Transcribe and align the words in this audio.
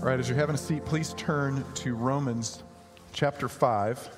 All 0.00 0.04
right, 0.04 0.20
as 0.20 0.28
you're 0.28 0.38
having 0.38 0.54
a 0.54 0.58
seat, 0.58 0.84
please 0.84 1.12
turn 1.14 1.64
to 1.74 1.96
Romans 1.96 2.62
chapter 3.12 3.48
5 3.48 4.08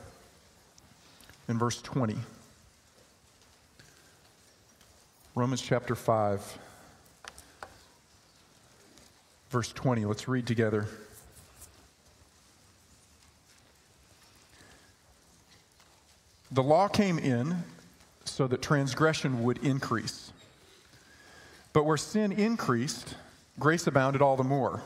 and 1.49 1.59
verse 1.59 1.81
20. 1.81 2.19
Romans 5.35 5.63
chapter 5.63 5.95
5, 5.95 6.59
verse 9.49 9.73
20. 9.73 10.05
Let's 10.05 10.29
read 10.29 10.47
together. 10.47 10.87
The 16.51 16.63
law 16.63 16.89
came 16.89 17.19
in 17.19 17.65
so 18.27 18.47
that 18.49 18.61
transgression 18.61 19.43
would 19.45 19.65
increase. 19.65 20.31
But 21.73 21.87
where 21.87 21.97
sin 21.97 22.33
increased, 22.33 23.15
grace 23.59 23.87
abounded 23.87 24.21
all 24.21 24.37
the 24.37 24.45
more. 24.45 24.83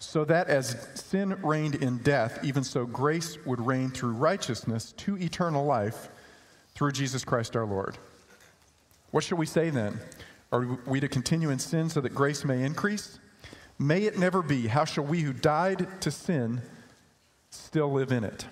So 0.00 0.24
that 0.24 0.48
as 0.48 0.88
sin 0.94 1.36
reigned 1.42 1.76
in 1.76 1.98
death, 1.98 2.42
even 2.42 2.64
so 2.64 2.86
grace 2.86 3.36
would 3.44 3.64
reign 3.64 3.90
through 3.90 4.12
righteousness 4.12 4.92
to 4.92 5.16
eternal 5.18 5.64
life 5.64 6.08
through 6.74 6.92
Jesus 6.92 7.22
Christ 7.22 7.54
our 7.54 7.66
Lord. 7.66 7.98
What 9.10 9.22
shall 9.22 9.36
we 9.36 9.44
say 9.44 9.68
then? 9.68 10.00
Are 10.52 10.78
we 10.86 11.00
to 11.00 11.08
continue 11.08 11.50
in 11.50 11.58
sin 11.58 11.90
so 11.90 12.00
that 12.00 12.14
grace 12.14 12.46
may 12.46 12.62
increase? 12.62 13.18
May 13.78 14.04
it 14.04 14.18
never 14.18 14.42
be. 14.42 14.68
How 14.68 14.86
shall 14.86 15.04
we 15.04 15.20
who 15.20 15.34
died 15.34 15.86
to 16.00 16.10
sin 16.10 16.62
still 17.50 17.92
live 17.92 18.10
in 18.10 18.24
it? 18.24 18.46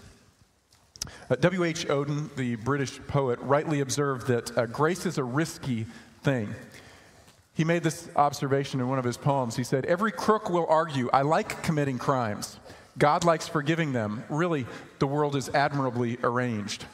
Uh, 1.31 1.37
W.H. 1.37 1.87
Auden, 1.87 2.35
the 2.37 2.57
British 2.57 3.01
poet, 3.07 3.39
rightly 3.41 3.81
observed 3.81 4.27
that 4.27 4.57
uh, 4.57 4.67
grace 4.67 5.07
is 5.07 5.17
a 5.17 5.25
risky 5.25 5.87
thing. 6.23 6.55
He 7.59 7.65
made 7.65 7.83
this 7.83 8.09
observation 8.15 8.79
in 8.79 8.89
one 8.89 9.01
of 9.01 9.05
his 9.05 9.17
poems. 9.17 9.57
He 9.57 9.65
said, 9.65 9.85
Every 9.87 10.13
crook 10.13 10.49
will 10.49 10.67
argue, 10.69 11.11
I 11.13 11.23
like 11.23 11.61
committing 11.65 11.99
crimes. 11.99 12.61
God 12.97 13.25
likes 13.25 13.49
forgiving 13.49 13.93
them. 13.93 14.23
Really, 14.29 14.65
the 15.01 15.09
world 15.09 15.35
is 15.35 15.49
admirably 15.49 16.19
arranged. 16.23 16.85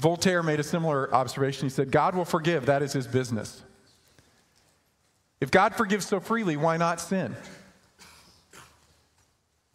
Voltaire 0.00 0.42
made 0.42 0.60
a 0.60 0.62
similar 0.62 1.12
observation. 1.14 1.64
He 1.64 1.70
said, 1.70 1.90
God 1.90 2.14
will 2.14 2.26
forgive, 2.26 2.66
that 2.66 2.82
is 2.82 2.92
his 2.92 3.06
business. 3.06 3.62
If 5.40 5.50
God 5.50 5.74
forgives 5.74 6.06
so 6.06 6.20
freely, 6.20 6.58
why 6.58 6.76
not 6.76 7.00
sin? 7.00 7.34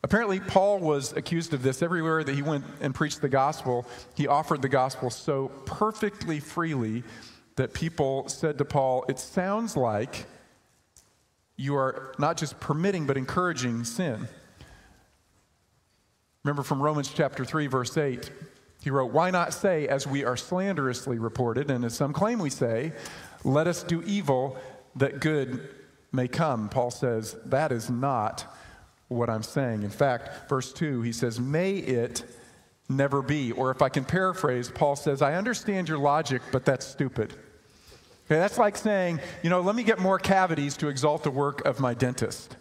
Apparently, 0.03 0.39
Paul 0.39 0.77
was 0.77 1.11
accused 1.13 1.55
of 1.55 1.63
this 1.63 1.81
everywhere 1.81 2.23
that 2.23 2.35
he 2.35 2.43
went 2.43 2.65
and 2.81 2.93
preached 2.93 3.21
the 3.21 3.29
gospel. 3.29 3.83
He 4.13 4.27
offered 4.27 4.61
the 4.61 4.69
gospel 4.69 5.09
so 5.09 5.47
perfectly 5.65 6.39
freely 6.39 7.03
that 7.59 7.73
people 7.73 8.25
said 8.29 8.57
to 8.57 8.63
Paul, 8.63 9.03
It 9.09 9.19
sounds 9.19 9.75
like 9.75 10.25
you 11.57 11.75
are 11.75 12.15
not 12.17 12.37
just 12.37 12.57
permitting, 12.61 13.05
but 13.05 13.17
encouraging 13.17 13.83
sin. 13.83 14.29
Remember 16.45 16.63
from 16.63 16.81
Romans 16.81 17.11
chapter 17.13 17.43
3, 17.43 17.67
verse 17.67 17.97
8, 17.97 18.31
he 18.81 18.89
wrote, 18.89 19.11
Why 19.11 19.29
not 19.29 19.53
say, 19.53 19.89
as 19.89 20.07
we 20.07 20.23
are 20.23 20.37
slanderously 20.37 21.19
reported, 21.19 21.69
and 21.69 21.83
as 21.83 21.93
some 21.93 22.13
claim 22.13 22.39
we 22.39 22.49
say, 22.49 22.93
let 23.43 23.67
us 23.67 23.83
do 23.83 24.01
evil 24.03 24.57
that 24.95 25.19
good 25.19 25.67
may 26.13 26.29
come? 26.29 26.69
Paul 26.69 26.91
says, 26.91 27.35
That 27.45 27.73
is 27.73 27.89
not 27.89 28.45
what 29.09 29.29
I'm 29.29 29.43
saying. 29.43 29.83
In 29.83 29.89
fact, 29.89 30.47
verse 30.47 30.71
2, 30.71 31.01
he 31.01 31.11
says, 31.11 31.41
May 31.41 31.73
it 31.73 32.23
never 32.87 33.21
be. 33.21 33.51
Or 33.51 33.69
if 33.69 33.81
I 33.81 33.89
can 33.89 34.05
paraphrase, 34.05 34.71
Paul 34.73 34.95
says, 34.95 35.21
I 35.21 35.33
understand 35.33 35.89
your 35.89 35.97
logic, 35.97 36.41
but 36.53 36.63
that's 36.63 36.87
stupid. 36.87 37.33
Okay, 38.29 38.37
that's 38.37 38.59
like 38.59 38.77
saying, 38.77 39.19
you 39.41 39.49
know, 39.49 39.61
let 39.61 39.75
me 39.75 39.81
get 39.81 39.97
more 39.97 40.19
cavities 40.19 40.77
to 40.77 40.87
exalt 40.87 41.23
the 41.23 41.31
work 41.31 41.65
of 41.65 41.79
my 41.79 41.95
dentist. 41.95 42.55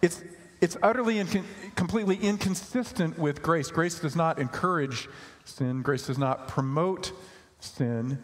It's, 0.00 0.22
it's 0.62 0.78
utterly 0.82 1.18
and 1.18 1.44
completely 1.74 2.16
inconsistent 2.16 3.18
with 3.18 3.42
grace. 3.42 3.70
Grace 3.70 3.98
does 3.98 4.16
not 4.16 4.38
encourage 4.38 5.10
sin, 5.44 5.82
grace 5.82 6.06
does 6.06 6.16
not 6.16 6.48
promote 6.48 7.12
sin. 7.58 8.22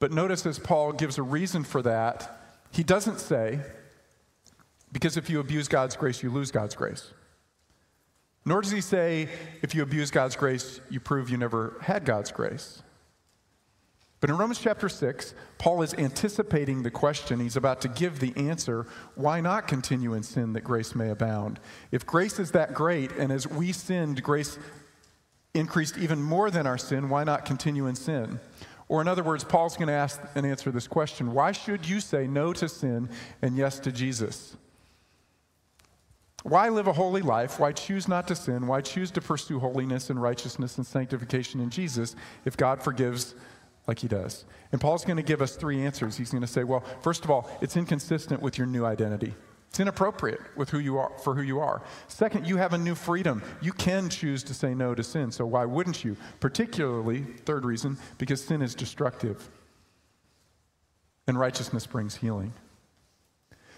But 0.00 0.10
notice 0.10 0.44
as 0.44 0.58
Paul 0.58 0.92
gives 0.92 1.18
a 1.18 1.22
reason 1.22 1.62
for 1.62 1.82
that, 1.82 2.40
he 2.72 2.82
doesn't 2.82 3.20
say, 3.20 3.60
because 4.90 5.16
if 5.16 5.30
you 5.30 5.38
abuse 5.38 5.68
God's 5.68 5.94
grace, 5.94 6.20
you 6.24 6.30
lose 6.30 6.50
God's 6.50 6.74
grace. 6.74 7.12
Nor 8.44 8.62
does 8.62 8.72
he 8.72 8.80
say, 8.80 9.28
if 9.62 9.72
you 9.72 9.84
abuse 9.84 10.10
God's 10.10 10.34
grace, 10.34 10.80
you 10.90 10.98
prove 10.98 11.30
you 11.30 11.36
never 11.36 11.76
had 11.80 12.04
God's 12.04 12.32
grace. 12.32 12.82
But 14.22 14.30
in 14.30 14.38
Romans 14.38 14.60
chapter 14.60 14.88
6, 14.88 15.34
Paul 15.58 15.82
is 15.82 15.94
anticipating 15.94 16.84
the 16.84 16.92
question. 16.92 17.40
He's 17.40 17.56
about 17.56 17.80
to 17.80 17.88
give 17.88 18.20
the 18.20 18.32
answer 18.36 18.86
why 19.16 19.40
not 19.40 19.66
continue 19.66 20.14
in 20.14 20.22
sin 20.22 20.52
that 20.52 20.60
grace 20.60 20.94
may 20.94 21.10
abound? 21.10 21.58
If 21.90 22.06
grace 22.06 22.38
is 22.38 22.52
that 22.52 22.72
great, 22.72 23.10
and 23.18 23.32
as 23.32 23.48
we 23.48 23.72
sinned, 23.72 24.22
grace 24.22 24.60
increased 25.54 25.98
even 25.98 26.22
more 26.22 26.52
than 26.52 26.68
our 26.68 26.78
sin, 26.78 27.08
why 27.08 27.24
not 27.24 27.44
continue 27.44 27.88
in 27.88 27.96
sin? 27.96 28.38
Or, 28.86 29.00
in 29.00 29.08
other 29.08 29.24
words, 29.24 29.42
Paul's 29.42 29.76
going 29.76 29.88
to 29.88 29.94
ask 29.94 30.20
and 30.36 30.46
answer 30.46 30.70
this 30.70 30.86
question 30.86 31.32
Why 31.32 31.50
should 31.50 31.88
you 31.88 31.98
say 31.98 32.28
no 32.28 32.52
to 32.52 32.68
sin 32.68 33.08
and 33.42 33.56
yes 33.56 33.80
to 33.80 33.90
Jesus? 33.90 34.56
Why 36.44 36.68
live 36.68 36.86
a 36.86 36.92
holy 36.92 37.22
life? 37.22 37.58
Why 37.58 37.72
choose 37.72 38.06
not 38.06 38.28
to 38.28 38.36
sin? 38.36 38.68
Why 38.68 38.82
choose 38.82 39.10
to 39.12 39.20
pursue 39.20 39.58
holiness 39.58 40.10
and 40.10 40.22
righteousness 40.22 40.76
and 40.76 40.86
sanctification 40.86 41.60
in 41.60 41.70
Jesus 41.70 42.14
if 42.44 42.56
God 42.56 42.80
forgives 42.80 43.34
like 43.86 43.98
he 43.98 44.08
does? 44.08 44.44
And 44.70 44.80
Paul's 44.80 45.04
going 45.04 45.16
to 45.16 45.22
give 45.22 45.42
us 45.42 45.56
three 45.56 45.84
answers. 45.84 46.16
He's 46.16 46.30
going 46.30 46.42
to 46.42 46.46
say, 46.46 46.64
well, 46.64 46.84
first 47.00 47.24
of 47.24 47.30
all, 47.30 47.50
it's 47.60 47.76
inconsistent 47.76 48.40
with 48.40 48.58
your 48.58 48.66
new 48.66 48.84
identity. 48.84 49.34
It's 49.72 49.80
inappropriate 49.80 50.40
with 50.54 50.68
who 50.68 50.78
you 50.78 50.98
are 50.98 51.10
for 51.24 51.34
who 51.34 51.40
you 51.40 51.58
are. 51.58 51.82
Second, 52.06 52.46
you 52.46 52.58
have 52.58 52.74
a 52.74 52.78
new 52.78 52.94
freedom. 52.94 53.42
You 53.62 53.72
can 53.72 54.10
choose 54.10 54.42
to 54.44 54.52
say 54.52 54.74
no 54.74 54.94
to 54.94 55.02
sin, 55.02 55.32
so 55.32 55.46
why 55.46 55.64
wouldn't 55.64 56.04
you? 56.04 56.18
Particularly, 56.40 57.22
third 57.46 57.64
reason, 57.64 57.96
because 58.18 58.44
sin 58.44 58.60
is 58.60 58.74
destructive. 58.74 59.48
And 61.26 61.38
righteousness 61.38 61.86
brings 61.86 62.16
healing. 62.16 62.52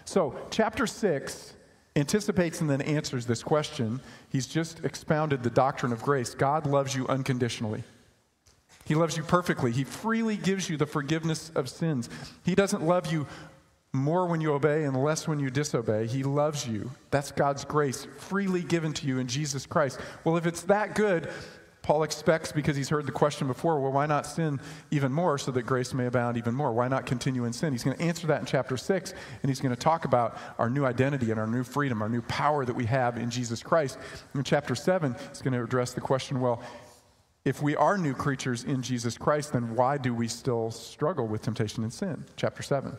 So, 0.05 0.37
chapter 0.51 0.89
6 0.89 1.55
anticipates 1.95 2.61
and 2.61 2.69
then 2.69 2.83
answers 2.83 3.27
this 3.27 3.45
question. 3.45 4.01
He's 4.31 4.49
just 4.49 4.85
expounded 4.85 5.45
the 5.45 5.51
doctrine 5.51 5.93
of 5.93 6.03
grace. 6.03 6.35
God 6.35 6.67
loves 6.67 6.97
you 6.97 7.07
unconditionally. 7.07 7.85
He 8.85 8.95
loves 8.95 9.17
you 9.17 9.23
perfectly. 9.23 9.73
He 9.73 9.85
freely 9.85 10.37
gives 10.37 10.69
you 10.69 10.77
the 10.77 10.87
forgiveness 10.87 11.51
of 11.55 11.69
sins. 11.69 12.11
He 12.45 12.55
doesn't 12.55 12.83
love 12.83 13.13
you 13.13 13.27
more 13.93 14.27
when 14.27 14.41
you 14.41 14.53
obey 14.53 14.85
and 14.85 15.03
less 15.03 15.29
when 15.29 15.39
you 15.39 15.51
disobey. 15.51 16.07
He 16.07 16.23
loves 16.23 16.67
you. 16.67 16.91
That's 17.11 17.31
God's 17.33 17.65
grace 17.65 18.07
freely 18.19 18.63
given 18.63 18.93
to 18.95 19.07
you 19.07 19.19
in 19.19 19.29
Jesus 19.29 19.67
Christ. 19.67 20.01
Well, 20.25 20.37
if 20.37 20.47
it's 20.47 20.63
that 20.63 20.95
good, 20.95 21.29
Paul 21.85 22.03
expects, 22.03 22.51
because 22.51 22.77
he's 22.77 22.89
heard 22.89 23.05
the 23.05 23.13
question 23.13 23.47
before, 23.47 23.79
well, 23.79 23.93
why 23.93 24.07
not 24.07 24.27
sin 24.27 24.59
even 24.91 25.13
more 25.13 25.37
so 25.37 25.53
that 25.53 25.63
grace 25.65 25.93
may 25.93 26.07
abound 26.07 26.39
even 26.39 26.55
more? 26.55 26.73
Why 26.73 26.89
not 26.89 27.05
continue 27.05 27.45
in 27.45 27.53
sin? 27.53 27.73
He's 27.73 27.85
going 27.85 27.97
to 27.97 28.03
answer 28.03 28.27
that 28.29 28.41
in 28.41 28.47
chapter 28.47 28.79
6, 28.79 29.13
and 29.43 29.51
he's 29.51 29.61
going 29.61 29.75
to 29.75 29.81
talk 29.81 30.07
about 30.07 30.39
our 30.59 30.71
new 30.71 30.87
identity 30.87 31.31
and 31.31 31.39
our 31.39 31.47
new 31.47 31.63
freedom, 31.63 32.01
our 32.01 32.09
new 32.09 32.23
power 32.23 32.65
that 32.65 32.75
we 32.75 32.87
have 32.87 33.19
in 33.19 33.31
Jesus 33.31 33.63
Christ. 33.63 33.99
In 34.35 34.43
chapter 34.45 34.75
7, 34.75 35.15
he's 35.29 35.43
going 35.43 35.53
to 35.53 35.63
address 35.63 35.93
the 35.93 36.01
question 36.01 36.41
well, 36.41 36.63
if 37.45 37.61
we 37.63 37.77
are 37.77 37.99
new 37.99 38.15
creatures 38.15 38.65
in 38.65 38.83
Jesus 38.83 39.19
Christ, 39.19 39.53
then 39.53 39.75
why 39.75 39.99
do 39.99 40.15
we 40.15 40.29
still 40.29 40.71
struggle 40.71 41.27
with 41.27 41.43
temptation 41.43 41.83
and 41.83 41.93
sin? 41.93 42.25
Chapter 42.37 42.63
7. 42.63 42.97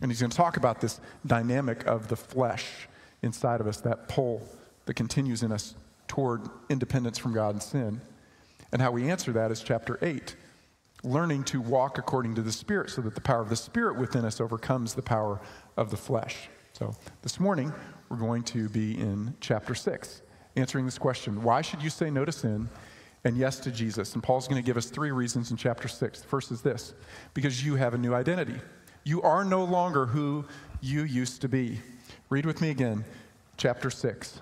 And 0.00 0.10
he's 0.10 0.20
going 0.20 0.30
to 0.30 0.36
talk 0.36 0.56
about 0.56 0.80
this 0.80 1.00
dynamic 1.26 1.86
of 1.86 2.08
the 2.08 2.16
flesh 2.16 2.88
inside 3.22 3.60
of 3.60 3.66
us, 3.66 3.80
that 3.82 4.08
pull 4.08 4.42
that 4.86 4.94
continues 4.94 5.42
in 5.42 5.52
us 5.52 5.74
toward 6.08 6.42
independence 6.68 7.18
from 7.18 7.32
God 7.32 7.54
and 7.54 7.62
sin. 7.62 8.00
And 8.72 8.82
how 8.82 8.90
we 8.90 9.10
answer 9.10 9.32
that 9.32 9.50
is 9.50 9.62
chapter 9.62 9.98
8 10.02 10.34
learning 11.04 11.42
to 11.42 11.60
walk 11.60 11.98
according 11.98 12.34
to 12.36 12.42
the 12.42 12.52
Spirit 12.52 12.88
so 12.90 13.02
that 13.02 13.14
the 13.14 13.20
power 13.20 13.40
of 13.40 13.48
the 13.48 13.56
Spirit 13.56 13.96
within 13.98 14.24
us 14.24 14.40
overcomes 14.40 14.94
the 14.94 15.02
power 15.02 15.40
of 15.76 15.90
the 15.90 15.96
flesh. 15.96 16.48
So 16.72 16.94
this 17.22 17.40
morning, 17.40 17.72
we're 18.08 18.18
going 18.18 18.44
to 18.44 18.68
be 18.68 18.98
in 18.98 19.34
chapter 19.40 19.74
6, 19.74 20.22
answering 20.56 20.84
this 20.84 20.98
question 20.98 21.42
Why 21.42 21.62
should 21.62 21.82
you 21.82 21.90
say 21.90 22.10
no 22.10 22.24
to 22.24 22.32
sin 22.32 22.68
and 23.24 23.36
yes 23.36 23.60
to 23.60 23.70
Jesus? 23.70 24.14
And 24.14 24.22
Paul's 24.22 24.48
going 24.48 24.62
to 24.62 24.66
give 24.66 24.76
us 24.76 24.86
three 24.86 25.10
reasons 25.10 25.50
in 25.50 25.56
chapter 25.56 25.88
6. 25.88 26.20
The 26.20 26.28
first 26.28 26.50
is 26.50 26.62
this 26.62 26.94
because 27.34 27.64
you 27.64 27.76
have 27.76 27.94
a 27.94 27.98
new 27.98 28.14
identity. 28.14 28.60
You 29.04 29.22
are 29.22 29.44
no 29.44 29.64
longer 29.64 30.06
who 30.06 30.44
you 30.80 31.02
used 31.02 31.40
to 31.42 31.48
be. 31.48 31.80
Read 32.30 32.46
with 32.46 32.60
me 32.60 32.70
again, 32.70 33.04
chapter 33.56 33.90
6. 33.90 34.40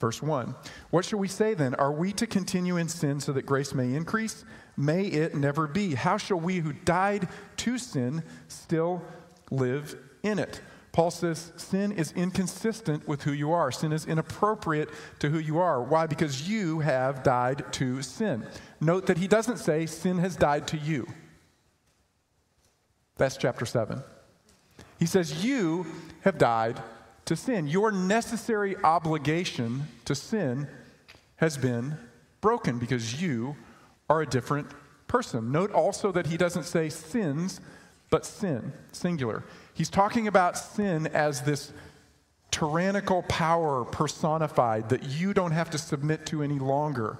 Verse 0.00 0.22
1 0.22 0.54
What 0.90 1.04
shall 1.04 1.18
we 1.18 1.28
say 1.28 1.54
then? 1.54 1.74
Are 1.74 1.92
we 1.92 2.12
to 2.12 2.26
continue 2.26 2.76
in 2.76 2.88
sin 2.88 3.20
so 3.20 3.32
that 3.32 3.46
grace 3.46 3.74
may 3.74 3.94
increase? 3.94 4.44
May 4.76 5.06
it 5.06 5.34
never 5.34 5.66
be. 5.66 5.94
How 5.94 6.16
shall 6.16 6.38
we 6.38 6.58
who 6.58 6.72
died 6.72 7.28
to 7.58 7.78
sin 7.78 8.22
still 8.46 9.02
live 9.50 9.96
in 10.22 10.38
it? 10.38 10.60
Paul 10.98 11.12
says 11.12 11.52
sin 11.56 11.92
is 11.92 12.10
inconsistent 12.16 13.06
with 13.06 13.22
who 13.22 13.30
you 13.30 13.52
are. 13.52 13.70
Sin 13.70 13.92
is 13.92 14.04
inappropriate 14.04 14.90
to 15.20 15.30
who 15.30 15.38
you 15.38 15.58
are. 15.58 15.80
Why? 15.80 16.08
Because 16.08 16.48
you 16.48 16.80
have 16.80 17.22
died 17.22 17.72
to 17.74 18.02
sin. 18.02 18.44
Note 18.80 19.06
that 19.06 19.16
he 19.16 19.28
doesn't 19.28 19.58
say 19.58 19.86
sin 19.86 20.18
has 20.18 20.34
died 20.34 20.66
to 20.66 20.76
you. 20.76 21.06
That's 23.16 23.36
chapter 23.36 23.64
7. 23.64 24.02
He 24.98 25.06
says 25.06 25.44
you 25.44 25.86
have 26.22 26.36
died 26.36 26.82
to 27.26 27.36
sin. 27.36 27.68
Your 27.68 27.92
necessary 27.92 28.74
obligation 28.82 29.84
to 30.04 30.16
sin 30.16 30.66
has 31.36 31.56
been 31.56 31.96
broken 32.40 32.80
because 32.80 33.22
you 33.22 33.54
are 34.10 34.22
a 34.22 34.26
different 34.26 34.66
person. 35.06 35.52
Note 35.52 35.70
also 35.70 36.10
that 36.10 36.26
he 36.26 36.36
doesn't 36.36 36.64
say 36.64 36.88
sins, 36.88 37.60
but 38.10 38.26
sin, 38.26 38.72
singular. 38.90 39.44
He's 39.78 39.88
talking 39.88 40.26
about 40.26 40.58
sin 40.58 41.06
as 41.06 41.42
this 41.42 41.72
tyrannical 42.50 43.22
power 43.22 43.84
personified 43.84 44.88
that 44.88 45.04
you 45.04 45.32
don't 45.32 45.52
have 45.52 45.70
to 45.70 45.78
submit 45.78 46.26
to 46.26 46.42
any 46.42 46.58
longer. 46.58 47.16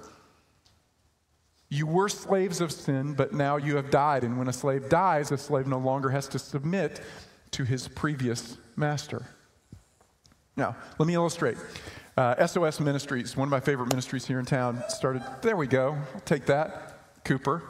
You 1.69 1.87
were 1.87 2.09
slaves 2.09 2.59
of 2.59 2.73
sin, 2.73 3.13
but 3.13 3.31
now 3.31 3.55
you 3.55 3.77
have 3.77 3.89
died. 3.89 4.25
And 4.25 4.37
when 4.37 4.49
a 4.49 4.53
slave 4.53 4.89
dies, 4.89 5.31
a 5.31 5.37
slave 5.37 5.67
no 5.67 5.77
longer 5.77 6.09
has 6.09 6.27
to 6.27 6.37
submit 6.37 6.99
to 7.51 7.63
his 7.63 7.87
previous 7.87 8.57
master. 8.75 9.25
Now, 10.57 10.75
let 10.97 11.07
me 11.07 11.13
illustrate. 11.13 11.55
Uh, 12.17 12.45
SOS 12.45 12.81
Ministries, 12.81 13.37
one 13.37 13.47
of 13.47 13.51
my 13.51 13.61
favorite 13.61 13.87
ministries 13.87 14.25
here 14.25 14.37
in 14.37 14.45
town, 14.45 14.83
started. 14.89 15.23
There 15.41 15.55
we 15.55 15.67
go. 15.67 15.95
I'll 16.13 16.19
take 16.25 16.45
that. 16.47 17.23
Cooper. 17.23 17.63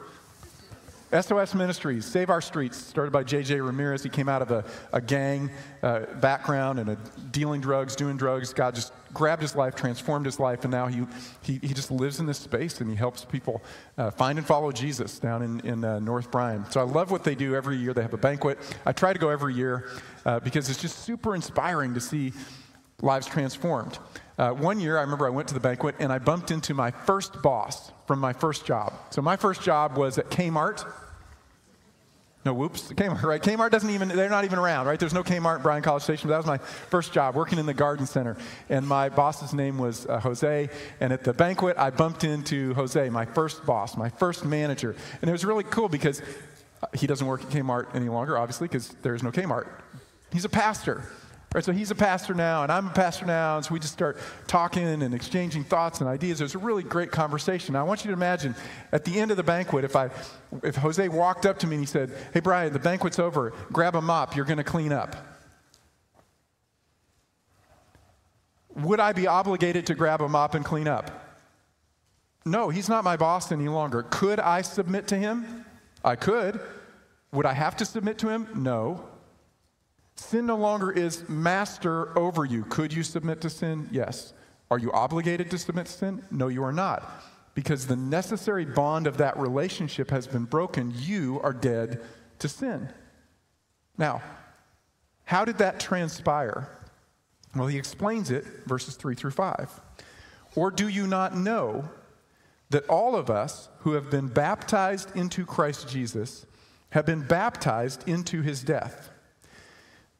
SOS 1.12 1.54
Ministries, 1.54 2.04
Save 2.04 2.30
Our 2.30 2.40
Streets, 2.40 2.76
started 2.76 3.10
by 3.10 3.24
J.J. 3.24 3.60
Ramirez. 3.60 4.04
He 4.04 4.08
came 4.08 4.28
out 4.28 4.42
of 4.42 4.52
a, 4.52 4.64
a 4.92 5.00
gang 5.00 5.50
uh, 5.82 6.00
background 6.20 6.78
and 6.78 6.90
a 6.90 6.96
dealing 7.32 7.60
drugs, 7.60 7.96
doing 7.96 8.16
drugs. 8.16 8.52
God 8.54 8.76
just 8.76 8.92
grabbed 9.12 9.42
his 9.42 9.56
life, 9.56 9.74
transformed 9.74 10.24
his 10.24 10.38
life, 10.38 10.62
and 10.62 10.70
now 10.70 10.86
he, 10.86 11.04
he, 11.42 11.58
he 11.66 11.74
just 11.74 11.90
lives 11.90 12.20
in 12.20 12.26
this 12.26 12.38
space 12.38 12.80
and 12.80 12.88
he 12.88 12.94
helps 12.94 13.24
people 13.24 13.60
uh, 13.98 14.12
find 14.12 14.38
and 14.38 14.46
follow 14.46 14.70
Jesus 14.70 15.18
down 15.18 15.42
in, 15.42 15.60
in 15.60 15.84
uh, 15.84 15.98
North 15.98 16.30
Bryan. 16.30 16.64
So 16.70 16.80
I 16.80 16.84
love 16.84 17.10
what 17.10 17.24
they 17.24 17.34
do 17.34 17.56
every 17.56 17.76
year. 17.76 17.92
They 17.92 18.02
have 18.02 18.14
a 18.14 18.18
banquet. 18.18 18.58
I 18.86 18.92
try 18.92 19.12
to 19.12 19.18
go 19.18 19.30
every 19.30 19.54
year 19.54 19.88
uh, 20.24 20.38
because 20.38 20.70
it's 20.70 20.80
just 20.80 21.00
super 21.00 21.34
inspiring 21.34 21.92
to 21.94 22.00
see 22.00 22.32
lives 23.02 23.26
transformed. 23.26 23.98
Uh, 24.40 24.52
one 24.52 24.80
year, 24.80 24.96
I 24.96 25.02
remember 25.02 25.26
I 25.26 25.30
went 25.30 25.48
to 25.48 25.54
the 25.54 25.60
banquet 25.60 25.96
and 25.98 26.10
I 26.10 26.18
bumped 26.18 26.50
into 26.50 26.72
my 26.72 26.92
first 26.92 27.42
boss 27.42 27.92
from 28.06 28.20
my 28.20 28.32
first 28.32 28.64
job. 28.64 28.94
So 29.10 29.20
my 29.20 29.36
first 29.36 29.60
job 29.60 29.98
was 29.98 30.16
at 30.16 30.30
Kmart 30.30 30.90
no, 32.42 32.54
whoops, 32.54 32.90
Kmart, 32.92 33.22
right? 33.22 33.42
Kmart 33.42 33.70
doesn't 33.70 33.90
even, 33.90 34.08
they're 34.08 34.30
not 34.30 34.46
even 34.46 34.58
around, 34.58 34.86
right? 34.86 34.98
There's 34.98 35.12
no 35.12 35.22
Kmart 35.22 35.62
Bryan 35.62 35.82
College 35.82 36.04
Station. 36.04 36.26
But 36.26 36.32
that 36.32 36.38
was 36.38 36.46
my 36.46 36.56
first 36.56 37.12
job, 37.12 37.34
working 37.34 37.58
in 37.58 37.66
the 37.66 37.74
garden 37.74 38.06
center. 38.06 38.38
And 38.70 38.88
my 38.88 39.10
boss's 39.10 39.52
name 39.52 39.76
was 39.76 40.06
uh, 40.06 40.20
Jose. 40.20 40.70
And 41.00 41.12
at 41.12 41.22
the 41.22 41.34
banquet, 41.34 41.76
I 41.76 41.90
bumped 41.90 42.24
into 42.24 42.72
Jose, 42.72 43.10
my 43.10 43.26
first 43.26 43.66
boss, 43.66 43.94
my 43.94 44.08
first 44.08 44.46
manager. 44.46 44.96
And 45.20 45.28
it 45.28 45.32
was 45.32 45.44
really 45.44 45.64
cool 45.64 45.90
because 45.90 46.22
uh, 46.82 46.86
he 46.94 47.06
doesn't 47.06 47.26
work 47.26 47.42
at 47.42 47.50
Kmart 47.50 47.94
any 47.94 48.08
longer, 48.08 48.38
obviously, 48.38 48.68
because 48.68 48.88
there's 49.02 49.22
no 49.22 49.30
Kmart. 49.30 49.68
He's 50.32 50.46
a 50.46 50.48
pastor. 50.48 51.04
Right, 51.52 51.64
so 51.64 51.72
he's 51.72 51.90
a 51.90 51.96
pastor 51.96 52.32
now, 52.32 52.62
and 52.62 52.70
I'm 52.70 52.86
a 52.86 52.92
pastor 52.92 53.26
now, 53.26 53.56
and 53.56 53.64
so 53.64 53.74
we 53.74 53.80
just 53.80 53.92
start 53.92 54.18
talking 54.46 54.84
and 54.84 55.12
exchanging 55.12 55.64
thoughts 55.64 56.00
and 56.00 56.08
ideas. 56.08 56.40
It 56.40 56.44
was 56.44 56.54
a 56.54 56.58
really 56.58 56.84
great 56.84 57.10
conversation. 57.10 57.72
Now, 57.72 57.80
I 57.80 57.82
want 57.82 58.04
you 58.04 58.08
to 58.10 58.12
imagine 58.12 58.54
at 58.92 59.04
the 59.04 59.18
end 59.18 59.32
of 59.32 59.36
the 59.36 59.42
banquet, 59.42 59.84
if 59.84 59.96
I, 59.96 60.10
if 60.62 60.76
Jose 60.76 61.08
walked 61.08 61.46
up 61.46 61.58
to 61.58 61.66
me 61.66 61.74
and 61.74 61.82
he 61.82 61.86
said, 61.86 62.12
"Hey, 62.32 62.38
Brian, 62.38 62.72
the 62.72 62.78
banquet's 62.78 63.18
over. 63.18 63.52
Grab 63.72 63.96
a 63.96 64.00
mop. 64.00 64.36
You're 64.36 64.44
going 64.44 64.58
to 64.58 64.64
clean 64.64 64.92
up." 64.92 65.16
Would 68.76 69.00
I 69.00 69.12
be 69.12 69.26
obligated 69.26 69.88
to 69.88 69.96
grab 69.96 70.20
a 70.20 70.28
mop 70.28 70.54
and 70.54 70.64
clean 70.64 70.86
up? 70.86 71.10
No, 72.44 72.68
he's 72.68 72.88
not 72.88 73.02
my 73.02 73.16
boss 73.16 73.50
any 73.50 73.66
longer. 73.66 74.04
Could 74.04 74.38
I 74.38 74.62
submit 74.62 75.08
to 75.08 75.16
him? 75.16 75.66
I 76.04 76.14
could. 76.14 76.60
Would 77.32 77.44
I 77.44 77.54
have 77.54 77.76
to 77.78 77.84
submit 77.84 78.18
to 78.18 78.28
him? 78.28 78.46
No. 78.54 79.09
Sin 80.20 80.46
no 80.46 80.56
longer 80.56 80.92
is 80.92 81.26
master 81.30 82.16
over 82.16 82.44
you. 82.44 82.64
Could 82.64 82.92
you 82.92 83.02
submit 83.02 83.40
to 83.40 83.48
sin? 83.48 83.88
Yes. 83.90 84.34
Are 84.70 84.78
you 84.78 84.92
obligated 84.92 85.50
to 85.50 85.58
submit 85.58 85.86
to 85.86 85.92
sin? 85.92 86.22
No, 86.30 86.48
you 86.48 86.62
are 86.62 86.74
not. 86.74 87.24
Because 87.54 87.86
the 87.86 87.96
necessary 87.96 88.66
bond 88.66 89.06
of 89.06 89.16
that 89.16 89.38
relationship 89.38 90.10
has 90.10 90.26
been 90.26 90.44
broken. 90.44 90.92
You 90.94 91.40
are 91.42 91.54
dead 91.54 92.02
to 92.38 92.48
sin. 92.48 92.90
Now, 93.96 94.22
how 95.24 95.46
did 95.46 95.56
that 95.58 95.80
transpire? 95.80 96.68
Well, 97.56 97.66
he 97.66 97.78
explains 97.78 98.30
it, 98.30 98.44
verses 98.66 98.96
3 98.96 99.14
through 99.14 99.32
5. 99.32 99.80
Or 100.54 100.70
do 100.70 100.86
you 100.86 101.06
not 101.06 101.34
know 101.34 101.88
that 102.68 102.86
all 102.88 103.16
of 103.16 103.30
us 103.30 103.70
who 103.80 103.94
have 103.94 104.10
been 104.10 104.28
baptized 104.28 105.16
into 105.16 105.46
Christ 105.46 105.88
Jesus 105.88 106.44
have 106.90 107.06
been 107.06 107.22
baptized 107.22 108.06
into 108.06 108.42
his 108.42 108.62
death? 108.62 109.10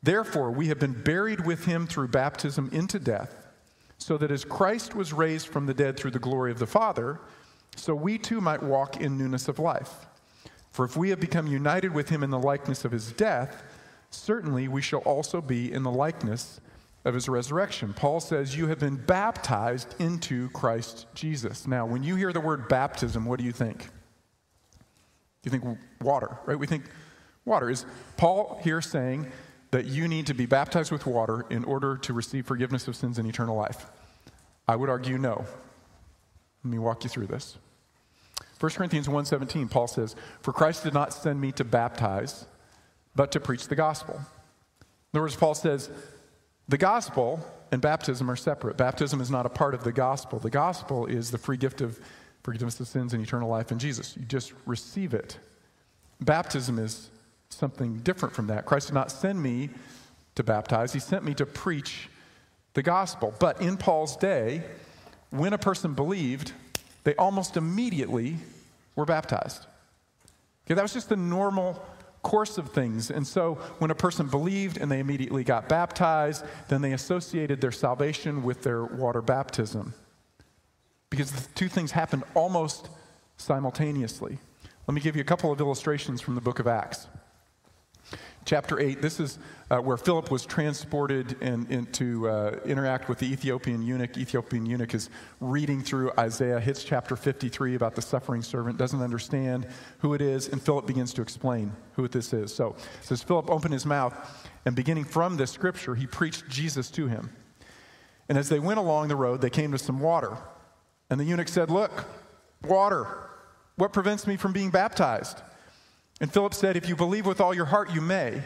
Therefore, 0.03 0.51
we 0.51 0.69
have 0.69 0.79
been 0.79 1.03
buried 1.03 1.45
with 1.45 1.67
him 1.67 1.87
through 1.87 2.09
baptism 2.09 2.71
into 2.73 2.99
death, 2.99 3.35
so 3.99 4.17
that 4.17 4.31
as 4.31 4.45
Christ 4.45 4.95
was 4.95 5.13
raised 5.13 5.49
from 5.49 5.67
the 5.67 5.75
dead 5.75 5.97
through 5.97 6.13
the 6.13 6.19
glory 6.19 6.51
of 6.51 6.59
the 6.59 6.67
Father, 6.67 7.21
so 7.77 7.95
we 7.95 8.19
too 8.19 8.41
might 8.41 8.63
walk 8.63 9.01
in 9.01 9.19
newness 9.19 9.49
of 9.49 9.59
life. 9.59 10.07
For 10.71 10.85
if 10.85 10.97
we 10.97 11.11
have 11.11 11.21
become 11.21 11.47
united 11.47 11.93
with 11.93 12.09
him 12.09 12.23
in 12.23 12.31
the 12.31 12.39
likeness 12.39 12.85
of 12.85 12.93
his 12.93 13.13
death, 13.13 13.63
certainly 14.11 14.69
we 14.69 14.83
shall 14.83 15.01
also 15.01 15.41
be 15.41 15.73
in 15.73 15.83
the 15.83 15.91
likeness 15.91 16.61
of 17.05 17.15
his 17.15 17.29
resurrection. 17.29 17.93
Paul 17.95 18.21
says, 18.21 18.57
You 18.57 18.69
have 18.69 18.79
been 18.79 18.97
baptized 18.97 19.95
into 19.99 20.49
Christ 20.51 21.07
Jesus. 21.15 21.67
Now, 21.67 21.87
when 21.87 22.03
you 22.03 22.17
hear 22.17 22.33
the 22.33 22.41
word 22.41 22.69
baptism, 22.69 23.25
what 23.25 23.39
do 23.39 23.45
you 23.45 23.53
think? 23.53 23.89
You 25.45 25.51
think 25.51 25.65
water, 26.03 26.39
right? 26.45 26.59
We 26.59 26.67
think 26.67 26.85
water. 27.45 27.71
Is 27.71 27.87
Paul 28.17 28.61
here 28.63 28.81
saying 28.81 29.31
that 29.71 29.87
you 29.87 30.09
need 30.09 30.27
to 30.27 30.35
be 30.35 30.47
baptized 30.47 30.91
with 30.91 31.07
water 31.07 31.47
in 31.51 31.65
order 31.65 31.97
to 31.97 32.13
receive 32.13 32.47
forgiveness 32.47 32.89
of 32.89 32.97
sins 32.97 33.19
and 33.19 33.29
eternal 33.29 33.57
life? 33.57 33.87
I 34.67 34.77
would 34.77 34.89
argue 34.89 35.19
no. 35.19 35.45
Let 36.65 36.71
me 36.71 36.79
walk 36.79 37.05
you 37.05 37.11
through 37.11 37.27
this. 37.27 37.57
1 38.59 38.73
Corinthians 38.73 39.09
1:17 39.09 39.69
Paul 39.69 39.87
says, 39.87 40.15
"For 40.43 40.53
Christ 40.53 40.85
did 40.85 40.93
not 40.93 41.13
send 41.13 41.41
me 41.41 41.53
to 41.53 41.65
baptize, 41.65 42.45
but 43.15 43.33
to 43.33 43.41
preach 43.41 43.69
the 43.69 43.77
gospel." 43.77 44.17
In 44.17 45.17
other 45.17 45.23
words, 45.23 45.37
Paul 45.37 45.55
says, 45.55 45.91
the 46.71 46.79
gospel 46.79 47.45
and 47.73 47.83
baptism 47.83 48.31
are 48.31 48.37
separate. 48.37 48.77
Baptism 48.77 49.21
is 49.21 49.29
not 49.29 49.45
a 49.45 49.49
part 49.49 49.75
of 49.75 49.83
the 49.83 49.91
gospel. 49.91 50.39
The 50.39 50.51
gospel 50.51 51.05
is 51.05 51.33
the 51.33 51.39
free 51.39 51.57
gift 51.57 51.81
of 51.81 51.99
forgiveness 52.45 52.79
of 52.79 52.87
sins 52.87 53.13
and 53.13 53.21
eternal 53.21 53.49
life 53.49 53.73
in 53.73 53.81
Jesus. 53.81 54.17
You 54.17 54.25
just 54.25 54.53
receive 54.67 55.13
it. 55.13 55.41
Baptism 56.21 56.79
is 56.79 57.11
something 57.51 57.99
different 57.99 58.35
from 58.35 58.47
that. 58.47 58.67
Christ 58.67 58.89
did 58.89 58.95
not 58.95 59.11
send 59.11 59.43
me 59.43 59.71
to 60.37 60.43
baptize, 60.43 60.93
He 60.93 61.01
sent 61.01 61.25
me 61.25 61.35
to 61.35 61.45
preach 61.45 62.09
the 62.75 62.83
gospel. 62.83 63.35
But 63.39 63.61
in 63.61 63.77
Paul's 63.77 64.17
day, 64.17 64.63
when 65.31 65.53
a 65.53 65.59
person 65.59 65.95
believed, 65.95 66.53
they 67.05 67.15
almost 67.17 67.57
immediately 67.57 68.37
were 68.97 69.05
baptized. 69.05 69.67
Okay, 70.67 70.75
that 70.75 70.83
was 70.83 70.93
just 70.93 71.09
the 71.09 71.17
normal 71.17 71.85
course 72.23 72.59
of 72.59 72.71
things. 72.71 73.11
And 73.11 73.27
so 73.27 73.55
when 73.79 73.91
a 73.91 73.95
person 73.95 74.29
believed 74.29 74.77
and 74.77 74.91
they 74.91 75.01
immediately 75.01 75.43
got 75.43 75.69
baptized, 75.69 76.45
then 76.69 76.83
they 76.83 76.93
associated 76.93 77.61
their 77.61 77.73
salvation 77.73 78.43
with 78.43 78.63
their 78.63 78.85
water 78.85 79.23
baptism. 79.23 79.95
Because 81.09 81.33
the 81.33 81.49
two 81.55 81.69
things 81.69 81.91
happened 81.91 82.23
almost 82.35 82.89
simultaneously. 83.37 84.39
Let 84.87 84.95
me 84.95 85.01
give 85.01 85.17
you 85.17 85.23
a 85.23 85.25
couple 85.25 85.51
of 85.51 85.61
illustrations 85.61 86.21
from 86.21 86.35
the 86.35 86.41
book 86.41 86.59
of 86.59 86.67
Acts 86.67 87.09
chapter 88.45 88.81
8, 88.81 89.03
this 89.03 89.21
is 89.21 89.39
uh, 89.71 89.79
where 89.79 89.97
Philip 89.97 90.31
was 90.31 90.45
transported 90.45 91.37
and, 91.41 91.93
to 91.95 92.29
uh, 92.29 92.57
interact 92.65 93.09
with 93.09 93.19
the 93.19 93.33
Ethiopian 93.33 93.83
eunuch. 93.83 94.17
Ethiopian 94.17 94.67
eunuch 94.67 94.95
is 94.95 95.11
reading 95.41 95.83
through 95.83 96.13
Isaiah, 96.19 96.59
hits 96.59 96.83
chapter 96.83 97.17
53 97.17 97.75
about 97.75 97.95
the 97.95 98.03
suffering 98.03 98.43
servant, 98.43 98.79
doesn't 98.79 99.03
understand 99.03 99.67
who 99.99 100.15
it 100.15 100.21
is, 100.21 100.49
and 100.49 100.61
Philip 100.61 100.87
begins 100.87 101.13
to 101.15 101.23
explain 101.23 101.73
who 101.93 102.09
this 102.09 102.33
is. 102.33 102.55
So 102.55 102.77
says, 103.01 103.23
Philip 103.23 103.51
opened 103.51 103.73
his 103.73 103.87
mouth, 103.87 104.15
and 104.65 104.75
beginning 104.75 105.05
from 105.05 105.37
this 105.37 105.51
scripture, 105.51 105.95
he 105.95 106.07
preached 106.07 106.49
Jesus 106.49 106.91
to 106.93 107.07
him. 107.07 107.31
And 108.29 108.39
as 108.39 108.49
they 108.49 108.61
went 108.61 108.79
along 108.79 109.09
the 109.09 109.17
road, 109.17 109.41
they 109.41 109.51
came 109.51 109.73
to 109.73 109.79
some 109.79 110.01
water. 110.01 110.37
And 111.11 111.19
the 111.19 111.25
eunuch 111.25 111.49
said, 111.49 111.71
Look, 111.71 112.05
water, 112.63 113.29
what 113.77 113.93
prevents 113.93 114.27
me 114.27 114.37
from 114.37 114.53
being 114.53 114.71
baptized? 114.71 115.41
And 116.21 116.33
Philip 116.33 116.55
said, 116.55 116.77
If 116.77 116.89
you 116.89 116.97
believe 116.97 117.27
with 117.27 117.41
all 117.41 117.55
your 117.55 117.65
heart, 117.65 117.93
you 117.93 118.01
may. 118.01 118.43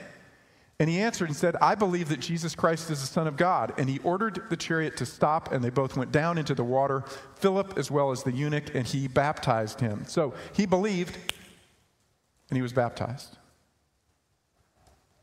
And 0.80 0.90
he 0.90 0.98
answered 0.98 1.28
and 1.28 1.36
said, 1.36 1.56
I 1.60 1.76
believe 1.76 2.08
that 2.08 2.18
Jesus 2.18 2.54
Christ 2.54 2.90
is 2.90 3.00
the 3.00 3.06
Son 3.06 3.26
of 3.26 3.36
God. 3.36 3.74
And 3.78 3.88
he 3.88 4.00
ordered 4.00 4.42
the 4.50 4.56
chariot 4.56 4.96
to 4.96 5.06
stop, 5.06 5.52
and 5.52 5.62
they 5.62 5.70
both 5.70 5.96
went 5.96 6.10
down 6.10 6.36
into 6.36 6.54
the 6.54 6.64
water, 6.64 7.04
Philip 7.36 7.78
as 7.78 7.90
well 7.90 8.10
as 8.10 8.24
the 8.24 8.32
eunuch, 8.32 8.74
and 8.74 8.86
he 8.86 9.06
baptized 9.06 9.80
him. 9.80 10.04
So 10.06 10.34
he 10.52 10.66
believed, 10.66 11.16
and 12.50 12.56
he 12.56 12.62
was 12.62 12.72
baptized. 12.72 13.36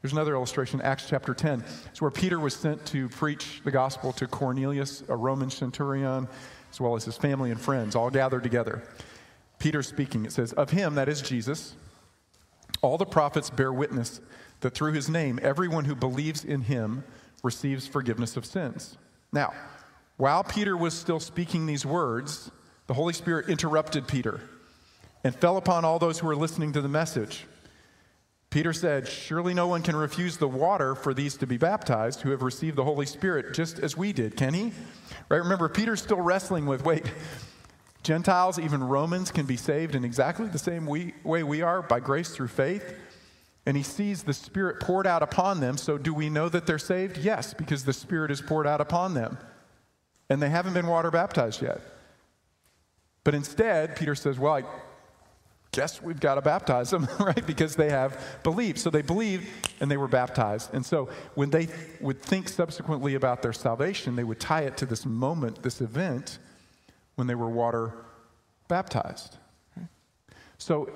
There's 0.01 0.13
another 0.13 0.33
illustration, 0.33 0.81
Acts 0.81 1.05
chapter 1.07 1.33
10. 1.33 1.63
It's 1.91 2.01
where 2.01 2.09
Peter 2.09 2.39
was 2.39 2.55
sent 2.55 2.83
to 2.87 3.09
preach 3.09 3.61
the 3.63 3.71
gospel 3.71 4.13
to 4.13 4.27
Cornelius, 4.27 5.03
a 5.09 5.15
Roman 5.15 5.49
centurion, 5.49 6.27
as 6.71 6.79
well 6.79 6.95
as 6.95 7.03
his 7.03 7.17
family 7.17 7.51
and 7.51 7.59
friends, 7.59 7.95
all 7.95 8.09
gathered 8.09 8.41
together. 8.41 8.81
Peter 9.59 9.83
speaking, 9.83 10.25
it 10.25 10.31
says, 10.31 10.53
Of 10.53 10.71
him, 10.71 10.95
that 10.95 11.07
is 11.07 11.21
Jesus, 11.21 11.75
all 12.81 12.97
the 12.97 13.05
prophets 13.05 13.49
bear 13.49 13.71
witness 13.71 14.21
that 14.61 14.73
through 14.73 14.93
his 14.93 15.09
name, 15.09 15.39
everyone 15.41 15.85
who 15.85 15.95
believes 15.95 16.43
in 16.43 16.61
him 16.61 17.03
receives 17.43 17.87
forgiveness 17.87 18.37
of 18.37 18.45
sins. 18.45 18.97
Now, 19.31 19.53
while 20.17 20.43
Peter 20.43 20.77
was 20.77 20.93
still 20.93 21.19
speaking 21.19 21.65
these 21.65 21.85
words, 21.85 22.51
the 22.87 22.93
Holy 22.93 23.13
Spirit 23.13 23.49
interrupted 23.49 24.07
Peter 24.07 24.41
and 25.23 25.35
fell 25.35 25.57
upon 25.57 25.85
all 25.85 25.99
those 25.99 26.19
who 26.19 26.27
were 26.27 26.35
listening 26.35 26.73
to 26.73 26.81
the 26.81 26.87
message. 26.87 27.45
Peter 28.49 28.73
said, 28.73 29.07
Surely 29.07 29.53
no 29.53 29.67
one 29.67 29.81
can 29.81 29.95
refuse 29.95 30.37
the 30.37 30.47
water 30.47 30.93
for 30.93 31.13
these 31.13 31.37
to 31.37 31.47
be 31.47 31.57
baptized 31.57 32.21
who 32.21 32.31
have 32.31 32.41
received 32.41 32.75
the 32.75 32.83
Holy 32.83 33.05
Spirit 33.05 33.53
just 33.53 33.79
as 33.79 33.95
we 33.95 34.11
did, 34.11 34.35
can 34.35 34.53
he? 34.53 34.73
Right? 35.29 35.37
Remember, 35.37 35.69
Peter's 35.69 36.01
still 36.01 36.19
wrestling 36.19 36.65
with 36.65 36.83
wait, 36.83 37.05
Gentiles, 38.03 38.57
even 38.57 38.83
Romans, 38.83 39.31
can 39.31 39.45
be 39.45 39.57
saved 39.57 39.95
in 39.95 40.03
exactly 40.03 40.47
the 40.47 40.59
same 40.59 40.85
way 40.85 41.43
we 41.43 41.61
are 41.61 41.81
by 41.81 41.99
grace 41.99 42.29
through 42.29 42.47
faith. 42.47 42.95
And 43.65 43.77
he 43.77 43.83
sees 43.83 44.23
the 44.23 44.33
Spirit 44.33 44.79
poured 44.79 45.05
out 45.05 45.21
upon 45.21 45.59
them. 45.59 45.77
So, 45.77 45.97
do 45.99 46.13
we 46.13 46.29
know 46.29 46.49
that 46.49 46.65
they're 46.65 46.79
saved? 46.79 47.17
Yes, 47.17 47.53
because 47.53 47.85
the 47.85 47.93
Spirit 47.93 48.31
is 48.31 48.41
poured 48.41 48.65
out 48.65 48.81
upon 48.81 49.13
them. 49.13 49.37
And 50.29 50.41
they 50.41 50.49
haven't 50.49 50.73
been 50.73 50.87
water 50.87 51.11
baptized 51.11 51.61
yet. 51.61 51.79
But 53.23 53.35
instead, 53.35 53.95
Peter 53.95 54.15
says, 54.15 54.39
Well, 54.39 54.55
I 54.55 54.63
guess 55.71 56.01
we've 56.01 56.19
got 56.19 56.35
to 56.35 56.41
baptize 56.41 56.89
them, 56.89 57.07
right? 57.19 57.45
Because 57.45 57.75
they 57.75 57.89
have 57.89 58.19
believed. 58.41 58.79
So 58.79 58.89
they 58.89 59.03
believed 59.03 59.47
and 59.79 59.91
they 59.91 59.97
were 59.97 60.07
baptized. 60.07 60.73
And 60.73 60.83
so 60.83 61.09
when 61.35 61.51
they 61.51 61.67
would 61.99 62.21
think 62.21 62.49
subsequently 62.49 63.13
about 63.13 63.43
their 63.43 63.53
salvation, 63.53 64.15
they 64.15 64.23
would 64.23 64.39
tie 64.39 64.61
it 64.61 64.75
to 64.77 64.87
this 64.87 65.05
moment, 65.05 65.61
this 65.61 65.81
event 65.81 66.39
when 67.21 67.27
they 67.27 67.35
were 67.35 67.51
water 67.51 67.93
baptized. 68.67 69.37
So 70.57 70.89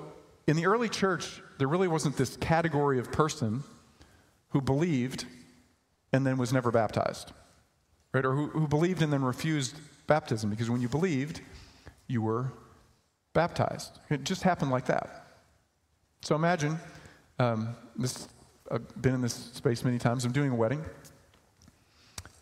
in 0.48 0.56
the 0.56 0.66
early 0.66 0.88
church, 0.88 1.40
there 1.58 1.68
really 1.68 1.86
wasn't 1.86 2.16
this 2.16 2.36
category 2.36 2.98
of 2.98 3.12
person 3.12 3.62
who 4.48 4.60
believed 4.60 5.24
and 6.12 6.26
then 6.26 6.36
was 6.36 6.52
never 6.52 6.72
baptized, 6.72 7.30
right? 8.12 8.24
Or 8.24 8.34
who, 8.34 8.48
who 8.48 8.66
believed 8.66 9.02
and 9.02 9.12
then 9.12 9.22
refused 9.22 9.76
baptism, 10.08 10.50
because 10.50 10.68
when 10.68 10.80
you 10.80 10.88
believed, 10.88 11.42
you 12.08 12.22
were 12.22 12.50
baptized. 13.32 14.00
It 14.10 14.24
just 14.24 14.42
happened 14.42 14.72
like 14.72 14.86
that. 14.86 15.28
So 16.22 16.34
imagine 16.34 16.76
um, 17.38 17.76
this. 17.94 18.26
I've 18.68 19.00
been 19.00 19.14
in 19.14 19.20
this 19.20 19.34
space 19.34 19.84
many 19.84 19.98
times. 20.00 20.24
I'm 20.24 20.32
doing 20.32 20.50
a 20.50 20.56
wedding, 20.56 20.84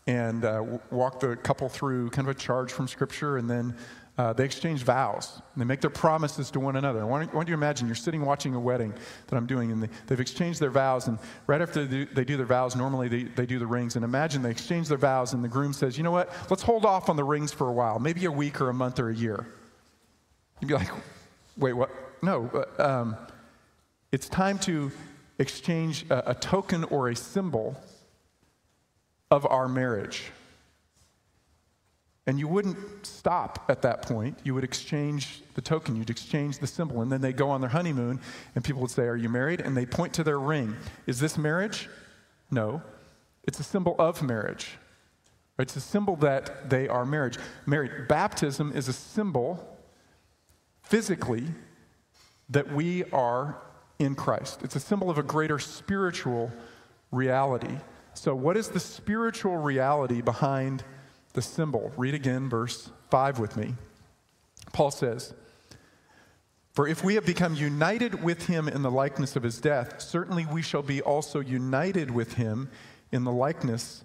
and 0.07 0.45
uh, 0.45 0.63
walk 0.91 1.19
the 1.19 1.35
couple 1.35 1.67
through 1.67 2.09
kind 2.11 2.27
of 2.27 2.35
a 2.35 2.39
charge 2.39 2.71
from 2.71 2.87
Scripture, 2.87 3.37
and 3.37 3.49
then 3.49 3.75
uh, 4.17 4.31
they 4.31 4.45
exchange 4.45 4.83
vows. 4.83 5.41
They 5.57 5.65
make 5.65 5.81
their 5.81 5.89
promises 5.89 6.49
to 6.51 6.59
one 6.59 6.77
another. 6.77 7.01
I 7.01 7.03
want, 7.03 7.33
want 7.33 7.49
you 7.49 7.53
to 7.53 7.57
imagine 7.57 7.87
you're 7.87 7.95
sitting 7.95 8.23
watching 8.23 8.55
a 8.55 8.59
wedding 8.59 8.93
that 9.27 9.35
I'm 9.35 9.45
doing, 9.45 9.71
and 9.71 9.83
they, 9.83 9.89
have 10.09 10.21
exchanged 10.21 10.61
their 10.61 10.69
vows. 10.69 11.07
And 11.07 11.19
right 11.47 11.61
after 11.61 11.85
they 11.85 12.05
do, 12.05 12.13
they 12.13 12.23
do 12.23 12.37
their 12.37 12.45
vows, 12.45 12.75
normally 12.75 13.09
they, 13.09 13.23
they 13.23 13.45
do 13.45 13.59
the 13.59 13.67
rings. 13.67 13.95
And 13.95 14.05
imagine 14.05 14.41
they 14.41 14.51
exchange 14.51 14.87
their 14.87 14.97
vows, 14.97 15.33
and 15.33 15.43
the 15.43 15.49
groom 15.49 15.73
says, 15.73 15.97
You 15.97 16.03
know 16.03 16.11
what? 16.11 16.31
Let's 16.49 16.63
hold 16.63 16.85
off 16.85 17.09
on 17.09 17.17
the 17.17 17.23
rings 17.23 17.51
for 17.51 17.67
a 17.67 17.73
while, 17.73 17.99
maybe 17.99 18.25
a 18.25 18.31
week 18.31 18.61
or 18.61 18.69
a 18.69 18.73
month 18.73 18.99
or 18.99 19.09
a 19.09 19.15
year. 19.15 19.45
You'd 20.61 20.67
be 20.67 20.75
like, 20.75 20.91
Wait, 21.57 21.73
what? 21.73 21.89
No. 22.21 22.65
Um, 22.77 23.17
it's 24.11 24.29
time 24.29 24.59
to 24.59 24.91
exchange 25.39 26.05
a, 26.09 26.31
a 26.31 26.35
token 26.35 26.85
or 26.85 27.09
a 27.09 27.15
symbol 27.15 27.75
of 29.35 29.45
our 29.45 29.67
marriage. 29.67 30.23
And 32.25 32.39
you 32.39 32.47
wouldn't 32.47 33.05
stop 33.05 33.65
at 33.67 33.81
that 33.81 34.01
point. 34.01 34.39
You 34.43 34.55
would 34.55 34.63
exchange 34.63 35.43
the 35.55 35.61
token, 35.61 35.97
you'd 35.97 36.09
exchange 36.09 36.57
the 36.59 36.67
symbol, 36.67 37.01
and 37.01 37.11
then 37.11 37.19
they 37.21 37.33
go 37.33 37.49
on 37.49 37.59
their 37.59 37.69
honeymoon, 37.69 38.21
and 38.55 38.63
people 38.63 38.81
would 38.81 38.91
say, 38.91 39.03
Are 39.03 39.17
you 39.17 39.29
married? 39.29 39.59
And 39.59 39.75
they 39.75 39.85
point 39.85 40.13
to 40.13 40.23
their 40.23 40.39
ring. 40.39 40.75
Is 41.05 41.19
this 41.19 41.37
marriage? 41.37 41.89
No. 42.49 42.81
It's 43.43 43.59
a 43.59 43.63
symbol 43.63 43.95
of 43.99 44.23
marriage. 44.23 44.77
It's 45.59 45.75
a 45.75 45.81
symbol 45.81 46.15
that 46.17 46.69
they 46.69 46.87
are 46.87 47.05
marriage. 47.05 47.37
married. 47.65 48.07
Baptism 48.07 48.71
is 48.73 48.87
a 48.87 48.93
symbol 48.93 49.77
physically 50.81 51.45
that 52.49 52.71
we 52.71 53.03
are 53.11 53.61
in 53.99 54.15
Christ. 54.15 54.63
It's 54.63 54.75
a 54.75 54.79
symbol 54.79 55.09
of 55.09 55.17
a 55.17 55.23
greater 55.23 55.59
spiritual 55.59 56.51
reality. 57.11 57.77
So, 58.15 58.33
what 58.33 58.55
is 58.55 58.69
the 58.69 58.79
spiritual 58.79 59.57
reality 59.57 60.21
behind 60.21 60.83
the 61.33 61.41
symbol? 61.41 61.91
Read 61.97 62.13
again 62.13 62.49
verse 62.49 62.89
5 63.11 63.39
with 63.39 63.57
me. 63.57 63.75
Paul 64.71 64.89
says, 64.89 65.33
For 66.71 66.87
if 66.87 67.03
we 67.03 67.15
have 67.15 67.25
become 67.25 67.55
united 67.55 68.23
with 68.23 68.47
him 68.47 68.69
in 68.69 68.83
the 68.83 68.89
likeness 68.91 69.35
of 69.35 69.43
his 69.43 69.59
death, 69.59 69.99
certainly 70.01 70.45
we 70.45 70.61
shall 70.61 70.81
be 70.81 71.01
also 71.01 71.41
united 71.41 72.09
with 72.09 72.35
him 72.35 72.69
in 73.11 73.25
the 73.25 73.33
likeness 73.33 74.04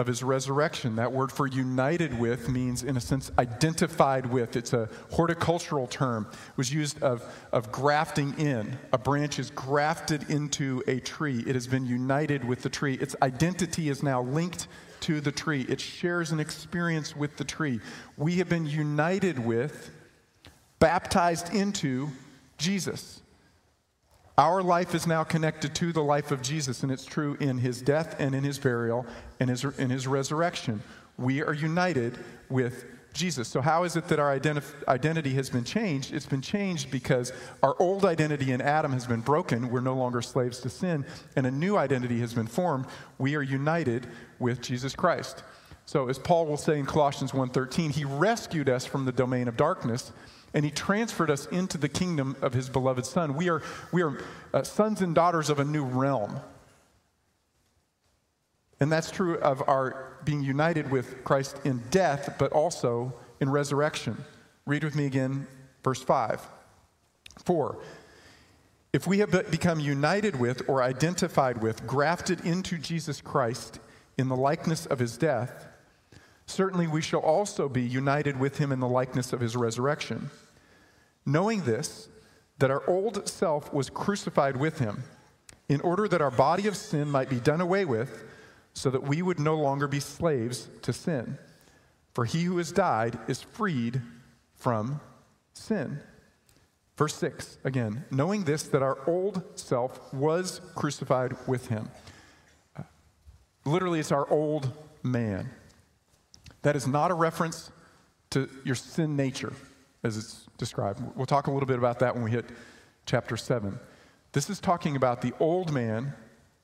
of 0.00 0.06
his 0.06 0.22
resurrection. 0.22 0.96
That 0.96 1.12
word 1.12 1.30
for 1.30 1.46
united 1.46 2.18
with 2.18 2.48
means, 2.48 2.82
in 2.82 2.96
a 2.96 3.00
sense, 3.00 3.30
identified 3.38 4.24
with. 4.24 4.56
It's 4.56 4.72
a 4.72 4.88
horticultural 5.12 5.86
term. 5.86 6.26
It 6.32 6.56
was 6.56 6.72
used 6.72 7.02
of, 7.02 7.22
of 7.52 7.70
grafting 7.70 8.32
in. 8.38 8.78
A 8.94 8.98
branch 8.98 9.38
is 9.38 9.50
grafted 9.50 10.30
into 10.30 10.82
a 10.86 11.00
tree, 11.00 11.44
it 11.46 11.54
has 11.54 11.66
been 11.66 11.84
united 11.84 12.42
with 12.46 12.62
the 12.62 12.70
tree. 12.70 12.94
Its 12.94 13.14
identity 13.20 13.90
is 13.90 14.02
now 14.02 14.22
linked 14.22 14.68
to 15.00 15.20
the 15.20 15.32
tree, 15.32 15.66
it 15.68 15.82
shares 15.82 16.30
an 16.30 16.40
experience 16.40 17.14
with 17.14 17.36
the 17.36 17.44
tree. 17.44 17.78
We 18.16 18.36
have 18.36 18.48
been 18.48 18.66
united 18.66 19.38
with, 19.38 19.90
baptized 20.78 21.52
into 21.54 22.08
Jesus. 22.56 23.20
Our 24.38 24.62
life 24.62 24.94
is 24.94 25.06
now 25.06 25.24
connected 25.24 25.74
to 25.76 25.92
the 25.92 26.02
life 26.02 26.30
of 26.30 26.40
Jesus, 26.40 26.82
and 26.82 26.90
it's 26.90 27.04
true 27.04 27.36
in 27.40 27.58
his 27.58 27.82
death 27.82 28.16
and 28.18 28.34
in 28.34 28.44
his 28.44 28.58
burial 28.58 29.06
and 29.38 29.50
his, 29.50 29.64
in 29.64 29.90
his 29.90 30.06
resurrection. 30.06 30.82
We 31.18 31.42
are 31.42 31.52
united 31.52 32.18
with 32.48 32.84
Jesus. 33.12 33.48
So, 33.48 33.60
how 33.60 33.84
is 33.84 33.96
it 33.96 34.08
that 34.08 34.18
our 34.18 34.38
identif- 34.38 34.86
identity 34.86 35.34
has 35.34 35.50
been 35.50 35.64
changed? 35.64 36.14
It's 36.14 36.26
been 36.26 36.40
changed 36.40 36.90
because 36.90 37.32
our 37.62 37.74
old 37.78 38.04
identity 38.04 38.52
in 38.52 38.60
Adam 38.60 38.92
has 38.92 39.06
been 39.06 39.20
broken. 39.20 39.68
We're 39.68 39.80
no 39.80 39.94
longer 39.94 40.22
slaves 40.22 40.60
to 40.60 40.70
sin, 40.70 41.04
and 41.36 41.46
a 41.46 41.50
new 41.50 41.76
identity 41.76 42.20
has 42.20 42.32
been 42.32 42.46
formed. 42.46 42.86
We 43.18 43.34
are 43.34 43.42
united 43.42 44.06
with 44.38 44.62
Jesus 44.62 44.94
Christ. 44.94 45.42
So, 45.86 46.08
as 46.08 46.18
Paul 46.18 46.46
will 46.46 46.56
say 46.56 46.78
in 46.78 46.86
Colossians 46.86 47.32
1:13, 47.32 47.90
he 47.90 48.04
rescued 48.04 48.68
us 48.68 48.86
from 48.86 49.04
the 49.04 49.12
domain 49.12 49.48
of 49.48 49.56
darkness 49.56 50.12
and 50.52 50.64
he 50.64 50.70
transferred 50.70 51.30
us 51.30 51.46
into 51.46 51.78
the 51.78 51.88
kingdom 51.88 52.36
of 52.42 52.54
his 52.54 52.68
beloved 52.68 53.06
son. 53.06 53.34
We 53.34 53.48
are, 53.48 53.62
we 53.92 54.02
are 54.02 54.20
uh, 54.52 54.62
sons 54.62 55.00
and 55.00 55.14
daughters 55.14 55.48
of 55.50 55.60
a 55.60 55.64
new 55.64 55.84
realm. 55.84 56.40
And 58.80 58.90
that's 58.90 59.10
true 59.10 59.36
of 59.38 59.62
our 59.68 60.16
being 60.24 60.42
united 60.42 60.90
with 60.90 61.22
Christ 61.22 61.60
in 61.64 61.82
death, 61.90 62.36
but 62.38 62.52
also 62.52 63.12
in 63.40 63.50
resurrection. 63.50 64.24
Read 64.66 64.84
with 64.84 64.94
me 64.96 65.06
again, 65.06 65.46
verse 65.84 66.02
5. 66.02 66.48
4. 67.44 67.78
If 68.92 69.06
we 69.06 69.18
have 69.18 69.30
become 69.50 69.78
united 69.78 70.36
with 70.36 70.68
or 70.68 70.82
identified 70.82 71.62
with, 71.62 71.86
grafted 71.86 72.44
into 72.44 72.76
Jesus 72.76 73.20
Christ 73.20 73.78
in 74.18 74.28
the 74.28 74.36
likeness 74.36 74.86
of 74.86 74.98
his 74.98 75.16
death, 75.16 75.68
certainly 76.50 76.86
we 76.86 77.00
shall 77.00 77.20
also 77.20 77.68
be 77.68 77.82
united 77.82 78.38
with 78.38 78.58
him 78.58 78.72
in 78.72 78.80
the 78.80 78.88
likeness 78.88 79.32
of 79.32 79.40
his 79.40 79.56
resurrection. 79.56 80.30
Knowing 81.24 81.62
this, 81.62 82.08
that 82.58 82.70
our 82.70 82.82
old 82.88 83.28
self 83.28 83.72
was 83.72 83.88
crucified 83.88 84.56
with 84.56 84.78
him, 84.78 85.04
in 85.68 85.80
order 85.80 86.08
that 86.08 86.20
our 86.20 86.30
body 86.30 86.66
of 86.66 86.76
sin 86.76 87.10
might 87.10 87.30
be 87.30 87.40
done 87.40 87.60
away 87.60 87.84
with, 87.84 88.24
so 88.74 88.90
that 88.90 89.02
we 89.02 89.22
would 89.22 89.38
no 89.38 89.56
longer 89.56 89.86
be 89.86 90.00
slaves 90.00 90.68
to 90.82 90.92
sin. 90.92 91.38
For 92.12 92.24
he 92.24 92.44
who 92.44 92.58
has 92.58 92.72
died 92.72 93.18
is 93.28 93.40
freed 93.40 94.02
from 94.56 95.00
sin. 95.52 96.00
Verse 96.96 97.14
6 97.14 97.58
again, 97.64 98.04
knowing 98.10 98.44
this, 98.44 98.64
that 98.64 98.82
our 98.82 98.98
old 99.06 99.42
self 99.58 100.12
was 100.12 100.60
crucified 100.74 101.34
with 101.46 101.68
him. 101.68 101.88
literally, 103.64 104.00
it's 104.00 104.12
our 104.12 104.28
old 104.28 104.72
man. 105.02 105.48
That 106.62 106.76
is 106.76 106.86
not 106.86 107.10
a 107.10 107.14
reference 107.14 107.70
to 108.30 108.48
your 108.64 108.74
sin 108.74 109.16
nature, 109.16 109.52
as 110.02 110.16
it's 110.16 110.46
described. 110.58 111.02
We'll 111.16 111.26
talk 111.26 111.46
a 111.46 111.50
little 111.50 111.66
bit 111.66 111.78
about 111.78 111.98
that 112.00 112.14
when 112.14 112.24
we 112.24 112.30
hit 112.30 112.46
chapter 113.06 113.36
7. 113.36 113.78
This 114.32 114.48
is 114.48 114.60
talking 114.60 114.94
about 114.94 115.22
the 115.22 115.32
old 115.40 115.72
man 115.72 116.12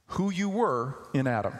who 0.08 0.30
you 0.30 0.48
were 0.48 0.96
in 1.12 1.26
Adam. 1.26 1.54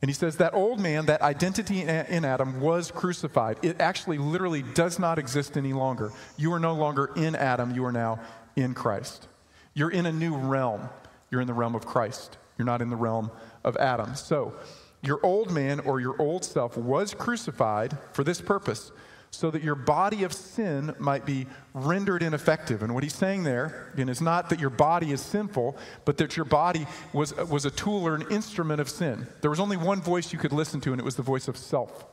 And 0.00 0.08
he 0.08 0.14
says 0.14 0.36
that 0.36 0.54
old 0.54 0.78
man, 0.78 1.06
that 1.06 1.22
identity 1.22 1.82
in 1.82 2.24
Adam, 2.24 2.60
was 2.60 2.92
crucified. 2.92 3.58
It 3.62 3.80
actually 3.80 4.18
literally 4.18 4.62
does 4.62 4.98
not 4.98 5.18
exist 5.18 5.56
any 5.56 5.72
longer. 5.72 6.12
You 6.36 6.52
are 6.52 6.60
no 6.60 6.72
longer 6.72 7.10
in 7.16 7.34
Adam, 7.34 7.74
you 7.74 7.84
are 7.84 7.92
now 7.92 8.20
in 8.54 8.74
Christ. 8.74 9.26
You're 9.74 9.90
in 9.90 10.06
a 10.06 10.12
new 10.12 10.36
realm. 10.36 10.88
You're 11.30 11.40
in 11.40 11.48
the 11.48 11.54
realm 11.54 11.74
of 11.74 11.84
Christ. 11.84 12.38
You're 12.56 12.66
not 12.66 12.80
in 12.80 12.90
the 12.90 12.96
realm 12.96 13.30
of 13.64 13.76
Adam. 13.76 14.14
So, 14.14 14.54
your 15.02 15.24
old 15.24 15.50
man 15.50 15.80
or 15.80 16.00
your 16.00 16.20
old 16.20 16.44
self 16.44 16.76
was 16.76 17.14
crucified 17.14 17.96
for 18.12 18.24
this 18.24 18.40
purpose 18.40 18.90
so 19.30 19.50
that 19.50 19.62
your 19.62 19.74
body 19.74 20.24
of 20.24 20.32
sin 20.32 20.94
might 20.98 21.26
be 21.26 21.46
rendered 21.74 22.22
ineffective. 22.22 22.82
And 22.82 22.94
what 22.94 23.02
he's 23.02 23.14
saying 23.14 23.44
there, 23.44 23.90
again, 23.92 24.08
is 24.08 24.20
not 24.20 24.48
that 24.50 24.58
your 24.58 24.70
body 24.70 25.12
is 25.12 25.20
sinful, 25.20 25.76
but 26.04 26.16
that 26.18 26.36
your 26.36 26.46
body 26.46 26.86
was, 27.12 27.36
was 27.36 27.64
a 27.64 27.70
tool 27.70 28.06
or 28.06 28.14
an 28.14 28.24
instrument 28.30 28.80
of 28.80 28.88
sin. 28.88 29.26
There 29.42 29.50
was 29.50 29.60
only 29.60 29.76
one 29.76 30.00
voice 30.00 30.32
you 30.32 30.38
could 30.38 30.52
listen 30.52 30.80
to, 30.82 30.92
and 30.92 31.00
it 31.00 31.04
was 31.04 31.16
the 31.16 31.22
voice 31.22 31.46
of 31.46 31.56
self. 31.56 32.06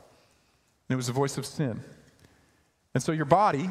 And 0.89 0.93
it 0.93 0.97
was 0.97 1.07
the 1.07 1.13
voice 1.13 1.37
of 1.37 1.45
sin. 1.45 1.79
And 2.93 3.01
so 3.01 3.11
your 3.11 3.25
body, 3.25 3.69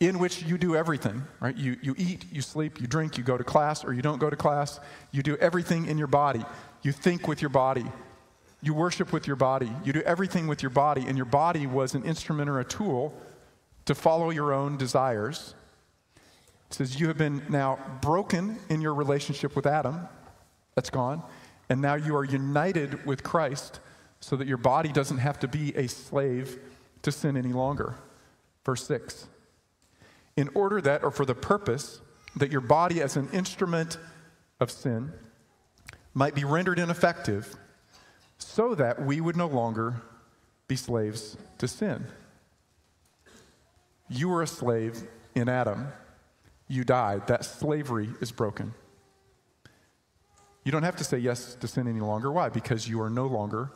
in 0.00 0.18
which 0.18 0.42
you 0.42 0.58
do 0.58 0.76
everything, 0.76 1.22
right? 1.40 1.56
You, 1.56 1.76
you 1.80 1.94
eat, 1.96 2.24
you 2.30 2.42
sleep, 2.42 2.80
you 2.80 2.86
drink, 2.86 3.16
you 3.16 3.24
go 3.24 3.38
to 3.38 3.44
class, 3.44 3.84
or 3.84 3.94
you 3.94 4.02
don't 4.02 4.18
go 4.18 4.28
to 4.28 4.36
class. 4.36 4.78
You 5.10 5.22
do 5.22 5.36
everything 5.36 5.86
in 5.86 5.96
your 5.96 6.06
body. 6.06 6.44
You 6.86 6.92
think 6.92 7.26
with 7.26 7.42
your 7.42 7.48
body. 7.48 7.84
You 8.62 8.72
worship 8.72 9.12
with 9.12 9.26
your 9.26 9.34
body. 9.34 9.68
You 9.82 9.92
do 9.92 10.02
everything 10.02 10.46
with 10.46 10.62
your 10.62 10.70
body, 10.70 11.04
and 11.08 11.16
your 11.16 11.26
body 11.26 11.66
was 11.66 11.96
an 11.96 12.04
instrument 12.04 12.48
or 12.48 12.60
a 12.60 12.64
tool 12.64 13.12
to 13.86 13.94
follow 13.96 14.30
your 14.30 14.52
own 14.52 14.76
desires. 14.76 15.56
It 16.14 16.74
says, 16.74 17.00
You 17.00 17.08
have 17.08 17.18
been 17.18 17.42
now 17.48 17.80
broken 18.02 18.60
in 18.68 18.80
your 18.80 18.94
relationship 18.94 19.56
with 19.56 19.66
Adam. 19.66 20.06
That's 20.76 20.88
gone. 20.88 21.24
And 21.68 21.82
now 21.82 21.96
you 21.96 22.14
are 22.14 22.24
united 22.24 23.04
with 23.04 23.24
Christ 23.24 23.80
so 24.20 24.36
that 24.36 24.46
your 24.46 24.56
body 24.56 24.92
doesn't 24.92 25.18
have 25.18 25.40
to 25.40 25.48
be 25.48 25.76
a 25.76 25.88
slave 25.88 26.56
to 27.02 27.10
sin 27.10 27.36
any 27.36 27.52
longer. 27.52 27.96
Verse 28.64 28.86
6 28.86 29.26
In 30.36 30.50
order 30.54 30.80
that, 30.82 31.02
or 31.02 31.10
for 31.10 31.24
the 31.24 31.34
purpose, 31.34 32.00
that 32.36 32.52
your 32.52 32.60
body 32.60 33.02
as 33.02 33.16
an 33.16 33.28
instrument 33.32 33.98
of 34.60 34.70
sin 34.70 35.12
might 36.16 36.34
be 36.34 36.44
rendered 36.44 36.78
ineffective 36.78 37.54
so 38.38 38.74
that 38.74 39.04
we 39.04 39.20
would 39.20 39.36
no 39.36 39.46
longer 39.46 40.00
be 40.66 40.74
slaves 40.74 41.36
to 41.58 41.68
sin. 41.68 42.06
You 44.08 44.30
were 44.30 44.40
a 44.40 44.46
slave 44.46 45.06
in 45.34 45.50
Adam. 45.50 45.88
You 46.68 46.84
died. 46.84 47.26
That 47.26 47.44
slavery 47.44 48.08
is 48.22 48.32
broken. 48.32 48.72
You 50.64 50.72
don't 50.72 50.84
have 50.84 50.96
to 50.96 51.04
say 51.04 51.18
yes 51.18 51.54
to 51.56 51.68
sin 51.68 51.86
any 51.86 52.00
longer. 52.00 52.32
Why? 52.32 52.48
Because 52.48 52.88
you 52.88 53.02
are 53.02 53.10
no 53.10 53.26
longer 53.26 53.70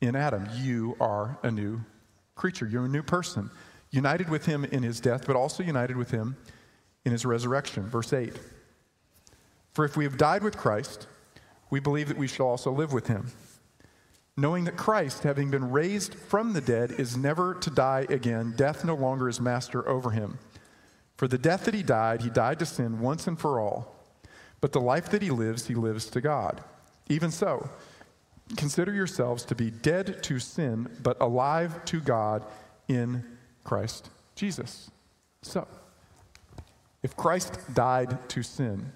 in 0.00 0.14
Adam. 0.14 0.48
You 0.54 0.96
are 1.00 1.36
a 1.42 1.50
new 1.50 1.80
creature. 2.36 2.66
You're 2.66 2.84
a 2.84 2.88
new 2.88 3.02
person, 3.02 3.50
united 3.90 4.28
with 4.28 4.46
him 4.46 4.64
in 4.64 4.84
his 4.84 5.00
death, 5.00 5.26
but 5.26 5.34
also 5.34 5.64
united 5.64 5.96
with 5.96 6.12
him 6.12 6.36
in 7.04 7.10
his 7.10 7.26
resurrection. 7.26 7.88
Verse 7.88 8.12
8 8.12 8.38
For 9.72 9.84
if 9.84 9.96
we 9.96 10.04
have 10.04 10.16
died 10.16 10.44
with 10.44 10.56
Christ, 10.56 11.08
we 11.72 11.80
believe 11.80 12.06
that 12.06 12.16
we 12.16 12.28
shall 12.28 12.46
also 12.46 12.70
live 12.70 12.92
with 12.92 13.08
him 13.08 13.32
knowing 14.36 14.64
that 14.64 14.76
Christ, 14.76 15.24
having 15.24 15.50
been 15.50 15.70
raised 15.70 16.14
from 16.14 16.52
the 16.52 16.60
dead, 16.60 16.92
is 16.92 17.16
never 17.16 17.54
to 17.54 17.70
die 17.70 18.06
again. 18.08 18.54
Death 18.56 18.84
no 18.84 18.94
longer 18.94 19.28
is 19.28 19.40
master 19.40 19.86
over 19.88 20.10
him. 20.10 20.38
For 21.16 21.28
the 21.28 21.38
death 21.38 21.64
that 21.64 21.74
he 21.74 21.82
died, 21.82 22.22
he 22.22 22.30
died 22.30 22.58
to 22.60 22.66
sin 22.66 23.00
once 23.00 23.26
and 23.26 23.38
for 23.38 23.60
all. 23.60 23.94
But 24.60 24.72
the 24.72 24.80
life 24.80 25.10
that 25.10 25.22
he 25.22 25.30
lives, 25.30 25.66
he 25.66 25.74
lives 25.74 26.06
to 26.10 26.20
God. 26.20 26.62
Even 27.08 27.30
so, 27.30 27.68
consider 28.56 28.92
yourselves 28.92 29.44
to 29.44 29.54
be 29.54 29.70
dead 29.70 30.22
to 30.22 30.38
sin, 30.38 30.88
but 31.02 31.20
alive 31.20 31.84
to 31.86 32.00
God 32.00 32.44
in 32.88 33.24
Christ 33.64 34.08
Jesus. 34.34 34.90
So, 35.42 35.66
if 37.02 37.16
Christ 37.16 37.58
died 37.74 38.28
to 38.30 38.42
sin 38.42 38.92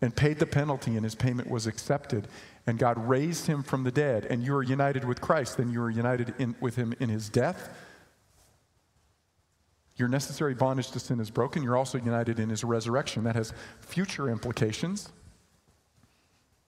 and 0.00 0.14
paid 0.14 0.38
the 0.38 0.46
penalty 0.46 0.94
and 0.94 1.04
his 1.04 1.14
payment 1.14 1.50
was 1.50 1.66
accepted, 1.66 2.28
and 2.66 2.78
God 2.78 3.08
raised 3.08 3.46
him 3.46 3.62
from 3.62 3.84
the 3.84 3.90
dead, 3.90 4.26
and 4.26 4.44
you 4.44 4.54
are 4.54 4.62
united 4.62 5.04
with 5.04 5.20
Christ, 5.20 5.56
then 5.56 5.70
you 5.70 5.82
are 5.82 5.90
united 5.90 6.34
in, 6.38 6.54
with 6.60 6.76
him 6.76 6.94
in 7.00 7.08
his 7.08 7.28
death. 7.28 7.68
Your 9.96 10.08
necessary 10.08 10.54
bondage 10.54 10.92
to 10.92 11.00
sin 11.00 11.18
is 11.18 11.28
broken. 11.28 11.62
You're 11.64 11.76
also 11.76 11.98
united 11.98 12.38
in 12.38 12.48
his 12.48 12.62
resurrection. 12.62 13.24
That 13.24 13.34
has 13.34 13.52
future 13.80 14.28
implications. 14.28 15.10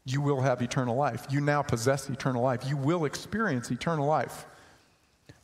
You 0.04 0.20
will 0.20 0.40
have 0.40 0.60
eternal 0.62 0.96
life. 0.96 1.26
You 1.30 1.40
now 1.40 1.62
possess 1.62 2.10
eternal 2.10 2.42
life. 2.42 2.64
You 2.66 2.76
will 2.76 3.04
experience 3.04 3.70
eternal 3.70 4.06
life. 4.06 4.46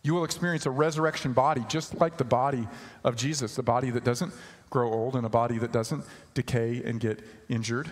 You 0.02 0.14
will 0.14 0.24
experience 0.24 0.66
a 0.66 0.70
resurrection 0.70 1.32
body, 1.32 1.64
just 1.68 2.00
like 2.00 2.16
the 2.16 2.24
body 2.24 2.66
of 3.04 3.14
Jesus, 3.14 3.56
a 3.58 3.62
body 3.62 3.90
that 3.90 4.02
doesn't 4.02 4.32
grow 4.70 4.92
old 4.92 5.16
and 5.16 5.24
a 5.24 5.30
body 5.30 5.58
that 5.58 5.72
doesn't 5.72 6.04
decay 6.34 6.82
and 6.84 7.00
get 7.00 7.22
injured 7.48 7.90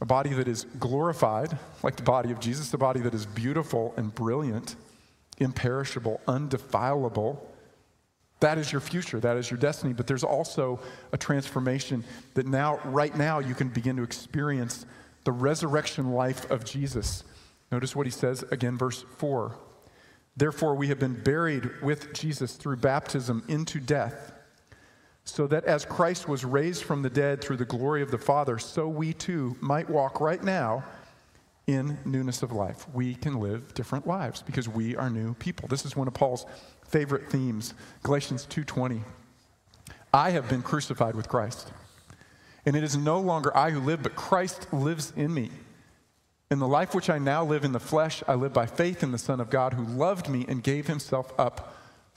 a 0.00 0.04
body 0.04 0.32
that 0.34 0.48
is 0.48 0.66
glorified, 0.78 1.58
like 1.82 1.96
the 1.96 2.02
body 2.02 2.30
of 2.30 2.40
Jesus, 2.40 2.72
a 2.74 2.78
body 2.78 3.00
that 3.00 3.14
is 3.14 3.24
beautiful 3.24 3.94
and 3.96 4.14
brilliant, 4.14 4.76
imperishable, 5.38 6.20
undefilable. 6.28 7.50
That 8.40 8.58
is 8.58 8.70
your 8.70 8.82
future, 8.82 9.18
that 9.20 9.38
is 9.38 9.50
your 9.50 9.58
destiny. 9.58 9.94
But 9.94 10.06
there's 10.06 10.24
also 10.24 10.80
a 11.12 11.16
transformation 11.16 12.04
that 12.34 12.46
now, 12.46 12.78
right 12.84 13.16
now, 13.16 13.38
you 13.38 13.54
can 13.54 13.68
begin 13.68 13.96
to 13.96 14.02
experience 14.02 14.84
the 15.24 15.32
resurrection 15.32 16.12
life 16.12 16.50
of 16.50 16.64
Jesus. 16.64 17.24
Notice 17.72 17.96
what 17.96 18.06
he 18.06 18.12
says 18.12 18.44
again, 18.50 18.76
verse 18.76 19.04
4. 19.16 19.56
Therefore, 20.36 20.74
we 20.74 20.88
have 20.88 20.98
been 20.98 21.22
buried 21.22 21.70
with 21.80 22.12
Jesus 22.12 22.52
through 22.52 22.76
baptism 22.76 23.42
into 23.48 23.80
death 23.80 24.35
so 25.26 25.46
that 25.48 25.64
as 25.64 25.84
Christ 25.84 26.28
was 26.28 26.44
raised 26.44 26.84
from 26.84 27.02
the 27.02 27.10
dead 27.10 27.42
through 27.42 27.56
the 27.58 27.64
glory 27.64 28.00
of 28.00 28.10
the 28.10 28.18
Father, 28.18 28.58
so 28.58 28.88
we 28.88 29.12
too 29.12 29.56
might 29.60 29.90
walk 29.90 30.20
right 30.20 30.42
now 30.42 30.84
in 31.66 31.98
newness 32.04 32.42
of 32.42 32.52
life. 32.52 32.86
We 32.94 33.16
can 33.16 33.40
live 33.40 33.74
different 33.74 34.06
lives 34.06 34.40
because 34.40 34.68
we 34.68 34.94
are 34.94 35.10
new 35.10 35.34
people. 35.34 35.68
This 35.68 35.84
is 35.84 35.96
one 35.96 36.06
of 36.06 36.14
Paul's 36.14 36.46
favorite 36.86 37.28
themes, 37.28 37.74
Galatians 38.04 38.46
2:20. 38.46 39.02
I 40.14 40.30
have 40.30 40.48
been 40.48 40.62
crucified 40.62 41.16
with 41.16 41.28
Christ. 41.28 41.72
And 42.64 42.76
it 42.76 42.84
is 42.84 42.96
no 42.96 43.20
longer 43.20 43.54
I 43.56 43.70
who 43.70 43.80
live, 43.80 44.02
but 44.02 44.16
Christ 44.16 44.72
lives 44.72 45.12
in 45.16 45.34
me. 45.34 45.50
In 46.50 46.60
the 46.60 46.68
life 46.68 46.94
which 46.94 47.10
I 47.10 47.18
now 47.18 47.44
live 47.44 47.64
in 47.64 47.72
the 47.72 47.80
flesh, 47.80 48.22
I 48.28 48.34
live 48.36 48.52
by 48.52 48.66
faith 48.66 49.02
in 49.02 49.10
the 49.10 49.18
Son 49.18 49.40
of 49.40 49.50
God 49.50 49.74
who 49.74 49.84
loved 49.84 50.28
me 50.28 50.44
and 50.48 50.62
gave 50.62 50.86
himself 50.86 51.32
up 51.38 51.75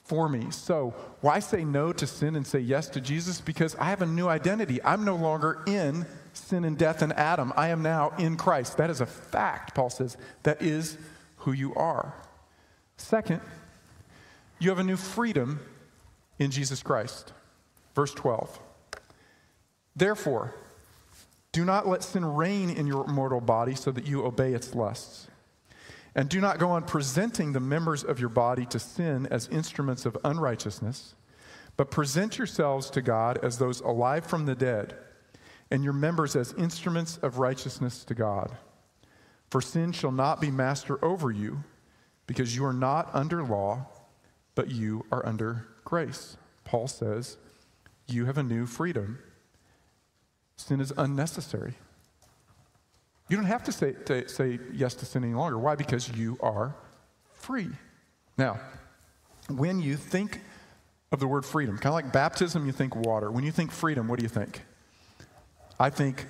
for 0.10 0.28
me. 0.28 0.50
So, 0.50 0.96
why 1.22 1.38
say 1.38 1.64
no 1.64 1.94
to 1.94 2.08
sin 2.08 2.36
and 2.36 2.46
say 2.46 2.60
yes 2.60 2.90
to 2.90 3.00
Jesus? 3.00 3.42
Because 3.42 3.76
I 3.76 3.86
have 3.86 4.02
a 4.02 4.08
new 4.08 4.28
identity. 4.28 4.84
I'm 4.84 5.06
no 5.06 5.16
longer 5.16 5.62
in 5.68 6.08
sin 6.34 6.66
and 6.66 6.76
death 6.76 7.04
and 7.04 7.14
Adam. 7.14 7.54
I 7.56 7.68
am 7.70 7.84
now 7.84 8.14
in 8.18 8.36
Christ. 8.36 8.78
That 8.78 8.90
is 8.90 9.02
a 9.02 9.06
fact, 9.06 9.76
Paul 9.76 9.92
says. 9.92 10.18
That 10.42 10.64
is 10.64 10.98
who 11.38 11.52
you 11.52 11.76
are. 11.76 12.16
Second, 12.98 13.42
you 14.58 14.70
have 14.72 14.80
a 14.80 14.84
new 14.84 14.98
freedom 14.98 15.60
in 16.40 16.50
Jesus 16.50 16.82
Christ. 16.82 17.32
Verse 17.94 18.14
12. 18.16 18.60
Therefore, 19.96 20.56
do 21.52 21.64
not 21.64 21.88
let 21.88 22.04
sin 22.04 22.26
reign 22.26 22.72
in 22.72 22.88
your 22.88 23.06
mortal 23.06 23.42
body 23.42 23.76
so 23.76 23.92
that 23.92 24.08
you 24.08 24.26
obey 24.26 24.54
its 24.54 24.74
lusts. 24.74 25.28
And 26.16 26.28
do 26.30 26.42
not 26.42 26.60
go 26.60 26.72
on 26.72 26.84
presenting 26.84 27.54
the 27.54 27.60
members 27.60 28.04
of 28.04 28.20
your 28.20 28.30
body 28.30 28.66
to 28.68 28.80
sin 28.80 29.28
as 29.30 29.48
instruments 29.50 30.06
of 30.06 30.18
unrighteousness, 30.24 31.16
but 31.78 31.92
present 31.92 32.38
yourselves 32.38 32.90
to 32.90 33.02
God 33.02 33.40
as 33.44 33.58
those 33.58 33.80
alive 33.82 34.26
from 34.26 34.46
the 34.46 34.56
dead, 34.56 34.96
and 35.72 35.84
your 35.84 35.94
members 35.94 36.36
as 36.36 36.54
instruments 36.54 37.18
of 37.18 37.38
righteousness 37.38 38.04
to 38.06 38.16
God. 38.16 38.58
For 39.50 39.62
sin 39.62 39.92
shall 39.92 40.12
not 40.12 40.42
be 40.42 40.52
master 40.52 41.04
over 41.04 41.32
you, 41.32 41.64
because 42.28 42.56
you 42.56 42.66
are 42.66 42.74
not 42.74 43.10
under 43.14 43.44
law, 43.44 43.88
but 44.56 44.70
you 44.70 45.06
are 45.12 45.26
under 45.26 45.68
grace. 45.84 46.38
Paul 46.64 46.88
says, 46.88 47.38
You 48.08 48.26
have 48.26 48.38
a 48.38 48.44
new 48.44 48.66
freedom. 48.66 49.20
Sin 50.56 50.82
is 50.82 50.94
unnecessary. 50.98 51.76
You 53.30 53.38
don't 53.38 53.46
have 53.46 53.64
to 53.66 53.72
say, 53.72 53.94
to 54.06 54.28
say 54.28 54.60
yes 54.74 54.96
to 54.96 55.06
sin 55.06 55.24
any 55.24 55.34
longer. 55.34 55.58
Why? 55.58 55.76
Because 55.76 56.10
you 56.10 56.38
are 56.42 56.76
free. 57.34 57.70
Now, 58.38 58.60
when 59.50 59.80
you 59.80 59.96
think 59.96 60.42
of 61.12 61.20
the 61.20 61.28
word 61.28 61.46
freedom, 61.46 61.78
kind 61.78 61.88
of 61.88 61.94
like 61.94 62.12
baptism, 62.12 62.66
you 62.66 62.72
think 62.72 62.96
water. 62.96 63.32
When 63.32 63.44
you 63.44 63.52
think 63.52 63.72
freedom, 63.72 64.08
what 64.08 64.20
do 64.20 64.24
you 64.24 64.30
think? 64.30 64.64
I 65.80 65.90
think 65.90 66.26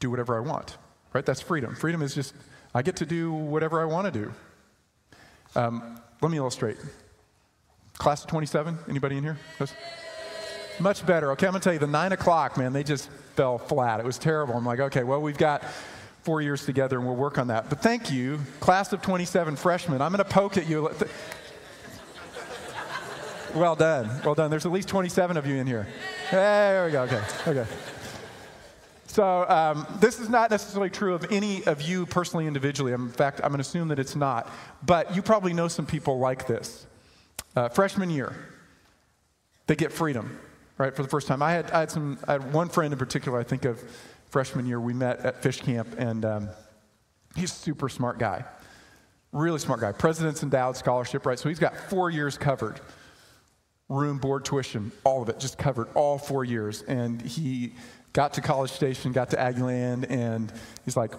do 0.00 0.10
whatever 0.10 0.36
I 0.36 0.40
want, 0.40 0.78
right? 1.12 1.24
That's 1.24 1.40
freedom. 1.40 1.74
Freedom 1.74 2.02
is 2.02 2.14
just, 2.14 2.34
I 2.74 2.82
get 2.82 2.96
to 2.96 3.06
do 3.06 3.32
whatever 3.32 3.80
I 3.80 3.84
want 3.84 4.12
to 4.12 4.20
do. 4.20 4.32
Um, 5.54 6.00
let 6.22 6.30
me 6.30 6.38
illustrate. 6.38 6.78
Class 7.98 8.24
of 8.24 8.30
27, 8.30 8.78
anybody 8.88 9.18
in 9.18 9.24
here? 9.24 9.38
Much 10.80 11.04
better. 11.04 11.30
Okay, 11.32 11.46
I'm 11.46 11.52
going 11.52 11.60
to 11.60 11.64
tell 11.64 11.72
you 11.74 11.78
the 11.78 11.86
nine 11.86 12.12
o'clock, 12.12 12.56
man, 12.56 12.72
they 12.72 12.82
just 12.82 13.10
fell 13.36 13.58
flat. 13.58 14.00
It 14.00 14.06
was 14.06 14.18
terrible. 14.18 14.54
I'm 14.54 14.64
like, 14.64 14.80
okay, 14.80 15.04
well, 15.04 15.20
we've 15.20 15.36
got 15.36 15.62
four 16.22 16.40
years 16.40 16.64
together 16.64 16.98
and 16.98 17.06
we'll 17.06 17.16
work 17.16 17.38
on 17.38 17.48
that. 17.48 17.68
But 17.68 17.82
thank 17.82 18.10
you, 18.10 18.40
class 18.60 18.92
of 18.92 19.02
27 19.02 19.56
freshmen. 19.56 20.00
I'm 20.00 20.10
going 20.10 20.24
to 20.24 20.30
poke 20.30 20.56
at 20.56 20.68
you. 20.68 20.90
Well 23.54 23.74
done. 23.74 24.08
Well 24.24 24.34
done. 24.34 24.50
There's 24.50 24.64
at 24.64 24.72
least 24.72 24.88
27 24.88 25.36
of 25.36 25.46
you 25.46 25.56
in 25.56 25.66
here. 25.66 25.86
Hey, 26.30 26.36
there 26.36 26.86
we 26.86 26.92
go. 26.92 27.02
Okay. 27.02 27.22
Okay. 27.48 27.66
So 29.06 29.48
um, 29.48 29.86
this 29.98 30.20
is 30.20 30.28
not 30.28 30.50
necessarily 30.50 30.88
true 30.88 31.14
of 31.14 31.26
any 31.32 31.64
of 31.64 31.82
you 31.82 32.06
personally, 32.06 32.46
individually. 32.46 32.92
In 32.92 33.08
fact, 33.08 33.40
I'm 33.42 33.48
going 33.48 33.58
to 33.58 33.62
assume 33.62 33.88
that 33.88 33.98
it's 33.98 34.14
not. 34.14 34.48
But 34.84 35.16
you 35.16 35.20
probably 35.20 35.52
know 35.52 35.66
some 35.66 35.84
people 35.84 36.18
like 36.20 36.46
this. 36.46 36.86
Uh, 37.56 37.68
freshman 37.68 38.08
year, 38.08 38.36
they 39.66 39.74
get 39.74 39.92
freedom, 39.92 40.38
right, 40.80 40.96
for 40.96 41.02
the 41.02 41.08
first 41.08 41.28
time. 41.28 41.42
I 41.42 41.52
had, 41.52 41.70
I 41.70 41.80
had, 41.80 41.90
some, 41.90 42.18
I 42.26 42.32
had 42.32 42.52
one 42.52 42.68
friend 42.68 42.92
in 42.92 42.98
particular, 42.98 43.38
I 43.38 43.44
think 43.44 43.64
of 43.64 43.82
freshman 44.30 44.66
year, 44.66 44.80
we 44.80 44.94
met 44.94 45.20
at 45.20 45.42
fish 45.42 45.60
camp, 45.60 45.88
and 45.98 46.24
um, 46.24 46.48
he's 47.36 47.52
a 47.52 47.54
super 47.54 47.88
smart 47.88 48.18
guy. 48.18 48.44
Really 49.32 49.58
smart 49.58 49.80
guy. 49.80 49.92
President's 49.92 50.42
Endowed 50.42 50.76
Scholarship, 50.76 51.26
right? 51.26 51.38
So 51.38 51.48
he's 51.48 51.58
got 51.58 51.76
four 51.76 52.10
years 52.10 52.38
covered. 52.38 52.80
Room, 53.88 54.18
board, 54.18 54.44
tuition, 54.44 54.90
all 55.04 55.20
of 55.20 55.28
it, 55.28 55.38
just 55.38 55.58
covered 55.58 55.88
all 55.94 56.16
four 56.16 56.44
years. 56.44 56.82
And 56.82 57.20
he 57.20 57.74
got 58.12 58.34
to 58.34 58.40
College 58.40 58.70
Station, 58.70 59.12
got 59.12 59.30
to 59.30 59.36
Aggieland, 59.36 60.06
and 60.08 60.52
he's 60.84 60.96
like, 60.96 61.12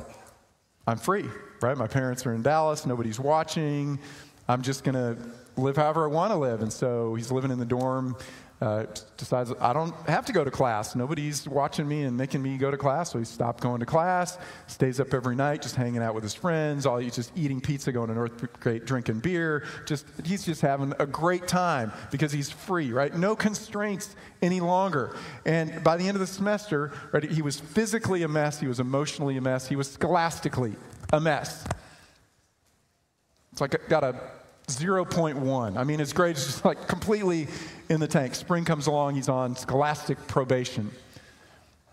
I'm 0.87 0.97
free, 0.97 1.25
right? 1.61 1.77
My 1.77 1.87
parents 1.87 2.25
are 2.25 2.33
in 2.33 2.41
Dallas, 2.41 2.85
nobody's 2.85 3.19
watching. 3.19 3.99
I'm 4.47 4.61
just 4.61 4.83
going 4.83 4.95
to 4.95 5.17
live 5.55 5.75
however 5.75 6.05
I 6.05 6.07
want 6.07 6.31
to 6.31 6.37
live. 6.37 6.61
And 6.61 6.71
so 6.73 7.13
he's 7.15 7.31
living 7.31 7.51
in 7.51 7.59
the 7.59 7.65
dorm 7.65 8.15
uh, 8.61 8.85
decides 9.17 9.51
I 9.59 9.73
don't 9.73 9.93
have 10.07 10.25
to 10.27 10.33
go 10.33 10.43
to 10.43 10.51
class. 10.51 10.95
Nobody's 10.95 11.47
watching 11.47 11.87
me 11.87 12.03
and 12.03 12.15
making 12.15 12.43
me 12.43 12.57
go 12.57 12.69
to 12.69 12.77
class. 12.77 13.11
So 13.11 13.17
he 13.17 13.25
stopped 13.25 13.61
going 13.61 13.79
to 13.79 13.87
class, 13.87 14.37
stays 14.67 14.99
up 14.99 15.15
every 15.15 15.35
night, 15.35 15.63
just 15.63 15.75
hanging 15.75 16.03
out 16.03 16.13
with 16.13 16.23
his 16.23 16.35
friends. 16.35 16.85
All 16.85 16.99
he's 16.99 17.15
just 17.15 17.31
eating 17.35 17.59
pizza, 17.59 17.91
going 17.91 18.09
to 18.09 18.13
Northgate, 18.13 18.85
drinking 18.85 19.19
beer. 19.19 19.65
Just 19.87 20.05
he's 20.23 20.45
just 20.45 20.61
having 20.61 20.93
a 20.99 21.07
great 21.07 21.47
time 21.47 21.91
because 22.11 22.31
he's 22.31 22.51
free, 22.51 22.93
right? 22.93 23.15
No 23.15 23.35
constraints 23.35 24.15
any 24.43 24.61
longer. 24.61 25.15
And 25.45 25.83
by 25.83 25.97
the 25.97 26.07
end 26.07 26.15
of 26.15 26.19
the 26.19 26.27
semester, 26.27 26.91
right, 27.11 27.23
he 27.23 27.41
was 27.41 27.59
physically 27.59 28.21
a 28.21 28.27
mess. 28.27 28.59
He 28.59 28.67
was 28.67 28.79
emotionally 28.79 29.37
a 29.37 29.41
mess. 29.41 29.67
He 29.67 29.75
was 29.75 29.91
scholastically 29.91 30.75
a 31.11 31.19
mess. 31.19 31.65
It's 33.51 33.59
like 33.59 33.89
got 33.89 34.03
a 34.03 34.15
0.1. 34.77 35.77
I 35.77 35.83
mean, 35.83 35.99
his 35.99 36.13
grade 36.13 36.37
is 36.37 36.45
just 36.45 36.65
like 36.65 36.87
completely 36.87 37.47
in 37.89 37.99
the 37.99 38.07
tank. 38.07 38.35
Spring 38.35 38.65
comes 38.65 38.87
along, 38.87 39.15
he's 39.15 39.29
on 39.29 39.55
scholastic 39.55 40.17
probation, 40.27 40.91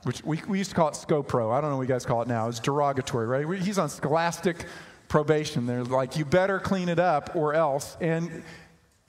which 0.04 0.24
we, 0.24 0.40
we 0.48 0.58
used 0.58 0.70
to 0.70 0.76
call 0.76 0.88
it 0.88 0.94
SCOPRO. 0.94 1.52
I 1.52 1.60
don't 1.60 1.70
know 1.70 1.76
what 1.76 1.82
you 1.82 1.88
guys 1.88 2.06
call 2.06 2.22
it 2.22 2.28
now. 2.28 2.48
It's 2.48 2.60
derogatory, 2.60 3.26
right? 3.26 3.60
He's 3.60 3.78
on 3.78 3.88
scholastic 3.88 4.64
probation. 5.08 5.66
They're 5.66 5.84
like, 5.84 6.16
you 6.16 6.24
better 6.24 6.58
clean 6.58 6.88
it 6.88 6.98
up 6.98 7.34
or 7.34 7.54
else. 7.54 7.96
And 8.00 8.42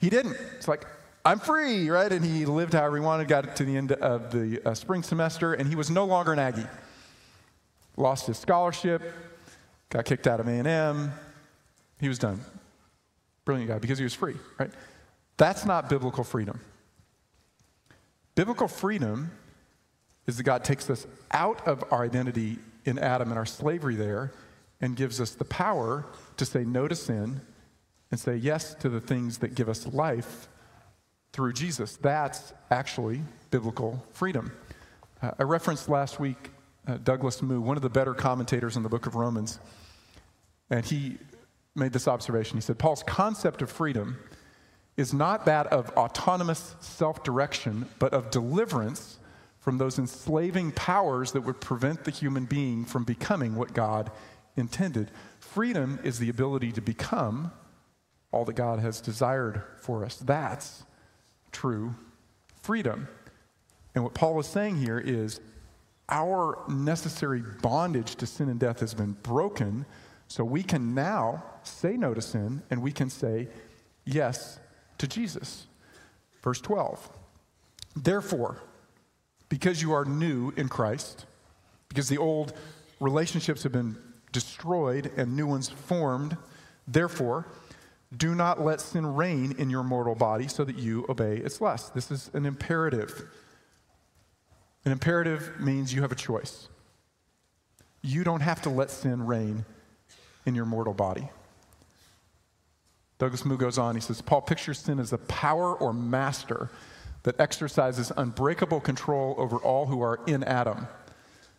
he 0.00 0.10
didn't. 0.10 0.36
It's 0.56 0.68
like, 0.68 0.84
I'm 1.24 1.38
free, 1.38 1.90
right? 1.90 2.10
And 2.10 2.24
he 2.24 2.46
lived 2.46 2.72
however 2.72 2.96
he 2.96 3.02
wanted, 3.02 3.28
got 3.28 3.56
to 3.56 3.64
the 3.64 3.76
end 3.76 3.92
of 3.92 4.32
the 4.32 4.60
uh, 4.64 4.74
spring 4.74 5.02
semester, 5.02 5.52
and 5.52 5.68
he 5.68 5.76
was 5.76 5.90
no 5.90 6.06
longer 6.06 6.32
an 6.32 6.38
Aggie. 6.38 6.66
Lost 7.96 8.26
his 8.26 8.38
scholarship, 8.38 9.02
got 9.90 10.06
kicked 10.06 10.26
out 10.26 10.40
of 10.40 10.48
A&M. 10.48 11.12
He 12.00 12.08
was 12.08 12.18
done. 12.18 12.40
Brilliant 13.50 13.68
guy 13.68 13.78
because 13.80 13.98
he 13.98 14.04
was 14.04 14.14
free, 14.14 14.36
right? 14.60 14.70
That's 15.36 15.64
not 15.64 15.88
biblical 15.88 16.22
freedom. 16.22 16.60
Biblical 18.36 18.68
freedom 18.68 19.32
is 20.28 20.36
that 20.36 20.44
God 20.44 20.62
takes 20.62 20.88
us 20.88 21.04
out 21.32 21.66
of 21.66 21.82
our 21.90 22.04
identity 22.04 22.58
in 22.84 22.96
Adam 22.96 23.30
and 23.30 23.36
our 23.36 23.44
slavery 23.44 23.96
there 23.96 24.30
and 24.80 24.94
gives 24.94 25.20
us 25.20 25.32
the 25.32 25.44
power 25.44 26.06
to 26.36 26.44
say 26.44 26.62
no 26.62 26.86
to 26.86 26.94
sin 26.94 27.40
and 28.12 28.20
say 28.20 28.36
yes 28.36 28.72
to 28.74 28.88
the 28.88 29.00
things 29.00 29.38
that 29.38 29.56
give 29.56 29.68
us 29.68 29.84
life 29.88 30.46
through 31.32 31.52
Jesus. 31.52 31.96
That's 31.96 32.52
actually 32.70 33.20
biblical 33.50 34.00
freedom. 34.12 34.52
Uh, 35.20 35.32
I 35.40 35.42
referenced 35.42 35.88
last 35.88 36.20
week 36.20 36.50
uh, 36.86 36.98
Douglas 36.98 37.42
Moo, 37.42 37.60
one 37.60 37.76
of 37.76 37.82
the 37.82 37.90
better 37.90 38.14
commentators 38.14 38.76
in 38.76 38.84
the 38.84 38.88
book 38.88 39.06
of 39.06 39.16
Romans, 39.16 39.58
and 40.70 40.84
he 40.86 41.18
made 41.74 41.92
this 41.92 42.08
observation. 42.08 42.56
He 42.56 42.60
said, 42.60 42.78
Paul's 42.78 43.02
concept 43.02 43.62
of 43.62 43.70
freedom 43.70 44.18
is 44.96 45.14
not 45.14 45.46
that 45.46 45.66
of 45.68 45.90
autonomous 45.90 46.74
self 46.80 47.22
direction, 47.22 47.86
but 47.98 48.12
of 48.12 48.30
deliverance 48.30 49.18
from 49.58 49.78
those 49.78 49.98
enslaving 49.98 50.72
powers 50.72 51.32
that 51.32 51.42
would 51.42 51.60
prevent 51.60 52.04
the 52.04 52.10
human 52.10 52.44
being 52.46 52.84
from 52.84 53.04
becoming 53.04 53.54
what 53.54 53.72
God 53.74 54.10
intended. 54.56 55.10
Freedom 55.38 56.00
is 56.02 56.18
the 56.18 56.28
ability 56.28 56.72
to 56.72 56.80
become 56.80 57.52
all 58.32 58.44
that 58.44 58.54
God 58.54 58.78
has 58.78 59.00
desired 59.00 59.62
for 59.80 60.04
us. 60.04 60.16
That's 60.16 60.84
true 61.52 61.94
freedom. 62.62 63.08
And 63.94 64.04
what 64.04 64.14
Paul 64.14 64.38
is 64.38 64.46
saying 64.46 64.76
here 64.76 64.98
is 64.98 65.40
our 66.08 66.58
necessary 66.68 67.42
bondage 67.62 68.16
to 68.16 68.26
sin 68.26 68.48
and 68.48 68.60
death 68.60 68.80
has 68.80 68.94
been 68.94 69.12
broken 69.22 69.86
so 70.30 70.44
we 70.44 70.62
can 70.62 70.94
now 70.94 71.42
say 71.64 71.96
no 71.96 72.14
to 72.14 72.22
sin 72.22 72.62
and 72.70 72.80
we 72.80 72.92
can 72.92 73.10
say 73.10 73.48
yes 74.04 74.60
to 74.98 75.08
Jesus. 75.08 75.66
Verse 76.40 76.60
12. 76.60 77.10
Therefore, 77.96 78.62
because 79.48 79.82
you 79.82 79.92
are 79.92 80.04
new 80.04 80.52
in 80.56 80.68
Christ, 80.68 81.26
because 81.88 82.08
the 82.08 82.18
old 82.18 82.52
relationships 83.00 83.64
have 83.64 83.72
been 83.72 83.96
destroyed 84.30 85.10
and 85.16 85.34
new 85.34 85.48
ones 85.48 85.68
formed, 85.68 86.36
therefore, 86.86 87.48
do 88.16 88.32
not 88.32 88.60
let 88.60 88.80
sin 88.80 89.04
reign 89.04 89.56
in 89.58 89.68
your 89.68 89.82
mortal 89.82 90.14
body 90.14 90.46
so 90.46 90.62
that 90.62 90.78
you 90.78 91.04
obey 91.08 91.38
its 91.38 91.60
lust. 91.60 91.92
This 91.92 92.12
is 92.12 92.30
an 92.34 92.46
imperative. 92.46 93.28
An 94.84 94.92
imperative 94.92 95.58
means 95.58 95.92
you 95.92 96.02
have 96.02 96.12
a 96.12 96.16
choice. 96.16 96.68
You 98.00 98.22
don't 98.22 98.42
have 98.42 98.62
to 98.62 98.70
let 98.70 98.92
sin 98.92 99.26
reign 99.26 99.64
in 100.46 100.54
your 100.54 100.64
mortal 100.64 100.94
body. 100.94 101.28
Douglas 103.18 103.44
Moo 103.44 103.58
goes 103.58 103.76
on, 103.76 103.94
he 103.94 104.00
says, 104.00 104.22
Paul 104.22 104.40
pictures 104.40 104.78
sin 104.78 104.98
as 104.98 105.12
a 105.12 105.18
power 105.18 105.74
or 105.74 105.92
master 105.92 106.70
that 107.22 107.38
exercises 107.38 108.10
unbreakable 108.16 108.80
control 108.80 109.34
over 109.36 109.58
all 109.58 109.86
who 109.86 110.00
are 110.00 110.20
in 110.26 110.42
Adam. 110.44 110.88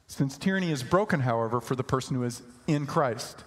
Since 0.08 0.38
tyranny 0.38 0.72
is 0.72 0.82
broken, 0.82 1.20
however, 1.20 1.62
for 1.62 1.76
the 1.76 1.84
person 1.84 2.15
who 2.15 2.24
is 2.24 2.41
in 2.65 2.88
Christ. 2.88 3.44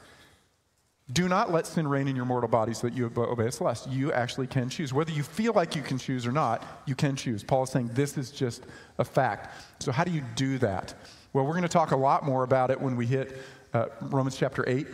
Do 1.12 1.28
not 1.28 1.52
let 1.52 1.66
sin 1.66 1.86
reign 1.86 2.08
in 2.08 2.16
your 2.16 2.24
mortal 2.24 2.48
body 2.48 2.72
so 2.72 2.86
that 2.86 2.96
you 2.96 3.10
obey 3.14 3.46
its 3.46 3.60
lust. 3.60 3.90
You 3.90 4.12
actually 4.12 4.46
can 4.46 4.70
choose. 4.70 4.92
Whether 4.92 5.12
you 5.12 5.22
feel 5.22 5.52
like 5.52 5.76
you 5.76 5.82
can 5.82 5.98
choose 5.98 6.26
or 6.26 6.32
not, 6.32 6.64
you 6.86 6.94
can 6.94 7.16
choose. 7.16 7.42
Paul 7.42 7.64
is 7.64 7.70
saying 7.70 7.90
this 7.92 8.16
is 8.16 8.30
just 8.30 8.62
a 8.98 9.04
fact. 9.04 9.52
So, 9.80 9.92
how 9.92 10.04
do 10.04 10.10
you 10.10 10.22
do 10.36 10.56
that? 10.58 10.94
Well, 11.34 11.44
we're 11.44 11.52
going 11.52 11.62
to 11.62 11.68
talk 11.68 11.90
a 11.90 11.96
lot 11.96 12.24
more 12.24 12.44
about 12.44 12.70
it 12.70 12.80
when 12.80 12.96
we 12.96 13.04
hit 13.04 13.36
uh, 13.74 13.86
Romans 14.00 14.36
chapter 14.36 14.64
8 14.66 14.86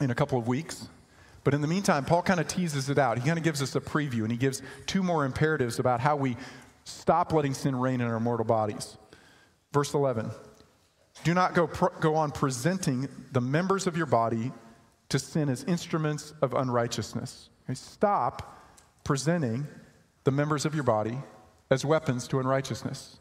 in 0.00 0.10
a 0.10 0.14
couple 0.14 0.38
of 0.38 0.48
weeks. 0.48 0.88
But 1.42 1.54
in 1.54 1.60
the 1.60 1.68
meantime, 1.68 2.04
Paul 2.04 2.22
kind 2.22 2.40
of 2.40 2.48
teases 2.48 2.90
it 2.90 2.98
out. 2.98 3.18
He 3.18 3.26
kind 3.26 3.38
of 3.38 3.44
gives 3.44 3.62
us 3.62 3.74
a 3.74 3.80
preview, 3.80 4.22
and 4.22 4.30
he 4.30 4.36
gives 4.36 4.62
two 4.86 5.02
more 5.02 5.24
imperatives 5.24 5.78
about 5.78 6.00
how 6.00 6.16
we 6.16 6.36
stop 6.84 7.32
letting 7.32 7.54
sin 7.54 7.76
reign 7.76 8.00
in 8.00 8.06
our 8.06 8.20
mortal 8.20 8.44
bodies. 8.44 8.96
Verse 9.72 9.94
11 9.94 10.30
Do 11.24 11.34
not 11.34 11.54
go, 11.54 11.66
go 12.00 12.14
on 12.14 12.30
presenting 12.30 13.08
the 13.32 13.40
members 13.40 13.86
of 13.86 13.96
your 13.96 14.06
body 14.06 14.52
to 15.08 15.18
sin 15.18 15.48
as 15.48 15.64
instruments 15.64 16.34
of 16.42 16.54
unrighteousness. 16.54 17.48
Okay, 17.64 17.74
stop 17.74 18.58
presenting 19.04 19.66
the 20.24 20.30
members 20.30 20.66
of 20.66 20.74
your 20.74 20.84
body 20.84 21.18
as 21.70 21.84
weapons 21.84 22.28
to 22.28 22.38
unrighteousness. 22.38 23.18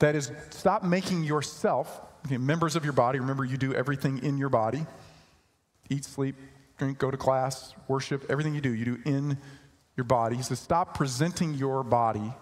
That 0.00 0.14
is, 0.14 0.30
stop 0.50 0.82
making 0.82 1.24
yourself 1.24 2.00
okay, 2.26 2.36
members 2.36 2.76
of 2.76 2.84
your 2.84 2.92
body. 2.92 3.20
Remember, 3.20 3.44
you 3.44 3.56
do 3.56 3.74
everything 3.74 4.22
in 4.22 4.36
your 4.38 4.48
body 4.48 4.86
eat, 5.90 6.04
sleep, 6.04 6.36
drink, 6.78 6.98
go 6.98 7.10
to 7.10 7.16
class, 7.16 7.74
worship, 7.88 8.24
everything 8.30 8.54
you 8.54 8.60
do, 8.62 8.72
you 8.72 8.84
do 8.84 8.98
in 9.04 9.36
your 9.96 10.04
body. 10.04 10.36
He 10.36 10.42
says, 10.42 10.58
stop 10.58 10.94
presenting 10.94 11.52
your 11.54 11.82
body, 11.84 12.32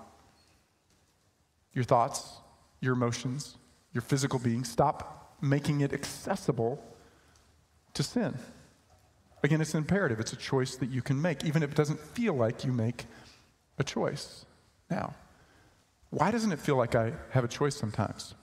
your 1.73 1.85
thoughts, 1.85 2.35
your 2.81 2.93
emotions, 2.95 3.57
your 3.93 4.03
physical 4.03 4.39
being, 4.39 4.63
stop 4.63 5.37
making 5.41 5.81
it 5.81 5.93
accessible 5.93 6.81
to 7.95 8.03
sin. 8.03 8.39
Again, 9.43 9.61
it's 9.61 9.75
imperative. 9.75 10.21
It's 10.21 10.33
a 10.33 10.37
choice 10.37 10.77
that 10.77 10.91
you 10.91 11.03
can 11.03 11.21
make, 11.21 11.45
even 11.45 11.63
if 11.63 11.71
it 11.71 11.77
doesn't 11.77 12.01
feel 12.01 12.35
like 12.35 12.65
you 12.65 12.73
make 12.73 13.07
a 13.79 13.85
choice. 13.85 14.45
Now, 14.91 15.15
why 16.11 16.31
doesn't 16.31 16.53
it 16.53 16.59
feel 16.59 16.77
like 16.77 16.95
I 16.95 17.13
have 17.31 17.45
a 17.45 17.49
choice 17.49 17.77
sometimes? 17.77 18.35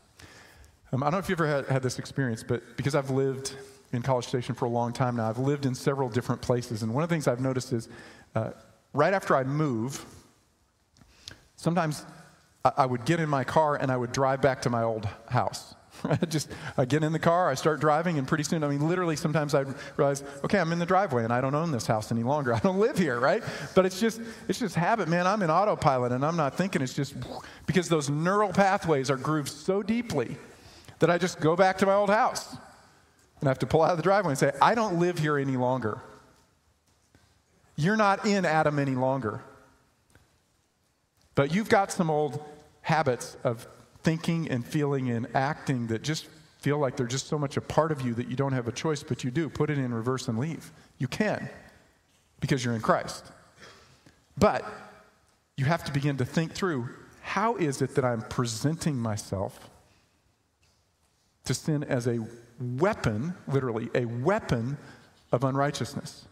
Um, 0.92 1.04
I 1.04 1.08
don't 1.08 1.14
know 1.14 1.18
if 1.20 1.30
you've 1.30 1.40
ever 1.40 1.48
had, 1.48 1.66
had 1.68 1.84
this 1.84 2.00
experience, 2.00 2.44
but 2.44 2.78
because 2.78 2.96
I've 2.96 3.10
lived 3.10 3.56
in 3.96 4.02
College 4.02 4.26
Station 4.26 4.56
for 4.56 4.66
a 4.66 4.70
long 4.70 4.94
time 4.94 5.16
now. 5.16 5.30
I've 5.30 5.38
lived 5.38 5.66
in 5.66 5.76
several 5.76 6.10
different 6.10 6.42
places, 6.42 6.84
and 6.84 6.94
one 6.94 7.04
of 7.04 7.10
the 7.10 7.16
things 7.16 7.28
I've 7.28 7.42
noticed 7.42 7.74
is 7.74 7.90
uh, 8.36 8.52
right 8.94 9.14
after 9.14 9.36
I 9.36 9.44
move, 9.44 10.06
sometimes 11.56 12.06
I, 12.64 12.72
I 12.78 12.86
would 12.86 13.06
get 13.06 13.20
in 13.20 13.30
my 13.30 13.44
car 13.44 13.76
and 13.76 13.92
I 13.92 13.98
would 13.98 14.12
drive 14.12 14.42
back 14.42 14.62
to 14.64 14.70
my 14.70 14.84
old 14.84 15.08
house. 15.30 15.76
Just 16.30 16.50
I 16.78 16.86
get 16.86 17.04
in 17.04 17.12
the 17.12 17.20
car, 17.20 17.50
I 17.50 17.54
start 17.54 17.80
driving, 17.80 18.18
and 18.18 18.28
pretty 18.28 18.44
soon, 18.44 18.64
I 18.64 18.68
mean, 18.68 18.88
literally, 18.88 19.16
sometimes 19.16 19.56
I 19.56 19.66
realize, 19.98 20.24
okay, 20.44 20.60
I'm 20.60 20.72
in 20.72 20.80
the 20.80 20.86
driveway, 20.86 21.24
and 21.24 21.32
I 21.32 21.42
don't 21.42 21.56
own 21.56 21.72
this 21.72 21.88
house 21.88 22.12
any 22.12 22.24
longer. 22.24 22.54
I 22.56 22.60
don't 22.60 22.80
live 22.80 22.98
here, 22.98 23.20
right? 23.20 23.44
But 23.74 23.86
it's 23.86 24.00
just, 24.00 24.22
it's 24.48 24.60
just 24.60 24.76
habit, 24.76 25.08
man. 25.08 25.28
I'm 25.28 25.42
in 25.42 25.50
autopilot, 25.50 26.12
and 26.12 26.26
I'm 26.26 26.36
not 26.36 26.56
thinking. 26.58 26.82
It's 26.82 26.94
just 26.94 27.16
because 27.66 27.90
those 27.90 28.10
neural 28.10 28.52
pathways 28.52 29.10
are 29.10 29.18
grooved 29.18 29.50
so 29.50 29.82
deeply 29.82 30.38
that 31.00 31.10
I 31.10 31.18
just 31.18 31.40
go 31.40 31.56
back 31.56 31.78
to 31.80 31.86
my 31.86 31.94
old 31.94 32.10
house. 32.10 32.56
And 33.40 33.50
I 33.50 33.52
have 33.52 33.60
to 33.60 33.68
pull 33.68 33.82
out 33.82 33.92
of 33.92 33.98
the 33.98 34.04
driveway 34.04 34.32
and 34.32 34.38
say, 34.38 34.52
I 34.62 34.76
don't 34.76 35.00
live 35.00 35.20
here 35.20 35.38
any 35.38 35.58
longer. 35.58 36.02
You're 37.76 37.98
not 37.98 38.26
in 38.26 38.46
Adam 38.46 38.80
any 38.80 38.96
longer. 38.96 39.42
But 41.36 41.54
you've 41.54 41.70
got 41.70 41.92
some 41.92 42.10
old 42.10 42.44
habits 42.82 43.36
of 43.44 43.68
thinking 44.04 44.50
and 44.50 44.66
feeling 44.66 45.10
and 45.10 45.28
acting 45.36 45.88
that 45.88 46.02
just 46.02 46.28
feel 46.60 46.78
like 46.78 46.96
they're 46.96 47.06
just 47.06 47.28
so 47.28 47.38
much 47.38 47.58
a 47.58 47.62
part 47.62 47.92
of 47.92 48.02
you 48.02 48.14
that 48.14 48.28
you 48.28 48.36
don't 48.36 48.54
have 48.54 48.68
a 48.68 48.72
choice, 48.72 49.04
but 49.04 49.24
you 49.24 49.32
do. 49.32 49.50
Put 49.50 49.70
it 49.70 49.78
in 49.78 49.94
reverse 49.94 50.28
and 50.28 50.40
leave. 50.40 50.72
You 50.98 51.08
can 51.08 51.50
because 52.40 52.64
you're 52.64 52.74
in 52.74 52.82
Christ. 52.82 53.26
But 54.38 54.66
you 55.58 55.66
have 55.66 55.84
to 55.86 55.92
begin 55.92 56.18
to 56.18 56.26
think 56.26 56.54
through 56.54 56.90
how 57.22 57.56
is 57.56 57.82
it 57.82 57.96
that 57.96 58.06
I'm 58.06 58.22
presenting 58.22 58.98
myself 58.98 59.70
to 61.46 61.54
sin 61.54 61.84
as 61.84 62.08
a 62.08 62.26
weapon, 62.60 63.34
literally, 63.48 63.90
a 63.96 64.06
weapon 64.06 64.78
of 65.32 65.44
unrighteousness? 65.44 66.28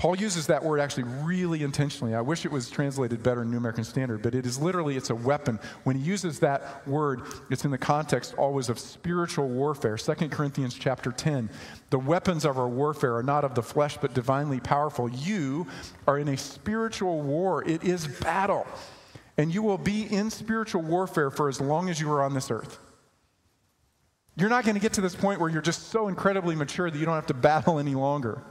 Paul 0.00 0.16
uses 0.16 0.46
that 0.46 0.64
word 0.64 0.80
actually 0.80 1.02
really 1.22 1.62
intentionally. 1.62 2.14
I 2.14 2.22
wish 2.22 2.46
it 2.46 2.50
was 2.50 2.70
translated 2.70 3.22
better 3.22 3.42
in 3.42 3.50
New 3.50 3.58
American 3.58 3.84
Standard, 3.84 4.22
but 4.22 4.34
it 4.34 4.46
is 4.46 4.58
literally 4.58 4.96
it's 4.96 5.10
a 5.10 5.14
weapon. 5.14 5.60
When 5.84 5.94
he 5.94 6.02
uses 6.02 6.38
that 6.38 6.88
word, 6.88 7.20
it's 7.50 7.66
in 7.66 7.70
the 7.70 7.76
context 7.76 8.32
always 8.38 8.70
of 8.70 8.78
spiritual 8.78 9.46
warfare. 9.46 9.98
2 9.98 10.30
Corinthians 10.30 10.72
chapter 10.72 11.12
10. 11.12 11.50
The 11.90 11.98
weapons 11.98 12.46
of 12.46 12.56
our 12.56 12.66
warfare 12.66 13.14
are 13.14 13.22
not 13.22 13.44
of 13.44 13.54
the 13.54 13.62
flesh 13.62 13.98
but 14.00 14.14
divinely 14.14 14.58
powerful. 14.58 15.06
You 15.06 15.66
are 16.08 16.18
in 16.18 16.28
a 16.28 16.36
spiritual 16.38 17.20
war. 17.20 17.62
It 17.68 17.84
is 17.84 18.06
battle. 18.06 18.66
And 19.36 19.52
you 19.52 19.62
will 19.62 19.76
be 19.76 20.04
in 20.04 20.30
spiritual 20.30 20.80
warfare 20.80 21.30
for 21.30 21.46
as 21.46 21.60
long 21.60 21.90
as 21.90 22.00
you 22.00 22.10
are 22.10 22.22
on 22.22 22.32
this 22.32 22.50
earth. 22.50 22.78
You're 24.40 24.48
not 24.48 24.64
going 24.64 24.74
to 24.74 24.80
get 24.80 24.94
to 24.94 25.02
this 25.02 25.14
point 25.14 25.38
where 25.38 25.50
you're 25.50 25.60
just 25.60 25.88
so 25.90 26.08
incredibly 26.08 26.56
mature 26.56 26.90
that 26.90 26.98
you 26.98 27.04
don't 27.04 27.14
have 27.14 27.26
to 27.26 27.34
battle 27.34 27.78
any 27.78 27.94
longer. 27.94 28.42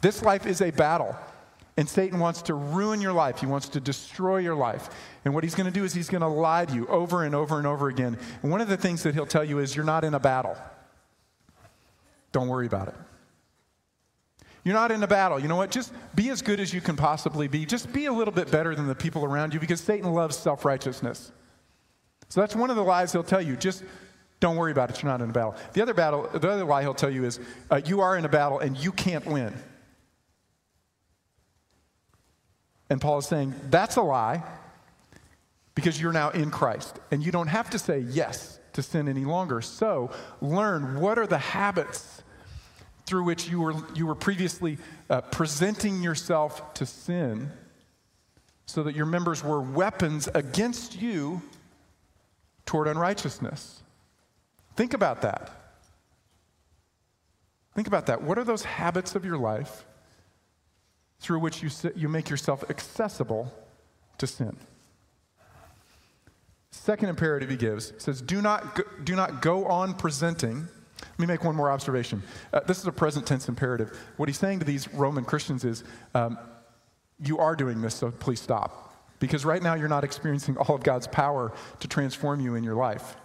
This 0.00 0.22
life 0.22 0.46
is 0.46 0.62
a 0.62 0.70
battle. 0.70 1.14
And 1.76 1.86
Satan 1.86 2.18
wants 2.18 2.40
to 2.42 2.54
ruin 2.54 3.02
your 3.02 3.12
life. 3.12 3.38
He 3.38 3.44
wants 3.44 3.68
to 3.70 3.80
destroy 3.80 4.38
your 4.38 4.54
life. 4.54 4.88
And 5.26 5.34
what 5.34 5.44
he's 5.44 5.54
going 5.54 5.66
to 5.66 5.72
do 5.72 5.84
is 5.84 5.92
he's 5.92 6.08
going 6.08 6.22
to 6.22 6.26
lie 6.26 6.64
to 6.64 6.74
you 6.74 6.86
over 6.86 7.24
and 7.24 7.34
over 7.34 7.58
and 7.58 7.66
over 7.66 7.88
again. 7.88 8.18
And 8.42 8.50
one 8.50 8.62
of 8.62 8.68
the 8.68 8.78
things 8.78 9.02
that 9.02 9.14
he'll 9.14 9.26
tell 9.26 9.44
you 9.44 9.58
is 9.58 9.76
you're 9.76 9.84
not 9.84 10.04
in 10.04 10.14
a 10.14 10.20
battle. 10.20 10.56
Don't 12.32 12.48
worry 12.48 12.66
about 12.66 12.88
it. 12.88 12.94
You're 14.64 14.74
not 14.74 14.90
in 14.90 15.02
a 15.02 15.06
battle. 15.06 15.38
You 15.38 15.48
know 15.48 15.56
what? 15.56 15.70
Just 15.70 15.92
be 16.14 16.30
as 16.30 16.40
good 16.40 16.60
as 16.60 16.72
you 16.72 16.80
can 16.80 16.96
possibly 16.96 17.46
be. 17.46 17.66
Just 17.66 17.92
be 17.92 18.06
a 18.06 18.12
little 18.12 18.32
bit 18.32 18.50
better 18.50 18.74
than 18.74 18.86
the 18.86 18.94
people 18.94 19.22
around 19.22 19.52
you 19.52 19.60
because 19.60 19.82
Satan 19.82 20.14
loves 20.14 20.34
self 20.34 20.64
righteousness. 20.64 21.30
So 22.28 22.40
that's 22.40 22.56
one 22.56 22.70
of 22.70 22.76
the 22.76 22.82
lies 22.82 23.12
he'll 23.12 23.22
tell 23.22 23.42
you. 23.42 23.56
Just 23.56 23.84
don't 24.40 24.56
worry 24.56 24.72
about 24.72 24.90
it. 24.90 25.02
You're 25.02 25.10
not 25.10 25.22
in 25.22 25.30
a 25.30 25.32
battle. 25.32 25.54
The 25.72 25.82
other 25.82 25.94
battle, 25.94 26.28
the 26.32 26.50
other 26.50 26.64
lie 26.64 26.82
he'll 26.82 26.94
tell 26.94 27.10
you 27.10 27.24
is 27.24 27.40
uh, 27.70 27.80
you 27.84 28.00
are 28.00 28.16
in 28.16 28.24
a 28.24 28.28
battle 28.28 28.58
and 28.58 28.76
you 28.76 28.92
can't 28.92 29.24
win. 29.26 29.54
And 32.90 33.00
Paul 33.00 33.18
is 33.18 33.26
saying 33.26 33.54
that's 33.70 33.96
a 33.96 34.02
lie 34.02 34.44
because 35.74 36.00
you're 36.00 36.12
now 36.12 36.30
in 36.30 36.50
Christ 36.50 36.98
and 37.10 37.24
you 37.24 37.32
don't 37.32 37.48
have 37.48 37.70
to 37.70 37.78
say 37.78 38.00
yes 38.00 38.58
to 38.74 38.82
sin 38.82 39.08
any 39.08 39.24
longer. 39.24 39.60
So 39.60 40.10
learn 40.40 41.00
what 41.00 41.18
are 41.18 41.26
the 41.26 41.38
habits 41.38 42.22
through 43.06 43.24
which 43.24 43.48
you 43.48 43.60
were, 43.60 43.74
you 43.94 44.06
were 44.06 44.14
previously 44.14 44.78
uh, 45.08 45.20
presenting 45.22 46.02
yourself 46.02 46.74
to 46.74 46.84
sin 46.84 47.50
so 48.66 48.82
that 48.82 48.96
your 48.96 49.06
members 49.06 49.44
were 49.44 49.60
weapons 49.60 50.28
against 50.34 51.00
you 51.00 51.40
toward 52.66 52.88
unrighteousness. 52.88 53.82
Think 54.74 54.92
about 54.92 55.22
that. 55.22 55.50
Think 57.74 57.86
about 57.86 58.06
that. 58.06 58.22
What 58.22 58.38
are 58.38 58.44
those 58.44 58.64
habits 58.64 59.14
of 59.14 59.24
your 59.24 59.38
life 59.38 59.86
through 61.20 61.38
which 61.38 61.62
you, 61.62 61.70
you 61.94 62.08
make 62.08 62.28
yourself 62.28 62.64
accessible 62.70 63.52
to 64.18 64.26
sin. 64.26 64.56
Second 66.70 67.08
imperative 67.08 67.50
he 67.50 67.56
gives 67.56 67.92
says, 67.98 68.20
do 68.20 68.42
not, 68.42 68.76
go, 68.76 68.82
do 69.02 69.16
not 69.16 69.40
go 69.40 69.64
on 69.66 69.94
presenting. 69.94 70.68
Let 71.00 71.18
me 71.18 71.26
make 71.26 71.44
one 71.44 71.56
more 71.56 71.70
observation. 71.70 72.22
Uh, 72.52 72.60
this 72.60 72.78
is 72.78 72.86
a 72.86 72.92
present 72.92 73.26
tense 73.26 73.48
imperative. 73.48 73.98
What 74.16 74.28
he's 74.28 74.38
saying 74.38 74.60
to 74.60 74.64
these 74.64 74.92
Roman 74.92 75.24
Christians 75.24 75.64
is, 75.64 75.84
um, 76.14 76.38
you 77.18 77.38
are 77.38 77.56
doing 77.56 77.80
this, 77.80 77.94
so 77.94 78.10
please 78.10 78.40
stop. 78.40 78.85
Because 79.18 79.44
right 79.44 79.62
now 79.62 79.74
you're 79.74 79.88
not 79.88 80.04
experiencing 80.04 80.56
all 80.56 80.74
of 80.74 80.82
God's 80.82 81.06
power 81.06 81.52
to 81.80 81.88
transform 81.88 82.40
you 82.40 82.54
in 82.54 82.64
your 82.64 82.74
life 82.74 83.16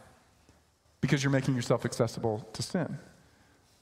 because 1.01 1.23
you're 1.23 1.31
making 1.31 1.55
yourself 1.55 1.83
accessible 1.83 2.47
to 2.53 2.61
sin. 2.61 2.97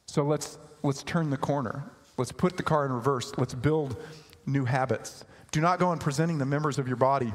So 0.05 0.23
let's, 0.23 0.57
let's 0.83 1.03
turn 1.03 1.29
the 1.29 1.37
corner. 1.37 1.83
Let's 2.17 2.31
put 2.31 2.57
the 2.57 2.63
car 2.63 2.85
in 2.85 2.91
reverse. 2.91 3.33
Let's 3.37 3.53
build 3.53 4.01
new 4.45 4.65
habits. 4.65 5.25
Do 5.51 5.61
not 5.61 5.79
go 5.79 5.89
on 5.89 5.99
presenting 5.99 6.37
the 6.37 6.45
members 6.45 6.79
of 6.79 6.87
your 6.87 6.97
body 6.97 7.33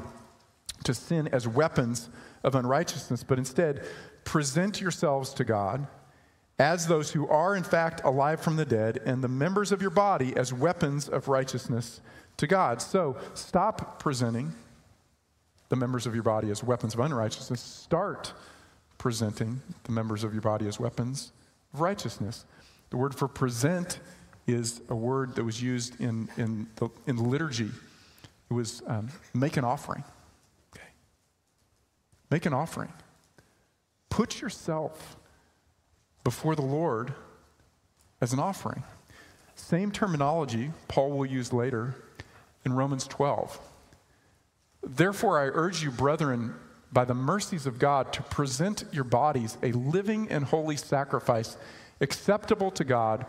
to 0.83 0.93
sin 0.93 1.29
as 1.31 1.47
weapons 1.47 2.09
of 2.43 2.55
unrighteousness, 2.55 3.23
but 3.23 3.37
instead 3.37 3.85
present 4.23 4.81
yourselves 4.81 5.33
to 5.35 5.43
God 5.43 5.87
as 6.57 6.87
those 6.87 7.11
who 7.11 7.27
are 7.27 7.55
in 7.55 7.63
fact 7.63 8.01
alive 8.03 8.39
from 8.39 8.55
the 8.55 8.65
dead, 8.65 9.01
and 9.05 9.21
the 9.21 9.27
members 9.27 9.71
of 9.71 9.81
your 9.81 9.89
body 9.89 10.35
as 10.37 10.53
weapons 10.53 11.09
of 11.09 11.27
righteousness 11.27 11.99
to 12.37 12.47
God. 12.47 12.81
So 12.81 13.17
stop 13.33 13.99
presenting 13.99 14.53
the 15.69 15.75
members 15.75 16.05
of 16.05 16.13
your 16.13 16.23
body 16.23 16.51
as 16.51 16.63
weapons 16.63 16.93
of 16.93 16.99
unrighteousness. 16.99 17.61
Start 17.61 18.33
presenting 18.97 19.61
the 19.83 19.91
members 19.91 20.23
of 20.23 20.33
your 20.33 20.41
body 20.41 20.67
as 20.67 20.79
weapons 20.79 21.31
of 21.73 21.81
righteousness. 21.81 22.45
The 22.89 22.97
word 22.97 23.15
for 23.15 23.27
present 23.27 23.99
is 24.47 24.81
a 24.89 24.95
word 24.95 25.35
that 25.35 25.43
was 25.43 25.61
used 25.61 25.99
in, 25.99 26.29
in, 26.37 26.67
the, 26.75 26.89
in 27.07 27.17
liturgy. 27.17 27.71
It 28.49 28.53
was 28.53 28.81
um, 28.87 29.09
make 29.33 29.57
an 29.57 29.63
offering. 29.63 30.03
Okay. 30.75 30.87
Make 32.29 32.45
an 32.45 32.53
offering. 32.53 32.93
Put 34.09 34.41
yourself 34.41 35.17
before 36.23 36.55
the 36.55 36.61
Lord 36.61 37.13
as 38.21 38.33
an 38.33 38.39
offering. 38.39 38.83
Same 39.55 39.91
terminology 39.91 40.71
Paul 40.87 41.11
will 41.11 41.25
use 41.25 41.51
later 41.51 41.95
in 42.65 42.73
Romans 42.73 43.07
12. 43.07 43.59
Therefore, 44.85 45.39
I 45.39 45.47
urge 45.47 45.83
you, 45.83 45.91
brethren, 45.91 46.55
by 46.93 47.05
the 47.05 47.13
mercies 47.13 47.65
of 47.65 47.79
God, 47.79 48.13
to 48.13 48.23
present 48.23 48.85
your 48.91 49.03
bodies 49.03 49.57
a 49.63 49.71
living 49.71 50.29
and 50.29 50.45
holy 50.45 50.77
sacrifice 50.77 51.57
acceptable 52.01 52.71
to 52.71 52.83
God 52.83 53.25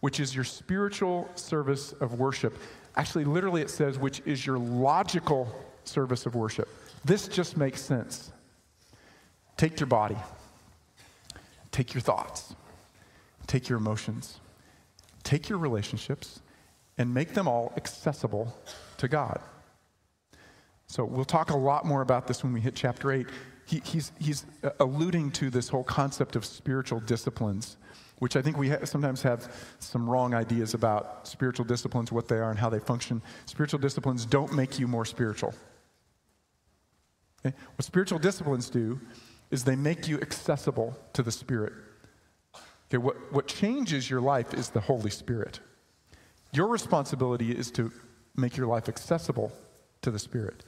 which 0.00 0.20
is 0.20 0.34
your 0.34 0.44
spiritual 0.44 1.28
service 1.34 1.92
of 1.94 2.14
worship. 2.14 2.56
Actually, 2.96 3.24
literally, 3.24 3.62
it 3.62 3.70
says, 3.70 3.98
which 3.98 4.22
is 4.24 4.46
your 4.46 4.58
logical 4.58 5.52
service 5.84 6.26
of 6.26 6.34
worship. 6.34 6.68
This 7.04 7.28
just 7.28 7.56
makes 7.56 7.80
sense. 7.80 8.30
Take 9.56 9.80
your 9.80 9.86
body, 9.86 10.16
take 11.72 11.94
your 11.94 12.02
thoughts, 12.02 12.54
take 13.46 13.68
your 13.68 13.78
emotions, 13.78 14.38
take 15.24 15.48
your 15.48 15.58
relationships, 15.58 16.40
and 16.98 17.12
make 17.12 17.34
them 17.34 17.48
all 17.48 17.72
accessible 17.76 18.56
to 18.98 19.08
God. 19.08 19.40
So 20.86 21.04
we'll 21.04 21.24
talk 21.24 21.50
a 21.50 21.56
lot 21.56 21.84
more 21.84 22.02
about 22.02 22.26
this 22.26 22.42
when 22.42 22.52
we 22.52 22.60
hit 22.60 22.74
chapter 22.74 23.12
8. 23.12 23.26
He, 23.66 23.80
he's, 23.84 24.12
he's 24.18 24.46
uh, 24.62 24.70
alluding 24.78 25.32
to 25.32 25.50
this 25.50 25.68
whole 25.68 25.84
concept 25.84 26.36
of 26.36 26.44
spiritual 26.44 27.00
disciplines 27.00 27.76
which 28.18 28.36
I 28.36 28.42
think 28.42 28.56
we 28.56 28.70
ha- 28.70 28.84
sometimes 28.84 29.22
have 29.22 29.52
some 29.78 30.08
wrong 30.08 30.34
ideas 30.34 30.74
about 30.74 31.28
spiritual 31.28 31.64
disciplines, 31.66 32.10
what 32.10 32.28
they 32.28 32.36
are, 32.36 32.50
and 32.50 32.58
how 32.58 32.70
they 32.70 32.78
function. 32.78 33.20
Spiritual 33.44 33.78
disciplines 33.78 34.24
don't 34.24 34.52
make 34.52 34.78
you 34.78 34.86
more 34.86 35.04
spiritual. 35.04 35.54
Okay? 37.44 37.54
What 37.76 37.84
spiritual 37.84 38.18
disciplines 38.18 38.70
do 38.70 39.00
is 39.50 39.64
they 39.64 39.76
make 39.76 40.08
you 40.08 40.20
accessible 40.20 40.96
to 41.12 41.22
the 41.22 41.30
Spirit. 41.30 41.72
Okay, 42.88 42.98
what, 42.98 43.32
what 43.32 43.46
changes 43.46 44.08
your 44.08 44.20
life 44.20 44.54
is 44.54 44.70
the 44.70 44.80
Holy 44.80 45.10
Spirit. 45.10 45.60
Your 46.52 46.68
responsibility 46.68 47.52
is 47.52 47.70
to 47.72 47.92
make 48.36 48.56
your 48.56 48.66
life 48.66 48.88
accessible 48.88 49.52
to 50.02 50.10
the 50.10 50.18
Spirit. 50.18 50.64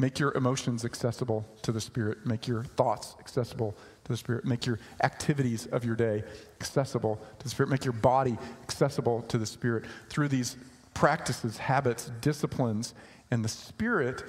Make 0.00 0.20
your 0.20 0.32
emotions 0.34 0.84
accessible 0.84 1.44
to 1.62 1.72
the 1.72 1.80
Spirit. 1.80 2.24
Make 2.24 2.46
your 2.46 2.62
thoughts 2.62 3.16
accessible 3.18 3.76
to 4.04 4.12
the 4.12 4.16
Spirit. 4.16 4.44
Make 4.44 4.64
your 4.64 4.78
activities 5.02 5.66
of 5.66 5.84
your 5.84 5.96
day 5.96 6.22
accessible 6.60 7.20
to 7.38 7.44
the 7.44 7.50
Spirit. 7.50 7.68
Make 7.68 7.84
your 7.84 7.94
body 7.94 8.38
accessible 8.62 9.22
to 9.22 9.38
the 9.38 9.46
Spirit 9.46 9.86
through 10.08 10.28
these 10.28 10.56
practices, 10.94 11.58
habits, 11.58 12.12
disciplines, 12.20 12.94
and 13.32 13.44
the 13.44 13.48
Spirit 13.48 14.22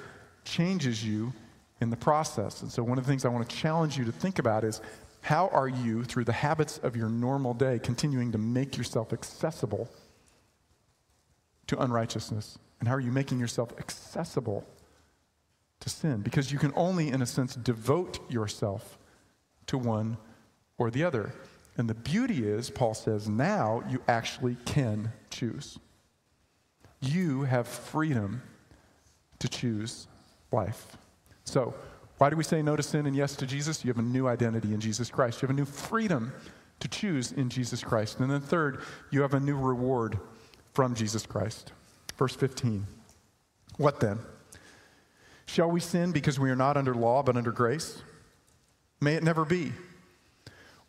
changes 0.44 1.04
you 1.04 1.32
in 1.80 1.90
the 1.90 1.96
process. 1.96 2.62
And 2.62 2.70
so, 2.70 2.82
one 2.82 2.98
of 2.98 3.04
the 3.04 3.08
things 3.08 3.24
I 3.24 3.28
want 3.28 3.48
to 3.48 3.56
challenge 3.56 3.96
you 3.96 4.04
to 4.06 4.12
think 4.12 4.40
about 4.40 4.64
is 4.64 4.80
how 5.22 5.48
are 5.48 5.68
you, 5.68 6.02
through 6.02 6.24
the 6.24 6.32
habits 6.32 6.78
of 6.78 6.96
your 6.96 7.08
normal 7.08 7.54
day, 7.54 7.78
continuing 7.78 8.32
to 8.32 8.38
make 8.38 8.76
yourself 8.76 9.12
accessible 9.12 9.88
to 11.68 11.80
unrighteousness? 11.80 12.58
And 12.80 12.88
how 12.88 12.96
are 12.96 13.00
you 13.00 13.12
making 13.12 13.38
yourself 13.38 13.72
accessible 13.78 14.66
to 15.80 15.88
sin 15.88 16.20
because 16.20 16.52
you 16.52 16.58
can 16.58 16.72
only, 16.76 17.08
in 17.08 17.22
a 17.22 17.26
sense, 17.26 17.54
devote 17.56 18.30
yourself 18.30 18.98
to 19.66 19.78
one 19.78 20.16
or 20.78 20.90
the 20.90 21.04
other. 21.04 21.32
And 21.76 21.88
the 21.88 21.94
beauty 21.94 22.46
is, 22.46 22.70
Paul 22.70 22.94
says, 22.94 23.28
now 23.28 23.82
you 23.88 24.02
actually 24.08 24.56
can 24.64 25.12
choose. 25.30 25.78
You 27.00 27.42
have 27.42 27.66
freedom 27.66 28.42
to 29.38 29.48
choose 29.48 30.06
life. 30.52 30.96
So, 31.44 31.74
why 32.18 32.28
do 32.28 32.36
we 32.36 32.44
say 32.44 32.60
no 32.60 32.76
to 32.76 32.82
sin 32.82 33.06
and 33.06 33.16
yes 33.16 33.34
to 33.36 33.46
Jesus? 33.46 33.82
You 33.82 33.88
have 33.88 33.98
a 33.98 34.02
new 34.02 34.28
identity 34.28 34.74
in 34.74 34.80
Jesus 34.80 35.08
Christ. 35.08 35.40
You 35.40 35.48
have 35.48 35.56
a 35.56 35.58
new 35.58 35.64
freedom 35.64 36.34
to 36.80 36.88
choose 36.88 37.32
in 37.32 37.48
Jesus 37.48 37.82
Christ. 37.82 38.20
And 38.20 38.30
then, 38.30 38.42
third, 38.42 38.82
you 39.10 39.22
have 39.22 39.32
a 39.32 39.40
new 39.40 39.56
reward 39.56 40.18
from 40.74 40.94
Jesus 40.94 41.24
Christ. 41.24 41.72
Verse 42.18 42.34
15. 42.34 42.86
What 43.78 44.00
then? 44.00 44.18
Shall 45.50 45.68
we 45.68 45.80
sin 45.80 46.12
because 46.12 46.38
we 46.38 46.48
are 46.48 46.54
not 46.56 46.76
under 46.76 46.94
law 46.94 47.24
but 47.24 47.36
under 47.36 47.50
grace? 47.50 48.02
May 49.00 49.16
it 49.16 49.24
never 49.24 49.44
be. 49.44 49.72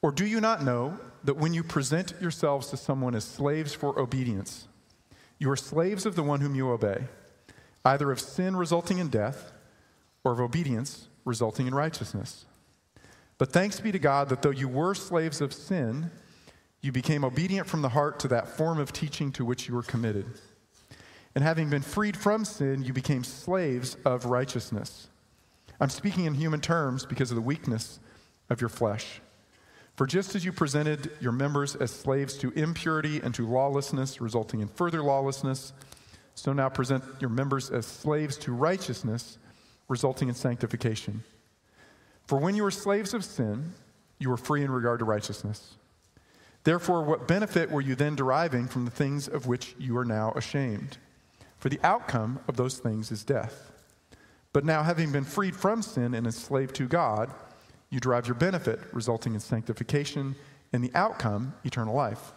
Or 0.04 0.12
do 0.12 0.24
you 0.24 0.39
not 0.39 0.63
know 0.63 1.00
that 1.24 1.36
when 1.36 1.56
you 1.56 1.63
present 1.63 2.13
yourselves 2.21 2.67
to 2.67 2.78
someone 2.78 3.15
as 3.15 3.24
slaves 3.24 3.74
for 3.74 4.00
obedience, 4.00 4.67
you 5.39 5.50
are 5.50 5.56
slaves 5.56 6.06
of 6.06 6.15
the 6.15 6.21
one 6.21 6.41
whom 6.41 6.54
you 6.54 6.69
obey, 6.69 7.06
either 7.84 8.12
of 8.12 8.19
sin 8.19 8.56
resulting 8.56 9.00
in 9.00 9.08
death 9.10 9.52
or 10.24 10.34
of 10.34 10.39
obedience 10.39 11.08
resulting 11.26 11.65
in 11.65 11.74
righteousness? 11.74 12.45
But 13.39 13.52
thanks 13.52 13.80
be 13.80 13.91
to 13.91 13.97
God 13.97 14.30
that 14.30 14.43
though 14.43 14.52
you 14.52 14.67
were 14.67 14.93
slaves 14.93 15.41
of 15.41 15.54
sin, 15.54 16.12
you 16.82 16.91
became 16.91 17.24
obedient 17.24 17.65
from 17.65 17.82
the 17.82 17.89
heart 17.89 18.19
to 18.19 18.28
that 18.28 18.47
form 18.47 18.78
of 18.78 18.93
teaching 18.93 19.32
to 19.32 19.43
which 19.43 19.67
you 19.67 19.74
were 19.74 19.82
committed. 19.82 20.28
And 21.33 21.43
having 21.43 21.69
been 21.69 21.81
freed 21.81 22.17
from 22.17 22.43
sin, 22.45 22.83
you 22.83 22.93
became 22.93 23.23
slaves 23.23 23.95
of 24.05 24.25
righteousness. 24.25 25.07
I'm 25.79 25.89
speaking 25.89 26.25
in 26.25 26.33
human 26.33 26.61
terms 26.61 27.05
because 27.05 27.31
of 27.31 27.35
the 27.35 27.41
weakness 27.41 27.99
of 28.49 28.61
your 28.61 28.69
flesh. 28.69 29.21
For 29.95 30.05
just 30.05 30.35
as 30.35 30.45
you 30.45 30.51
presented 30.51 31.11
your 31.19 31.31
members 31.31 31.75
as 31.75 31.91
slaves 31.91 32.37
to 32.37 32.51
impurity 32.51 33.19
and 33.21 33.33
to 33.35 33.47
lawlessness, 33.47 34.19
resulting 34.19 34.61
in 34.61 34.67
further 34.67 35.01
lawlessness, 35.01 35.73
so 36.35 36.53
now 36.53 36.69
present 36.69 37.03
your 37.19 37.29
members 37.29 37.69
as 37.69 37.85
slaves 37.85 38.37
to 38.37 38.53
righteousness, 38.53 39.37
resulting 39.87 40.29
in 40.29 40.35
sanctification. 40.35 41.23
For 42.25 42.37
when 42.37 42.55
you 42.55 42.63
were 42.63 42.71
slaves 42.71 43.13
of 43.13 43.25
sin, 43.25 43.73
you 44.19 44.29
were 44.29 44.37
free 44.37 44.63
in 44.63 44.71
regard 44.71 44.99
to 44.99 45.05
righteousness. 45.05 45.75
Therefore, 46.63 47.03
what 47.03 47.27
benefit 47.27 47.71
were 47.71 47.81
you 47.81 47.95
then 47.95 48.15
deriving 48.15 48.67
from 48.67 48.85
the 48.85 48.91
things 48.91 49.27
of 49.27 49.47
which 49.47 49.75
you 49.79 49.97
are 49.97 50.05
now 50.05 50.31
ashamed? 50.35 50.97
For 51.62 51.69
the 51.69 51.80
outcome 51.84 52.39
of 52.47 52.58
those 52.58 52.80
things 52.80 53.12
is 53.12 53.24
death. 53.24 53.71
But 54.52 54.65
now, 54.65 54.82
having 54.82 55.12
been 55.12 55.24
freed 55.24 55.56
from 55.56 55.84
sin 55.84 56.15
and 56.15 56.26
enslaved 56.26 56.76
to 56.78 56.88
God, 56.88 57.32
you 57.91 58.00
derive 58.00 58.26
your 58.26 58.36
benefit, 58.36 58.80
resulting 58.91 59.36
in 59.36 59.39
sanctification, 59.39 60.36
and 60.74 60.84
the 60.84 60.91
outcome, 60.95 61.54
eternal 61.63 61.93
life. 61.93 62.34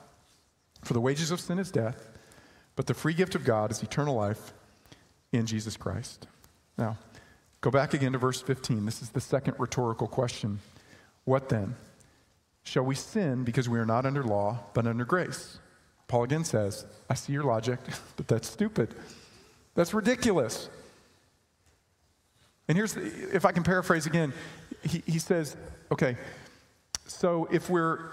For 0.82 0.92
the 0.92 1.00
wages 1.00 1.30
of 1.30 1.40
sin 1.40 1.58
is 1.58 1.70
death, 1.70 2.10
but 2.76 2.86
the 2.86 2.92
free 2.92 3.14
gift 3.14 3.34
of 3.34 3.46
God 3.46 3.70
is 3.70 3.82
eternal 3.82 4.14
life 4.14 4.52
in 5.32 5.46
Jesus 5.46 5.78
Christ. 5.78 6.26
Now, 6.76 6.98
go 7.62 7.70
back 7.70 7.94
again 7.94 8.12
to 8.12 8.18
verse 8.18 8.42
15. 8.42 8.84
This 8.84 9.00
is 9.00 9.08
the 9.08 9.22
second 9.22 9.54
rhetorical 9.58 10.06
question. 10.06 10.58
What 11.24 11.48
then? 11.48 11.76
Shall 12.62 12.84
we 12.84 12.94
sin 12.94 13.42
because 13.42 13.70
we 13.70 13.78
are 13.78 13.86
not 13.86 14.04
under 14.04 14.22
law, 14.22 14.58
but 14.74 14.86
under 14.86 15.06
grace? 15.06 15.58
Paul 16.08 16.24
again 16.24 16.44
says, 16.44 16.84
I 17.08 17.14
see 17.14 17.32
your 17.32 17.44
logic, 17.44 17.78
but 18.16 18.28
that's 18.28 18.48
stupid. 18.48 18.94
That's 19.74 19.94
ridiculous. 19.94 20.68
And 22.68 22.76
here's, 22.76 22.94
the, 22.94 23.02
if 23.32 23.44
I 23.44 23.52
can 23.52 23.62
paraphrase 23.62 24.06
again, 24.06 24.32
he, 24.82 25.02
he 25.06 25.18
says, 25.18 25.56
okay, 25.90 26.16
so 27.06 27.48
if 27.50 27.68
we're, 27.68 28.10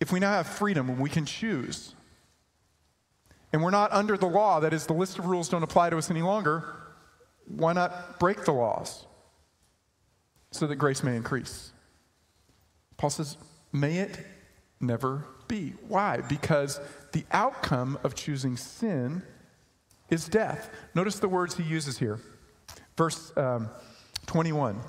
if 0.00 0.12
we 0.12 0.20
now 0.20 0.32
have 0.32 0.46
freedom 0.46 0.90
and 0.90 0.98
we 0.98 1.08
can 1.08 1.24
choose, 1.24 1.94
and 3.52 3.62
we're 3.62 3.70
not 3.70 3.92
under 3.92 4.16
the 4.16 4.26
law, 4.26 4.60
that 4.60 4.72
is, 4.72 4.86
the 4.86 4.92
list 4.92 5.18
of 5.18 5.26
rules 5.26 5.48
don't 5.48 5.62
apply 5.62 5.90
to 5.90 5.96
us 5.96 6.10
any 6.10 6.22
longer, 6.22 6.64
why 7.46 7.72
not 7.72 8.18
break 8.18 8.44
the 8.44 8.52
laws 8.52 9.06
so 10.50 10.66
that 10.66 10.76
grace 10.76 11.02
may 11.02 11.16
increase? 11.16 11.70
Paul 12.96 13.10
says, 13.10 13.36
may 13.72 13.98
it 13.98 14.18
never 14.80 15.24
be. 15.54 15.74
Why? 15.86 16.20
Because 16.20 16.80
the 17.12 17.24
outcome 17.30 17.98
of 18.02 18.14
choosing 18.14 18.56
sin 18.56 19.22
is 20.10 20.28
death. 20.28 20.68
Notice 20.94 21.18
the 21.20 21.28
words 21.28 21.56
he 21.56 21.62
uses 21.62 21.98
here. 21.98 22.18
Verse 22.96 23.32
um, 23.36 23.68
21. 24.26 24.80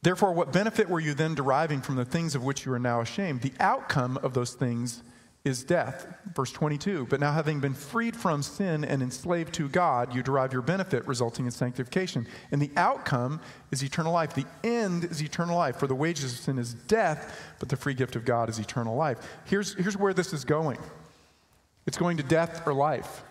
Therefore, 0.00 0.32
what 0.32 0.52
benefit 0.52 0.88
were 0.88 0.98
you 0.98 1.14
then 1.14 1.34
deriving 1.34 1.80
from 1.80 1.96
the 1.96 2.04
things 2.04 2.34
of 2.34 2.42
which 2.42 2.64
you 2.64 2.72
are 2.72 2.78
now 2.78 3.00
ashamed? 3.00 3.42
The 3.42 3.52
outcome 3.60 4.18
of 4.22 4.34
those 4.34 4.54
things 4.54 5.02
is 5.44 5.64
death. 5.64 6.06
Verse 6.34 6.52
22. 6.52 7.06
But 7.10 7.18
now, 7.18 7.32
having 7.32 7.58
been 7.58 7.74
freed 7.74 8.14
from 8.14 8.42
sin 8.42 8.84
and 8.84 9.02
enslaved 9.02 9.52
to 9.54 9.68
God, 9.68 10.14
you 10.14 10.22
derive 10.22 10.52
your 10.52 10.62
benefit, 10.62 11.06
resulting 11.06 11.46
in 11.46 11.50
sanctification. 11.50 12.26
And 12.52 12.62
the 12.62 12.70
outcome 12.76 13.40
is 13.72 13.82
eternal 13.82 14.12
life. 14.12 14.34
The 14.34 14.46
end 14.62 15.04
is 15.04 15.22
eternal 15.22 15.56
life. 15.56 15.76
For 15.76 15.86
the 15.86 15.94
wages 15.94 16.32
of 16.32 16.38
sin 16.38 16.58
is 16.58 16.74
death, 16.74 17.54
but 17.58 17.68
the 17.68 17.76
free 17.76 17.94
gift 17.94 18.14
of 18.14 18.24
God 18.24 18.48
is 18.48 18.58
eternal 18.58 18.94
life. 18.94 19.18
Here's, 19.44 19.74
here's 19.74 19.96
where 19.96 20.14
this 20.14 20.32
is 20.32 20.44
going 20.44 20.78
it's 21.84 21.98
going 21.98 22.16
to 22.16 22.22
death 22.22 22.64
or 22.64 22.72
life. 22.72 23.24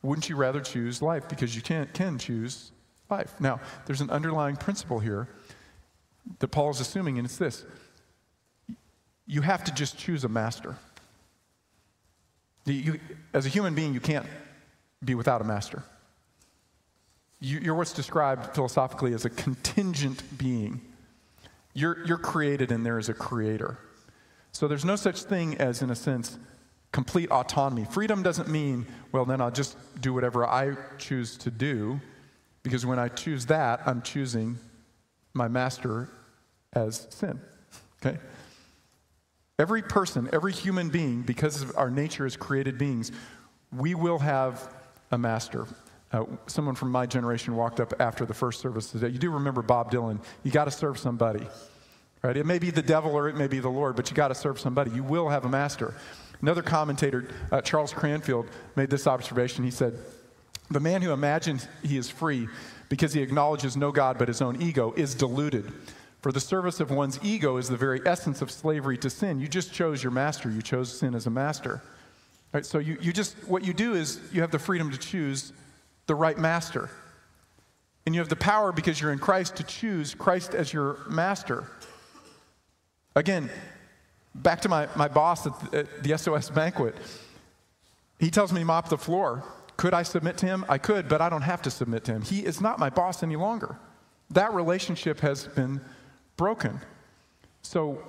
Wouldn't 0.00 0.30
you 0.30 0.36
rather 0.36 0.60
choose 0.60 1.02
life? 1.02 1.28
Because 1.28 1.54
you 1.54 1.60
can, 1.60 1.88
can 1.92 2.18
choose 2.18 2.72
life. 3.10 3.34
Now, 3.40 3.60
there's 3.84 4.00
an 4.00 4.08
underlying 4.08 4.56
principle 4.56 4.98
here 4.98 5.28
that 6.38 6.48
Paul 6.48 6.70
is 6.70 6.80
assuming, 6.80 7.18
and 7.18 7.26
it's 7.26 7.36
this 7.36 7.66
you 9.26 9.42
have 9.42 9.64
to 9.64 9.74
just 9.74 9.98
choose 9.98 10.24
a 10.24 10.28
master. 10.28 10.76
You, 12.64 13.00
as 13.32 13.46
a 13.46 13.48
human 13.48 13.74
being, 13.74 13.94
you 13.94 14.00
can't 14.00 14.26
be 15.04 15.14
without 15.14 15.40
a 15.40 15.44
master. 15.44 15.82
You, 17.38 17.72
are 17.72 17.74
what's 17.74 17.92
described 17.92 18.54
philosophically 18.54 19.12
as 19.12 19.24
a 19.24 19.30
contingent 19.30 20.22
being. 20.38 20.80
You're, 21.74 22.04
you're 22.06 22.18
created 22.18 22.72
and 22.72 22.84
there 22.84 22.98
is 22.98 23.08
a 23.08 23.14
creator. 23.14 23.78
So 24.52 24.66
there's 24.66 24.84
no 24.84 24.96
such 24.96 25.22
thing 25.24 25.56
as, 25.58 25.82
in 25.82 25.90
a 25.90 25.94
sense, 25.94 26.38
complete 26.92 27.30
autonomy. 27.30 27.84
Freedom 27.84 28.22
doesn't 28.22 28.48
mean, 28.48 28.86
well, 29.12 29.26
then 29.26 29.40
I'll 29.40 29.50
just 29.50 29.76
do 30.00 30.14
whatever 30.14 30.46
I 30.46 30.76
choose 30.96 31.36
to 31.38 31.50
do, 31.50 32.00
because 32.62 32.86
when 32.86 32.98
I 32.98 33.08
choose 33.08 33.46
that, 33.46 33.82
I'm 33.86 34.00
choosing 34.00 34.58
my 35.34 35.46
master 35.46 36.08
as 36.72 37.06
sin. 37.10 37.38
Okay? 38.04 38.18
Every 39.58 39.80
person, 39.80 40.28
every 40.34 40.52
human 40.52 40.90
being, 40.90 41.22
because 41.22 41.62
of 41.62 41.74
our 41.78 41.88
nature 41.88 42.26
as 42.26 42.36
created 42.36 42.76
beings, 42.76 43.10
we 43.72 43.94
will 43.94 44.18
have 44.18 44.70
a 45.10 45.16
master. 45.16 45.66
Uh, 46.12 46.24
someone 46.46 46.74
from 46.74 46.92
my 46.92 47.06
generation 47.06 47.56
walked 47.56 47.80
up 47.80 47.94
after 47.98 48.26
the 48.26 48.34
first 48.34 48.60
service 48.60 48.90
today. 48.90 49.08
You 49.08 49.18
do 49.18 49.30
remember 49.30 49.62
Bob 49.62 49.90
Dylan. 49.90 50.20
You 50.42 50.50
got 50.50 50.66
to 50.66 50.70
serve 50.70 50.98
somebody. 50.98 51.46
Right? 52.22 52.36
It 52.36 52.44
may 52.44 52.58
be 52.58 52.70
the 52.70 52.82
devil 52.82 53.12
or 53.12 53.30
it 53.30 53.36
may 53.36 53.46
be 53.46 53.58
the 53.58 53.70
Lord, 53.70 53.96
but 53.96 54.10
you 54.10 54.16
got 54.16 54.28
to 54.28 54.34
serve 54.34 54.60
somebody. 54.60 54.90
You 54.90 55.02
will 55.02 55.30
have 55.30 55.46
a 55.46 55.48
master. 55.48 55.94
Another 56.42 56.62
commentator, 56.62 57.26
uh, 57.50 57.62
Charles 57.62 57.94
Cranfield, 57.94 58.50
made 58.76 58.90
this 58.90 59.06
observation. 59.06 59.64
He 59.64 59.70
said, 59.70 59.98
The 60.70 60.80
man 60.80 61.00
who 61.00 61.12
imagines 61.12 61.66
he 61.82 61.96
is 61.96 62.10
free 62.10 62.46
because 62.90 63.14
he 63.14 63.22
acknowledges 63.22 63.74
no 63.74 63.90
God 63.90 64.18
but 64.18 64.28
his 64.28 64.42
own 64.42 64.60
ego 64.60 64.92
is 64.98 65.14
deluded. 65.14 65.72
For 66.20 66.32
the 66.32 66.40
service 66.40 66.80
of 66.80 66.90
one's 66.90 67.20
ego 67.22 67.56
is 67.56 67.68
the 67.68 67.76
very 67.76 68.00
essence 68.04 68.42
of 68.42 68.50
slavery 68.50 68.98
to 68.98 69.10
sin. 69.10 69.38
You 69.38 69.48
just 69.48 69.72
chose 69.72 70.02
your 70.02 70.12
master, 70.12 70.50
you 70.50 70.62
chose 70.62 70.96
sin 70.96 71.14
as 71.14 71.26
a 71.26 71.30
master. 71.30 71.82
Right, 72.52 72.64
so 72.64 72.78
you, 72.78 72.96
you 73.00 73.12
just, 73.12 73.36
what 73.46 73.64
you 73.64 73.74
do 73.74 73.94
is 73.94 74.20
you 74.32 74.40
have 74.40 74.50
the 74.50 74.58
freedom 74.58 74.90
to 74.90 74.98
choose 74.98 75.52
the 76.06 76.14
right 76.14 76.38
master. 76.38 76.90
And 78.06 78.14
you 78.14 78.20
have 78.20 78.28
the 78.28 78.36
power 78.36 78.72
because 78.72 79.00
you're 79.00 79.12
in 79.12 79.18
Christ 79.18 79.56
to 79.56 79.64
choose 79.64 80.14
Christ 80.14 80.54
as 80.54 80.72
your 80.72 80.98
master. 81.08 81.70
Again, 83.16 83.50
back 84.34 84.60
to 84.62 84.68
my, 84.68 84.88
my 84.94 85.08
boss 85.08 85.46
at 85.46 85.70
the, 85.70 85.78
at 85.78 86.02
the 86.02 86.16
SOS 86.16 86.50
banquet. 86.50 86.94
He 88.18 88.30
tells 88.30 88.52
me 88.52 88.64
mop 88.64 88.88
the 88.88 88.98
floor. 88.98 89.42
Could 89.76 89.92
I 89.92 90.02
submit 90.02 90.38
to 90.38 90.46
him? 90.46 90.64
I 90.68 90.78
could, 90.78 91.08
but 91.08 91.20
I 91.20 91.28
don't 91.28 91.42
have 91.42 91.62
to 91.62 91.70
submit 91.70 92.04
to 92.04 92.12
him. 92.12 92.22
He 92.22 92.46
is 92.46 92.60
not 92.60 92.78
my 92.78 92.88
boss 92.88 93.22
any 93.22 93.36
longer. 93.36 93.76
That 94.30 94.54
relationship 94.54 95.20
has 95.20 95.46
been 95.48 95.80
broken. 96.36 96.80
So, 97.62 98.02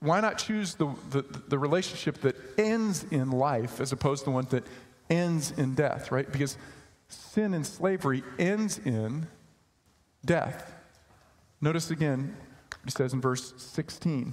why 0.00 0.20
not 0.20 0.38
choose 0.38 0.74
the, 0.74 0.94
the, 1.10 1.22
the, 1.48 1.58
relationship 1.58 2.20
that 2.20 2.36
ends 2.56 3.04
in 3.10 3.32
life 3.32 3.80
as 3.80 3.90
opposed 3.90 4.20
to 4.20 4.24
the 4.26 4.30
one 4.30 4.46
that 4.50 4.64
ends 5.10 5.50
in 5.52 5.74
death, 5.74 6.12
right? 6.12 6.30
Because 6.30 6.56
sin 7.08 7.52
and 7.52 7.66
slavery 7.66 8.22
ends 8.38 8.78
in 8.78 9.26
death. 10.24 10.72
Notice 11.60 11.90
again, 11.90 12.36
he 12.84 12.90
says 12.92 13.12
in 13.12 13.20
verse 13.20 13.54
16. 13.56 14.32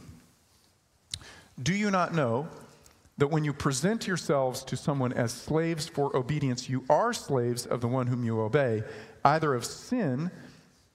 Do 1.62 1.74
you 1.74 1.90
not 1.90 2.14
know 2.14 2.48
that 3.18 3.28
when 3.28 3.44
you 3.44 3.54
present 3.54 4.08
yourselves 4.08 4.64
to 4.66 4.78
someone 4.78 5.14
as 5.14 5.32
slaves 5.32 5.88
for 5.88 6.16
obedience, 6.16 6.70
you 6.70 6.84
are 6.90 7.14
slaves 7.14 7.66
of 7.66 7.82
the 7.82 7.88
one 7.88 8.08
whom 8.08 8.24
you 8.24 8.42
obey, 8.42 8.84
either 9.24 9.54
of 9.54 9.66
sin, 9.66 10.30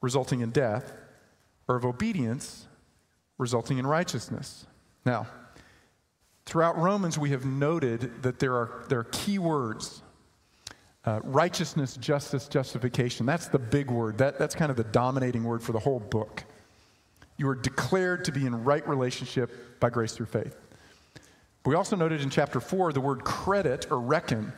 resulting 0.03 0.41
in 0.41 0.51
death, 0.51 0.93
or 1.71 1.77
of 1.77 1.85
obedience, 1.85 2.67
resulting 3.39 3.79
in 3.79 3.87
righteousness? 3.87 4.67
Now, 5.07 5.27
Throughout 6.51 6.77
Romans, 6.79 7.17
we 7.17 7.31
have 7.31 7.45
noted 7.45 8.25
that 8.25 8.41
there 8.41 8.55
are, 8.55 8.83
there 8.89 8.99
are 8.99 9.05
key 9.05 9.39
words 9.39 10.03
uh, 11.05 11.21
righteousness, 11.23 11.97
justice, 11.97 12.49
justification. 12.49 13.25
That's 13.25 13.47
the 13.47 13.59
big 13.59 13.89
word. 13.89 14.19
That, 14.19 14.37
that's 14.37 14.57
kind 14.57 14.69
of 14.69 14.77
the 14.77 14.85
dominating 14.85 15.45
word 15.45 15.63
for 15.63 15.71
the 15.71 15.79
whole 15.79 16.01
book. 16.01 16.43
You 17.39 17.49
are 17.49 17.55
declared 17.55 18.25
to 18.25 18.33
be 18.33 18.47
in 18.47 18.65
right 18.65 18.87
relationship 18.87 19.79
by 19.79 19.91
grace 19.91 20.13
through 20.13 20.27
faith. 20.27 20.57
We 21.65 21.77
also 21.77 21.95
noted 21.95 22.21
in 22.21 22.31
chapter 22.31 22.59
4 22.59 22.93
the 22.93 23.01
word 23.01 23.23
credit 23.23 23.87
or 23.89 24.01
reckon 24.01 24.53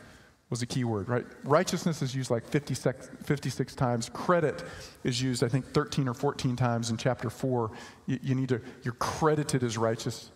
was 0.53 0.61
a 0.61 0.67
key 0.67 0.83
word, 0.83 1.09
right? 1.09 1.25
Righteousness 1.45 2.03
is 2.03 2.13
used 2.13 2.29
like 2.29 2.47
56, 2.47 3.09
56 3.23 3.73
times. 3.73 4.07
Credit 4.09 4.63
is 5.03 5.19
used, 5.19 5.43
I 5.43 5.47
think, 5.47 5.65
13 5.65 6.07
or 6.07 6.13
14 6.13 6.55
times 6.55 6.91
in 6.91 6.97
chapter 6.97 7.31
4. 7.31 7.71
You, 8.05 8.19
you 8.21 8.35
need 8.35 8.49
to, 8.49 8.61
you're 8.83 8.93
credited 8.93 9.63
as 9.63 9.79
righteous. 9.79 10.29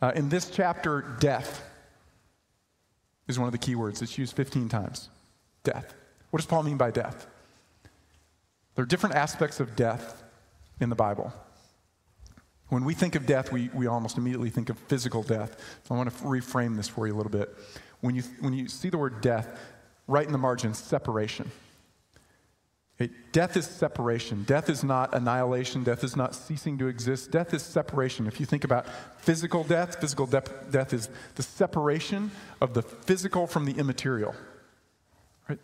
Uh, 0.00 0.12
in 0.14 0.30
this 0.30 0.48
chapter, 0.48 1.14
death 1.20 1.62
is 3.28 3.38
one 3.38 3.48
of 3.48 3.52
the 3.52 3.58
key 3.58 3.74
words. 3.74 4.00
It's 4.00 4.16
used 4.16 4.34
15 4.34 4.70
times. 4.70 5.10
Death. 5.62 5.92
What 6.30 6.38
does 6.38 6.46
Paul 6.46 6.62
mean 6.62 6.78
by 6.78 6.90
death? 6.90 7.26
There 8.76 8.82
are 8.82 8.86
different 8.86 9.14
aspects 9.14 9.60
of 9.60 9.76
death 9.76 10.22
in 10.80 10.88
the 10.88 10.96
Bible. 10.96 11.34
When 12.70 12.84
we 12.84 12.94
think 12.94 13.16
of 13.16 13.26
death, 13.26 13.52
we, 13.52 13.68
we 13.74 13.86
almost 13.86 14.16
immediately 14.16 14.48
think 14.48 14.70
of 14.70 14.78
physical 14.78 15.22
death. 15.22 15.56
So 15.84 15.94
I 15.94 15.98
want 15.98 16.10
to 16.10 16.24
reframe 16.24 16.76
this 16.76 16.88
for 16.88 17.06
you 17.06 17.14
a 17.14 17.16
little 17.16 17.30
bit. 17.30 17.54
When 18.00 18.14
you, 18.14 18.22
when 18.40 18.52
you 18.52 18.68
see 18.68 18.88
the 18.88 18.96
word 18.98 19.20
death, 19.20 19.58
write 20.06 20.26
in 20.26 20.32
the 20.32 20.38
margin 20.38 20.72
separation. 20.72 21.50
Death 23.32 23.56
is 23.56 23.66
separation. 23.66 24.44
Death 24.44 24.68
is 24.68 24.84
not 24.84 25.14
annihilation. 25.14 25.82
Death 25.84 26.04
is 26.04 26.16
not 26.16 26.34
ceasing 26.34 26.76
to 26.78 26.86
exist. 26.86 27.30
Death 27.30 27.54
is 27.54 27.62
separation. 27.62 28.26
If 28.26 28.38
you 28.38 28.44
think 28.44 28.64
about 28.64 28.86
physical 29.18 29.64
death, 29.64 30.00
physical 30.00 30.26
de- 30.26 30.42
death 30.70 30.92
is 30.92 31.08
the 31.36 31.42
separation 31.42 32.30
of 32.60 32.74
the 32.74 32.82
physical 32.82 33.46
from 33.46 33.64
the 33.64 33.72
immaterial. 33.72 34.34
Right? 35.48 35.58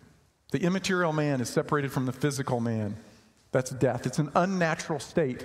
The 0.51 0.63
immaterial 0.63 1.13
man 1.13 1.43
is 1.43 1.51
separated 1.51 1.93
from 1.93 2.07
the 2.07 2.13
physical 2.13 2.59
man. 2.59 2.97
That's 3.53 3.71
death. 3.71 4.07
It's 4.07 4.19
an 4.19 4.31
unnatural 4.35 4.99
state 4.99 5.45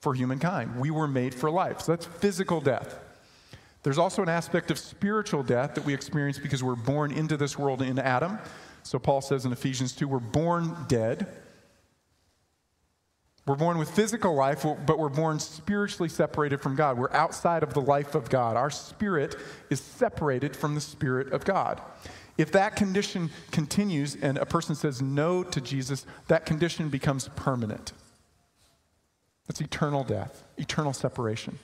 for 0.00 0.14
humankind. 0.14 0.78
We 0.78 0.90
were 0.90 1.08
made 1.08 1.34
for 1.34 1.50
life. 1.50 1.80
So 1.80 1.92
that's 1.92 2.06
physical 2.06 2.60
death. 2.60 2.98
There's 3.82 3.98
also 3.98 4.22
an 4.22 4.28
aspect 4.28 4.70
of 4.70 4.78
spiritual 4.78 5.42
death 5.42 5.74
that 5.74 5.84
we 5.84 5.94
experience 5.94 6.38
because 6.38 6.62
we're 6.62 6.74
born 6.74 7.12
into 7.12 7.36
this 7.36 7.58
world 7.58 7.80
in 7.82 7.98
Adam. 7.98 8.38
So 8.82 8.98
Paul 8.98 9.20
says 9.20 9.44
in 9.44 9.52
Ephesians 9.52 9.92
2 9.92 10.08
we're 10.08 10.18
born 10.18 10.76
dead. 10.88 11.26
We're 13.46 13.56
born 13.56 13.78
with 13.78 13.90
physical 13.90 14.34
life, 14.34 14.66
but 14.84 14.98
we're 14.98 15.08
born 15.08 15.38
spiritually 15.38 16.10
separated 16.10 16.60
from 16.60 16.76
God. 16.76 16.98
We're 16.98 17.12
outside 17.12 17.62
of 17.62 17.72
the 17.72 17.80
life 17.80 18.14
of 18.14 18.28
God. 18.28 18.58
Our 18.58 18.68
spirit 18.68 19.36
is 19.70 19.80
separated 19.80 20.54
from 20.54 20.74
the 20.74 20.82
spirit 20.82 21.32
of 21.32 21.46
God. 21.46 21.80
If 22.36 22.52
that 22.52 22.76
condition 22.76 23.30
continues 23.50 24.16
and 24.20 24.36
a 24.36 24.44
person 24.44 24.74
says 24.74 25.00
no 25.00 25.42
to 25.42 25.62
Jesus, 25.62 26.04
that 26.26 26.44
condition 26.44 26.90
becomes 26.90 27.28
permanent. 27.36 27.94
That's 29.48 29.60
eternal 29.60 30.04
death, 30.04 30.44
eternal 30.58 30.92
separation. 30.92 31.58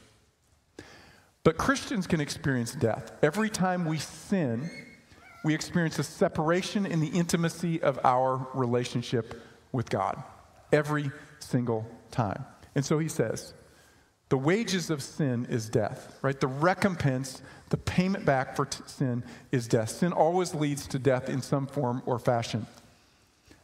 But 1.44 1.58
Christians 1.58 2.06
can 2.06 2.20
experience 2.20 2.74
death. 2.74 3.12
Every 3.22 3.50
time 3.50 3.84
we 3.84 3.98
sin, 3.98 4.70
we 5.44 5.54
experience 5.54 5.98
a 5.98 6.02
separation 6.02 6.86
in 6.86 7.00
the 7.00 7.08
intimacy 7.08 7.82
of 7.82 8.00
our 8.02 8.48
relationship 8.54 9.40
with 9.70 9.90
God. 9.90 10.22
Every 10.72 11.10
single 11.38 11.86
time. 12.10 12.46
And 12.74 12.84
so 12.84 12.98
he 12.98 13.08
says, 13.08 13.52
the 14.30 14.38
wages 14.38 14.88
of 14.88 15.02
sin 15.02 15.46
is 15.50 15.68
death, 15.68 16.18
right? 16.22 16.40
The 16.40 16.46
recompense, 16.46 17.42
the 17.68 17.76
payment 17.76 18.24
back 18.24 18.56
for 18.56 18.64
t- 18.64 18.82
sin 18.86 19.22
is 19.52 19.68
death. 19.68 19.90
Sin 19.90 20.12
always 20.12 20.54
leads 20.54 20.86
to 20.88 20.98
death 20.98 21.28
in 21.28 21.42
some 21.42 21.66
form 21.66 22.02
or 22.06 22.18
fashion. 22.18 22.66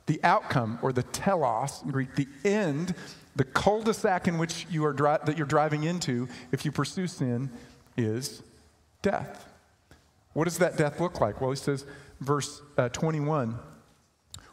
The 0.06 0.20
outcome, 0.22 0.78
or 0.82 0.92
the 0.92 1.02
telos 1.02 1.80
in 1.82 1.90
Greek, 1.90 2.14
the 2.14 2.28
end 2.44 2.94
the 3.40 3.44
cul-de-sac 3.44 4.28
in 4.28 4.36
which 4.36 4.66
you 4.68 4.84
are 4.84 4.92
dri- 4.92 5.16
that 5.24 5.38
you're 5.38 5.46
driving 5.46 5.84
into, 5.84 6.28
if 6.52 6.66
you 6.66 6.70
pursue 6.70 7.06
sin, 7.06 7.48
is 7.96 8.42
death. 9.00 9.48
What 10.34 10.44
does 10.44 10.58
that 10.58 10.76
death 10.76 11.00
look 11.00 11.22
like? 11.22 11.40
Well, 11.40 11.48
he 11.48 11.56
says, 11.56 11.86
verse 12.20 12.60
uh, 12.76 12.90
21 12.90 13.58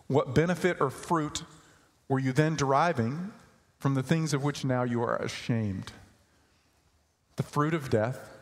What 0.08 0.34
benefit 0.34 0.78
or 0.80 0.90
fruit 0.90 1.44
were 2.08 2.18
you 2.18 2.32
then 2.32 2.56
deriving 2.56 3.34
from 3.78 3.94
the 3.94 4.02
things 4.02 4.34
of 4.34 4.42
which 4.42 4.64
now 4.64 4.84
you 4.84 5.04
are 5.04 5.18
ashamed? 5.18 5.92
The 7.36 7.44
fruit 7.44 7.74
of 7.74 7.90
death 7.90 8.38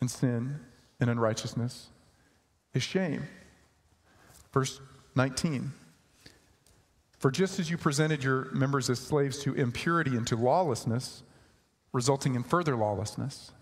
and 0.00 0.10
sin 0.10 0.58
and 0.98 1.08
unrighteousness 1.08 1.90
is 2.74 2.82
shame. 2.82 3.28
Verse 4.52 4.80
19. 5.14 5.70
For 7.18 7.30
just 7.30 7.58
as 7.58 7.70
you 7.70 7.78
presented 7.78 8.22
your 8.22 8.50
members 8.52 8.90
as 8.90 8.98
slaves 8.98 9.38
to 9.44 9.54
impurity 9.54 10.16
and 10.16 10.26
to 10.26 10.36
lawlessness, 10.36 11.22
resulting 11.92 12.34
in 12.34 12.42
further 12.42 12.76
lawlessness, 12.76 13.52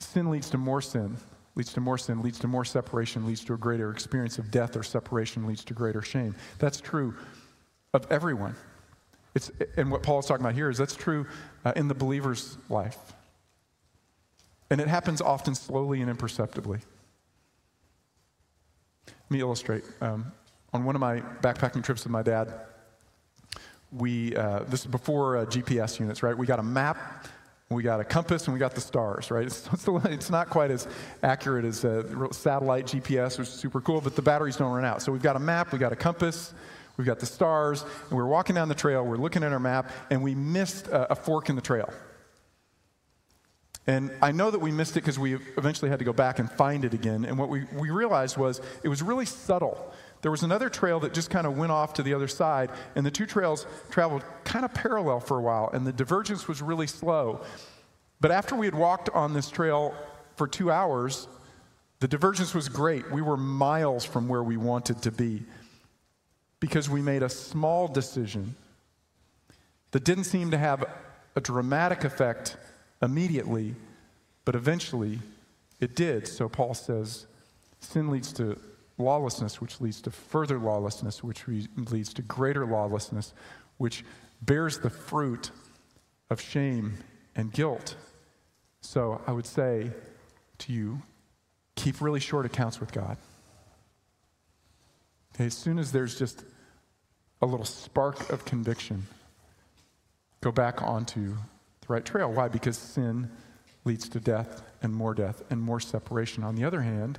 sin 0.00 0.30
leads 0.30 0.50
to 0.50 0.58
more 0.58 0.82
sin, 0.82 1.16
leads 1.54 1.72
to 1.74 1.80
more 1.80 1.98
sin, 1.98 2.22
leads 2.22 2.38
to 2.40 2.48
more 2.48 2.64
separation, 2.64 3.26
leads 3.26 3.44
to 3.44 3.54
a 3.54 3.56
greater 3.56 3.90
experience 3.90 4.38
of 4.38 4.50
death 4.50 4.76
or 4.76 4.82
separation, 4.82 5.46
leads 5.46 5.64
to 5.64 5.74
greater 5.74 6.02
shame. 6.02 6.34
That's 6.58 6.80
true 6.80 7.14
of 7.94 8.10
everyone. 8.10 8.56
It's, 9.34 9.50
and 9.76 9.90
what 9.90 10.02
Paul 10.02 10.18
is 10.18 10.26
talking 10.26 10.44
about 10.44 10.54
here 10.54 10.70
is 10.70 10.78
that's 10.78 10.96
true 10.96 11.26
uh, 11.64 11.72
in 11.76 11.86
the 11.86 11.94
believer's 11.94 12.58
life. 12.68 12.98
And 14.70 14.80
it 14.80 14.88
happens 14.88 15.20
often 15.20 15.54
slowly 15.54 16.00
and 16.00 16.10
imperceptibly. 16.10 16.78
Let 19.06 19.30
me 19.30 19.40
illustrate. 19.40 19.84
Um, 20.00 20.32
on 20.72 20.84
one 20.84 20.94
of 20.94 21.00
my 21.00 21.20
backpacking 21.42 21.82
trips 21.82 22.04
with 22.04 22.12
my 22.12 22.22
dad, 22.22 22.52
we, 23.92 24.36
uh, 24.36 24.60
this 24.68 24.80
is 24.80 24.86
before 24.86 25.38
uh, 25.38 25.44
GPS 25.46 25.98
units, 25.98 26.22
right? 26.22 26.36
We 26.36 26.46
got 26.46 26.60
a 26.60 26.62
map, 26.62 27.26
we 27.70 27.82
got 27.82 28.00
a 28.00 28.04
compass, 28.04 28.46
and 28.46 28.54
we 28.54 28.60
got 28.60 28.74
the 28.74 28.80
stars, 28.80 29.30
right? 29.30 29.46
It's, 29.46 29.68
it's 30.04 30.30
not 30.30 30.48
quite 30.48 30.70
as 30.70 30.86
accurate 31.22 31.64
as 31.64 31.84
uh, 31.84 32.30
satellite 32.30 32.86
GPS, 32.86 33.38
which 33.38 33.48
is 33.48 33.54
super 33.54 33.80
cool, 33.80 34.00
but 34.00 34.14
the 34.14 34.22
batteries 34.22 34.56
don't 34.56 34.72
run 34.72 34.84
out. 34.84 35.02
So 35.02 35.12
we've 35.12 35.22
got 35.22 35.36
a 35.36 35.40
map, 35.40 35.72
we 35.72 35.78
got 35.78 35.92
a 35.92 35.96
compass, 35.96 36.54
we've 36.96 37.06
got 37.06 37.18
the 37.18 37.26
stars, 37.26 37.84
and 38.08 38.16
we're 38.16 38.26
walking 38.26 38.54
down 38.54 38.68
the 38.68 38.74
trail, 38.74 39.04
we're 39.04 39.16
looking 39.16 39.42
at 39.42 39.52
our 39.52 39.60
map, 39.60 39.90
and 40.10 40.22
we 40.22 40.34
missed 40.34 40.86
a, 40.88 41.12
a 41.12 41.14
fork 41.16 41.48
in 41.48 41.56
the 41.56 41.62
trail. 41.62 41.92
And 43.90 44.12
I 44.22 44.30
know 44.30 44.52
that 44.52 44.60
we 44.60 44.70
missed 44.70 44.92
it 44.92 45.00
because 45.00 45.18
we 45.18 45.34
eventually 45.34 45.90
had 45.90 45.98
to 45.98 46.04
go 46.04 46.12
back 46.12 46.38
and 46.38 46.48
find 46.48 46.84
it 46.84 46.94
again. 46.94 47.24
And 47.24 47.36
what 47.36 47.48
we, 47.48 47.64
we 47.74 47.90
realized 47.90 48.36
was 48.36 48.60
it 48.84 48.88
was 48.88 49.02
really 49.02 49.26
subtle. 49.26 49.92
There 50.22 50.30
was 50.30 50.44
another 50.44 50.68
trail 50.68 51.00
that 51.00 51.12
just 51.12 51.28
kind 51.28 51.44
of 51.44 51.58
went 51.58 51.72
off 51.72 51.94
to 51.94 52.04
the 52.04 52.14
other 52.14 52.28
side, 52.28 52.70
and 52.94 53.04
the 53.04 53.10
two 53.10 53.26
trails 53.26 53.66
traveled 53.90 54.22
kind 54.44 54.64
of 54.64 54.72
parallel 54.72 55.18
for 55.18 55.38
a 55.38 55.42
while, 55.42 55.70
and 55.72 55.84
the 55.84 55.92
divergence 55.92 56.46
was 56.46 56.62
really 56.62 56.86
slow. 56.86 57.40
But 58.20 58.30
after 58.30 58.54
we 58.54 58.64
had 58.64 58.76
walked 58.76 59.08
on 59.08 59.34
this 59.34 59.50
trail 59.50 59.92
for 60.36 60.46
two 60.46 60.70
hours, 60.70 61.26
the 61.98 62.06
divergence 62.06 62.54
was 62.54 62.68
great. 62.68 63.10
We 63.10 63.22
were 63.22 63.36
miles 63.36 64.04
from 64.04 64.28
where 64.28 64.44
we 64.44 64.56
wanted 64.56 65.02
to 65.02 65.10
be 65.10 65.42
because 66.60 66.88
we 66.88 67.02
made 67.02 67.24
a 67.24 67.28
small 67.28 67.88
decision 67.88 68.54
that 69.90 70.04
didn't 70.04 70.24
seem 70.24 70.52
to 70.52 70.58
have 70.58 70.84
a 71.34 71.40
dramatic 71.40 72.04
effect 72.04 72.56
immediately, 73.02 73.74
but 74.44 74.54
eventually 74.54 75.18
it 75.80 75.96
did. 75.96 76.28
So 76.28 76.48
Paul 76.48 76.74
says 76.74 77.26
sin 77.80 78.10
leads 78.10 78.32
to 78.34 78.58
lawlessness, 78.98 79.60
which 79.60 79.80
leads 79.80 80.00
to 80.02 80.10
further 80.10 80.58
lawlessness, 80.58 81.24
which 81.24 81.48
re- 81.48 81.66
leads 81.76 82.12
to 82.14 82.22
greater 82.22 82.66
lawlessness, 82.66 83.32
which 83.78 84.04
bears 84.42 84.78
the 84.78 84.90
fruit 84.90 85.50
of 86.28 86.40
shame 86.40 86.98
and 87.34 87.52
guilt. 87.52 87.96
So 88.82 89.20
I 89.26 89.32
would 89.32 89.46
say 89.46 89.90
to 90.58 90.72
you, 90.72 91.02
keep 91.76 92.00
really 92.00 92.20
short 92.20 92.46
accounts 92.46 92.80
with 92.80 92.92
God. 92.92 93.16
Okay, 95.34 95.46
as 95.46 95.54
soon 95.54 95.78
as 95.78 95.92
there's 95.92 96.18
just 96.18 96.44
a 97.40 97.46
little 97.46 97.64
spark 97.64 98.30
of 98.30 98.44
conviction, 98.44 99.06
go 100.42 100.52
back 100.52 100.82
onto 100.82 101.36
right 101.90 102.04
trail. 102.04 102.32
Why? 102.32 102.48
Because 102.48 102.78
sin 102.78 103.30
leads 103.84 104.08
to 104.10 104.20
death 104.20 104.62
and 104.82 104.94
more 104.94 105.14
death 105.14 105.42
and 105.50 105.60
more 105.60 105.80
separation. 105.80 106.44
On 106.44 106.54
the 106.54 106.64
other 106.64 106.82
hand, 106.82 107.18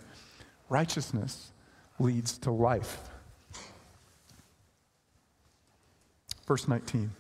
righteousness 0.69 1.51
leads 1.99 2.37
to 2.39 2.51
life. 2.51 3.09
Verse 6.47 6.67
19. 6.67 7.11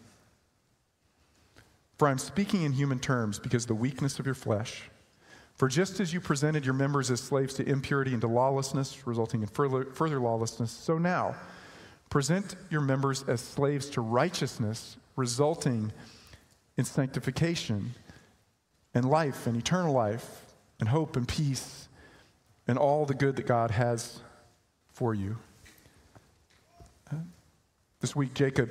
For 1.97 2.07
I'm 2.07 2.17
speaking 2.17 2.63
in 2.63 2.73
human 2.73 2.99
terms 2.99 3.37
because 3.37 3.65
the 3.65 3.75
weakness 3.75 4.19
of 4.19 4.25
your 4.25 4.35
flesh. 4.35 4.89
For 5.55 5.67
just 5.67 5.99
as 5.99 6.11
you 6.11 6.19
presented 6.19 6.65
your 6.65 6.73
members 6.73 7.11
as 7.11 7.19
slaves 7.19 7.53
to 7.55 7.69
impurity 7.69 8.13
and 8.13 8.21
to 8.21 8.27
lawlessness, 8.27 9.05
resulting 9.05 9.43
in 9.43 9.47
further, 9.47 9.85
further 9.85 10.19
lawlessness, 10.19 10.71
so 10.71 10.97
now 10.97 11.35
present 12.09 12.55
your 12.71 12.81
members 12.81 13.23
as 13.27 13.39
slaves 13.39 13.87
to 13.91 14.01
righteousness, 14.01 14.97
resulting 15.15 15.91
in 16.77 16.85
sanctification. 16.85 17.93
and 18.93 19.09
life 19.09 19.47
and 19.47 19.55
eternal 19.55 19.93
life 19.93 20.45
and 20.79 20.89
hope 20.89 21.15
and 21.15 21.27
peace 21.27 21.87
and 22.67 22.77
all 22.77 23.05
the 23.05 23.13
good 23.13 23.37
that 23.37 23.47
God 23.47 23.71
has 23.71 24.19
for 24.91 25.13
you. 25.13 25.37
Uh, 27.09 27.17
this 28.01 28.15
week, 28.15 28.33
Jacob 28.33 28.69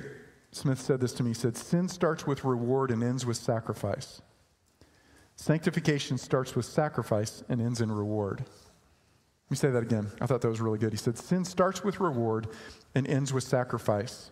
Smith 0.52 0.80
said 0.80 1.00
this 1.00 1.12
to 1.14 1.22
me. 1.22 1.30
He 1.30 1.34
said, 1.34 1.56
Sin 1.56 1.88
starts 1.88 2.26
with 2.26 2.44
reward 2.44 2.90
and 2.90 3.02
ends 3.02 3.24
with 3.24 3.36
sacrifice. 3.36 4.20
Sanctification 5.36 6.18
starts 6.18 6.54
with 6.54 6.66
sacrifice 6.66 7.42
and 7.48 7.60
ends 7.60 7.80
in 7.80 7.90
reward. 7.90 8.40
Let 8.40 9.50
me 9.50 9.56
say 9.56 9.70
that 9.70 9.82
again. 9.82 10.10
I 10.20 10.26
thought 10.26 10.42
that 10.42 10.48
was 10.48 10.60
really 10.60 10.78
good. 10.78 10.92
He 10.92 10.98
said, 10.98 11.16
Sin 11.16 11.44
starts 11.44 11.82
with 11.82 12.00
reward 12.00 12.48
and 12.94 13.06
ends 13.06 13.32
with 13.32 13.44
sacrifice. 13.44 14.30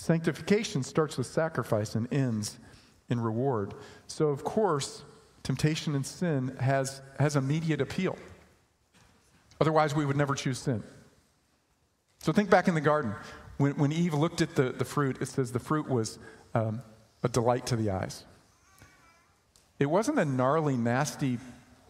Sanctification 0.00 0.82
starts 0.82 1.18
with 1.18 1.26
sacrifice 1.26 1.94
and 1.94 2.10
ends 2.10 2.58
in 3.10 3.20
reward. 3.20 3.74
So, 4.06 4.28
of 4.28 4.44
course, 4.44 5.02
temptation 5.42 5.94
and 5.94 6.06
sin 6.06 6.56
has, 6.58 7.02
has 7.18 7.36
immediate 7.36 7.82
appeal. 7.82 8.16
Otherwise, 9.60 9.94
we 9.94 10.06
would 10.06 10.16
never 10.16 10.34
choose 10.34 10.58
sin. 10.58 10.82
So, 12.20 12.32
think 12.32 12.48
back 12.48 12.66
in 12.66 12.74
the 12.74 12.80
garden. 12.80 13.14
When, 13.58 13.72
when 13.72 13.92
Eve 13.92 14.14
looked 14.14 14.40
at 14.40 14.54
the, 14.54 14.72
the 14.72 14.86
fruit, 14.86 15.18
it 15.20 15.26
says 15.26 15.52
the 15.52 15.58
fruit 15.58 15.86
was 15.86 16.18
um, 16.54 16.80
a 17.22 17.28
delight 17.28 17.66
to 17.66 17.76
the 17.76 17.90
eyes. 17.90 18.24
It 19.78 19.86
wasn't 19.86 20.18
a 20.18 20.24
gnarly, 20.24 20.78
nasty 20.78 21.38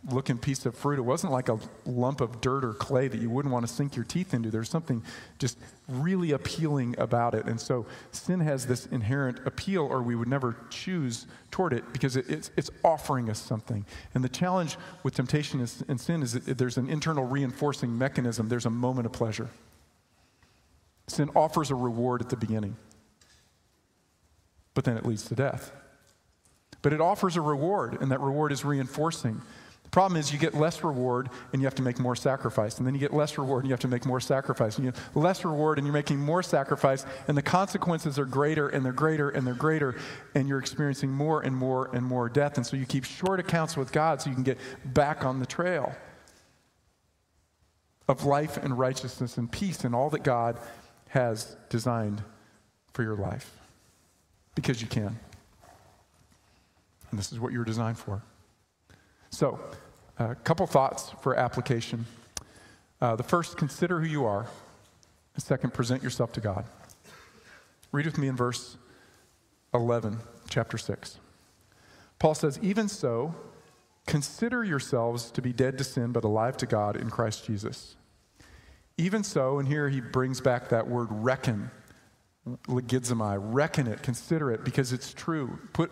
looking 0.08 0.38
piece 0.38 0.64
of 0.64 0.74
fruit. 0.74 0.98
It 0.98 1.02
wasn't 1.02 1.32
like 1.32 1.48
a 1.48 1.58
lump 1.84 2.20
of 2.20 2.40
dirt 2.40 2.64
or 2.64 2.72
clay 2.72 3.08
that 3.08 3.20
you 3.20 3.28
wouldn't 3.28 3.52
want 3.52 3.66
to 3.66 3.72
sink 3.72 3.96
your 3.96 4.04
teeth 4.04 4.32
into. 4.32 4.50
There's 4.50 4.70
something 4.70 5.02
just 5.38 5.58
really 5.88 6.32
appealing 6.32 6.94
about 6.98 7.34
it. 7.34 7.46
And 7.46 7.60
so 7.60 7.84
sin 8.10 8.40
has 8.40 8.66
this 8.66 8.86
inherent 8.86 9.40
appeal, 9.46 9.82
or 9.82 10.02
we 10.02 10.14
would 10.14 10.28
never 10.28 10.56
choose 10.70 11.26
toward 11.50 11.72
it 11.72 11.92
because 11.92 12.16
it, 12.16 12.28
it's, 12.30 12.50
it's 12.56 12.70
offering 12.82 13.28
us 13.28 13.38
something. 13.38 13.84
And 14.14 14.24
the 14.24 14.28
challenge 14.28 14.76
with 15.02 15.14
temptation 15.14 15.60
is, 15.60 15.84
and 15.86 16.00
sin 16.00 16.22
is 16.22 16.32
that 16.32 16.56
there's 16.56 16.78
an 16.78 16.88
internal 16.88 17.26
reinforcing 17.26 17.96
mechanism, 17.96 18.48
there's 18.48 18.66
a 18.66 18.70
moment 18.70 19.06
of 19.06 19.12
pleasure. 19.12 19.50
Sin 21.08 21.28
offers 21.34 21.70
a 21.70 21.74
reward 21.74 22.22
at 22.22 22.30
the 22.30 22.36
beginning, 22.36 22.76
but 24.74 24.84
then 24.84 24.96
it 24.96 25.04
leads 25.04 25.24
to 25.24 25.34
death. 25.34 25.72
But 26.82 26.92
it 26.92 27.00
offers 27.00 27.36
a 27.36 27.40
reward, 27.42 28.00
and 28.00 28.10
that 28.10 28.20
reward 28.20 28.52
is 28.52 28.64
reinforcing. 28.64 29.42
Problem 29.90 30.20
is 30.20 30.32
you 30.32 30.38
get 30.38 30.54
less 30.54 30.84
reward 30.84 31.30
and 31.52 31.60
you 31.60 31.66
have 31.66 31.74
to 31.74 31.82
make 31.82 31.98
more 31.98 32.14
sacrifice. 32.14 32.78
And 32.78 32.86
then 32.86 32.94
you 32.94 33.00
get 33.00 33.12
less 33.12 33.36
reward 33.36 33.64
and 33.64 33.68
you 33.68 33.72
have 33.72 33.80
to 33.80 33.88
make 33.88 34.06
more 34.06 34.20
sacrifice. 34.20 34.76
And 34.76 34.84
you 34.84 34.92
have 34.92 35.16
less 35.16 35.44
reward 35.44 35.78
and 35.78 35.86
you're 35.86 35.94
making 35.94 36.18
more 36.18 36.44
sacrifice. 36.44 37.04
And 37.26 37.36
the 37.36 37.42
consequences 37.42 38.16
are 38.18 38.24
greater 38.24 38.68
and 38.68 38.84
they're 38.84 38.92
greater 38.92 39.30
and 39.30 39.44
they're 39.44 39.54
greater. 39.54 39.96
And 40.34 40.48
you're 40.48 40.60
experiencing 40.60 41.10
more 41.10 41.40
and 41.40 41.56
more 41.56 41.90
and 41.92 42.04
more 42.04 42.28
death. 42.28 42.56
And 42.56 42.64
so 42.64 42.76
you 42.76 42.86
keep 42.86 43.04
short 43.04 43.40
accounts 43.40 43.76
with 43.76 43.90
God 43.90 44.22
so 44.22 44.30
you 44.30 44.34
can 44.36 44.44
get 44.44 44.58
back 44.84 45.24
on 45.24 45.40
the 45.40 45.46
trail 45.46 45.92
of 48.06 48.24
life 48.24 48.56
and 48.58 48.78
righteousness 48.78 49.38
and 49.38 49.50
peace 49.50 49.82
and 49.84 49.94
all 49.94 50.10
that 50.10 50.22
God 50.22 50.56
has 51.08 51.56
designed 51.68 52.22
for 52.92 53.02
your 53.02 53.16
life. 53.16 53.52
Because 54.54 54.80
you 54.80 54.86
can. 54.86 55.18
And 57.10 57.18
this 57.18 57.32
is 57.32 57.40
what 57.40 57.52
you're 57.52 57.64
designed 57.64 57.98
for. 57.98 58.22
So, 59.30 59.60
a 60.18 60.34
couple 60.34 60.66
thoughts 60.66 61.12
for 61.22 61.34
application. 61.34 62.06
Uh, 63.00 63.16
the 63.16 63.22
first, 63.22 63.56
consider 63.56 64.00
who 64.00 64.06
you 64.06 64.24
are. 64.24 64.46
The 65.34 65.40
second, 65.40 65.72
present 65.72 66.02
yourself 66.02 66.32
to 66.32 66.40
God. 66.40 66.64
Read 67.92 68.06
with 68.06 68.18
me 68.18 68.28
in 68.28 68.36
verse 68.36 68.76
11, 69.72 70.18
chapter 70.48 70.76
6. 70.76 71.18
Paul 72.18 72.34
says, 72.34 72.58
Even 72.60 72.88
so, 72.88 73.34
consider 74.06 74.62
yourselves 74.62 75.30
to 75.30 75.42
be 75.42 75.52
dead 75.52 75.78
to 75.78 75.84
sin, 75.84 76.12
but 76.12 76.24
alive 76.24 76.56
to 76.58 76.66
God 76.66 76.96
in 76.96 77.10
Christ 77.10 77.46
Jesus. 77.46 77.96
Even 78.98 79.24
so, 79.24 79.58
and 79.58 79.66
here 79.66 79.88
he 79.88 80.00
brings 80.00 80.40
back 80.40 80.68
that 80.68 80.86
word 80.86 81.08
reckon, 81.10 81.70
logizomai, 82.68 83.38
reckon 83.40 83.86
it, 83.86 84.02
consider 84.02 84.50
it, 84.50 84.64
because 84.64 84.92
it's 84.92 85.14
true. 85.14 85.58
Put, 85.72 85.90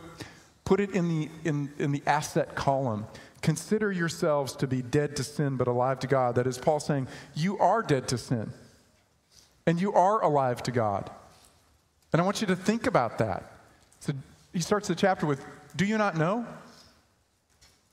put 0.65 0.81
it 0.81 0.91
in 0.91 1.09
the, 1.09 1.31
in, 1.45 1.73
in 1.79 1.93
the 1.93 2.03
asset 2.07 2.55
column. 2.55 3.07
Consider 3.43 3.93
yourselves 3.93 4.55
to 4.57 4.67
be 4.67 4.83
dead 4.83 5.17
to 5.17 5.25
sin, 5.25 5.57
but 5.57 5.69
alive 5.69 6.01
to 6.01 6.07
God. 6.07 6.35
That 6.35 6.47
is 6.47 6.59
Paul 6.59 6.81
saying, 6.81 7.09
You 7.35 7.59
are 7.59 7.83
dead 7.83 8.09
to 8.09 8.19
sin, 8.19 8.53
and 9.67 9.81
you 9.81 9.93
are 9.93 10.23
alive 10.23 10.63
to 10.65 10.73
God. 10.73 11.11
And 12.13 12.21
I 12.21 12.25
want 12.25 12.41
you 12.41 12.47
to 12.49 12.57
think 12.57 12.87
about 12.87 13.19
that. 13.19 13.45
So 14.01 14.13
he 14.53 14.61
starts 14.61 14.89
the 14.89 14.95
chapter 14.95 15.27
with, 15.27 15.45
Do 15.77 15.85
you 15.85 15.99
not 15.99 16.17
know? 16.17 16.47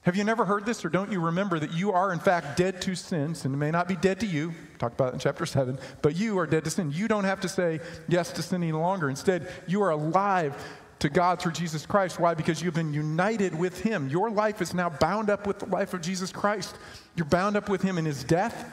Have 0.02 0.16
you 0.16 0.24
never 0.24 0.46
heard 0.46 0.68
this, 0.68 0.86
or 0.86 0.90
don't 0.90 1.12
you 1.12 1.20
remember 1.20 1.58
that 1.58 1.74
you 1.74 1.92
are, 1.92 2.14
in 2.14 2.20
fact, 2.20 2.58
dead 2.58 2.80
to 2.84 2.94
sin? 2.94 3.34
Sin 3.34 3.58
may 3.58 3.72
not 3.72 3.88
be 3.88 3.96
dead 3.96 4.20
to 4.20 4.28
you, 4.28 4.54
talked 4.78 4.94
about 4.94 5.14
in 5.14 5.20
chapter 5.20 5.48
7, 5.48 5.80
but 6.04 6.16
you 6.16 6.38
are 6.38 6.46
dead 6.46 6.64
to 6.66 6.70
sin. 6.70 6.92
You 6.92 7.08
don't 7.08 7.24
have 7.24 7.42
to 7.42 7.50
say 7.50 7.80
yes 8.08 8.32
to 8.34 8.44
sin 8.44 8.62
any 8.62 8.72
longer. 8.72 9.10
Instead, 9.10 9.52
you 9.66 9.82
are 9.82 9.90
alive 9.90 10.56
to 11.00 11.10
God 11.10 11.42
through 11.42 11.52
Jesus 11.52 11.86
Christ. 11.86 12.20
Why? 12.20 12.34
Because 12.34 12.62
you've 12.62 12.74
been 12.74 12.94
united 12.94 13.54
with 13.58 13.82
Him. 13.82 14.10
Your 14.10 14.30
life 14.30 14.62
is 14.62 14.74
now 14.74 14.90
bound 14.90 15.30
up 15.30 15.46
with 15.46 15.60
the 15.60 15.66
life 15.68 15.94
of 15.94 16.02
Jesus 16.02 16.32
Christ. 16.32 16.76
You're 17.16 17.26
bound 17.26 17.58
up 17.58 17.70
with 17.70 17.82
Him 17.82 17.98
in 17.98 18.06
His 18.06 18.24
death 18.24 18.72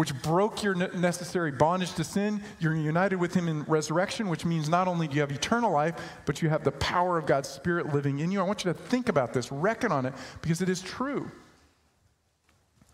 which 0.00 0.14
broke 0.22 0.62
your 0.62 0.74
necessary 0.74 1.50
bondage 1.50 1.92
to 1.92 2.04
sin. 2.04 2.42
You're 2.58 2.74
united 2.74 3.16
with 3.16 3.34
him 3.34 3.48
in 3.48 3.64
resurrection, 3.64 4.28
which 4.28 4.46
means 4.46 4.66
not 4.66 4.88
only 4.88 5.08
do 5.08 5.16
you 5.16 5.20
have 5.20 5.30
eternal 5.30 5.72
life, 5.72 5.94
but 6.24 6.40
you 6.40 6.48
have 6.48 6.64
the 6.64 6.72
power 6.72 7.18
of 7.18 7.26
God's 7.26 7.50
Spirit 7.50 7.92
living 7.92 8.20
in 8.20 8.30
you. 8.30 8.40
I 8.40 8.44
want 8.44 8.64
you 8.64 8.72
to 8.72 8.78
think 8.78 9.10
about 9.10 9.34
this, 9.34 9.52
reckon 9.52 9.92
on 9.92 10.06
it, 10.06 10.14
because 10.40 10.62
it 10.62 10.70
is 10.70 10.80
true. 10.80 11.30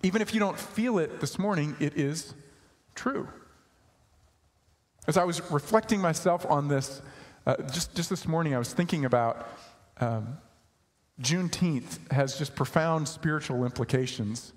Even 0.02 0.20
if 0.20 0.34
you 0.34 0.40
don't 0.40 0.58
feel 0.58 0.98
it 0.98 1.20
this 1.20 1.38
morning, 1.38 1.76
it 1.78 1.96
is 1.96 2.34
true. 2.94 3.28
As 5.06 5.16
I 5.16 5.22
was 5.22 5.40
reflecting 5.50 6.00
myself 6.00 6.44
on 6.48 6.66
this, 6.66 7.02
uh, 7.46 7.56
just, 7.72 7.94
just 7.94 8.10
this 8.10 8.26
morning, 8.26 8.54
I 8.54 8.58
was 8.58 8.72
thinking 8.72 9.04
about 9.04 9.48
um, 10.00 10.38
Juneteenth 11.20 12.10
has 12.10 12.36
just 12.38 12.54
profound 12.54 13.08
spiritual 13.08 13.64
implications. 13.64 14.52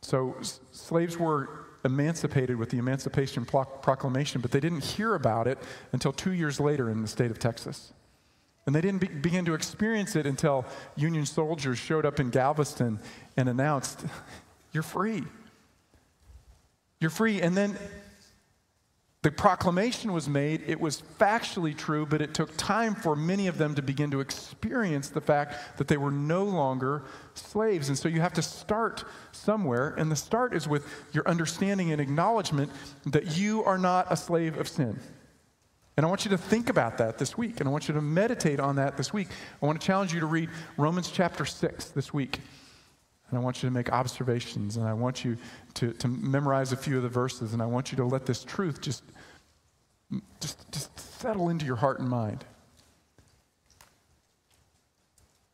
So, 0.00 0.36
s- 0.40 0.60
slaves 0.72 1.18
were 1.18 1.66
emancipated 1.84 2.56
with 2.56 2.70
the 2.70 2.78
Emancipation 2.78 3.44
Proclamation, 3.44 4.40
but 4.40 4.50
they 4.50 4.60
didn't 4.60 4.84
hear 4.84 5.14
about 5.14 5.46
it 5.46 5.58
until 5.92 6.12
two 6.12 6.32
years 6.32 6.58
later 6.58 6.88
in 6.90 7.02
the 7.02 7.08
state 7.08 7.30
of 7.30 7.38
Texas. 7.38 7.92
And 8.66 8.74
they 8.74 8.80
didn't 8.80 9.00
be- 9.00 9.08
begin 9.08 9.44
to 9.44 9.54
experience 9.54 10.16
it 10.16 10.26
until 10.26 10.64
Union 10.96 11.26
soldiers 11.26 11.78
showed 11.78 12.06
up 12.06 12.18
in 12.18 12.30
Galveston 12.30 12.98
and 13.36 13.48
announced, 13.48 14.04
You're 14.72 14.82
free. 14.82 15.24
You're 17.00 17.10
free. 17.10 17.42
And 17.42 17.54
then 17.54 17.76
the 19.24 19.30
proclamation 19.30 20.12
was 20.12 20.28
made, 20.28 20.62
it 20.66 20.78
was 20.78 21.02
factually 21.18 21.74
true, 21.74 22.04
but 22.04 22.20
it 22.20 22.34
took 22.34 22.54
time 22.58 22.94
for 22.94 23.16
many 23.16 23.46
of 23.46 23.56
them 23.56 23.74
to 23.74 23.80
begin 23.80 24.10
to 24.10 24.20
experience 24.20 25.08
the 25.08 25.20
fact 25.22 25.78
that 25.78 25.88
they 25.88 25.96
were 25.96 26.10
no 26.10 26.44
longer 26.44 27.04
slaves. 27.32 27.88
And 27.88 27.96
so 27.96 28.06
you 28.06 28.20
have 28.20 28.34
to 28.34 28.42
start 28.42 29.04
somewhere, 29.32 29.94
and 29.96 30.12
the 30.12 30.16
start 30.16 30.52
is 30.54 30.68
with 30.68 30.86
your 31.12 31.26
understanding 31.26 31.90
and 31.90 32.02
acknowledgement 32.02 32.70
that 33.06 33.38
you 33.38 33.64
are 33.64 33.78
not 33.78 34.06
a 34.10 34.16
slave 34.16 34.58
of 34.58 34.68
sin. 34.68 35.00
And 35.96 36.04
I 36.04 36.08
want 36.10 36.26
you 36.26 36.30
to 36.32 36.38
think 36.38 36.68
about 36.68 36.98
that 36.98 37.16
this 37.16 37.38
week, 37.38 37.60
and 37.60 37.68
I 37.68 37.72
want 37.72 37.88
you 37.88 37.94
to 37.94 38.02
meditate 38.02 38.60
on 38.60 38.76
that 38.76 38.98
this 38.98 39.14
week. 39.14 39.28
I 39.62 39.64
want 39.64 39.80
to 39.80 39.86
challenge 39.86 40.12
you 40.12 40.20
to 40.20 40.26
read 40.26 40.50
Romans 40.76 41.10
chapter 41.10 41.46
6 41.46 41.86
this 41.92 42.12
week. 42.12 42.40
And 43.30 43.38
I 43.38 43.42
want 43.42 43.62
you 43.62 43.68
to 43.68 43.74
make 43.74 43.90
observations, 43.90 44.76
and 44.76 44.86
I 44.86 44.92
want 44.92 45.24
you 45.24 45.36
to, 45.74 45.92
to 45.94 46.08
memorize 46.08 46.72
a 46.72 46.76
few 46.76 46.98
of 46.98 47.02
the 47.02 47.08
verses, 47.08 47.52
and 47.52 47.62
I 47.62 47.66
want 47.66 47.90
you 47.90 47.96
to 47.96 48.04
let 48.04 48.26
this 48.26 48.44
truth 48.44 48.80
just 48.80 49.02
just, 50.40 50.70
just 50.70 51.20
settle 51.20 51.48
into 51.48 51.64
your 51.64 51.76
heart 51.76 52.00
and 52.00 52.08
mind. 52.08 52.44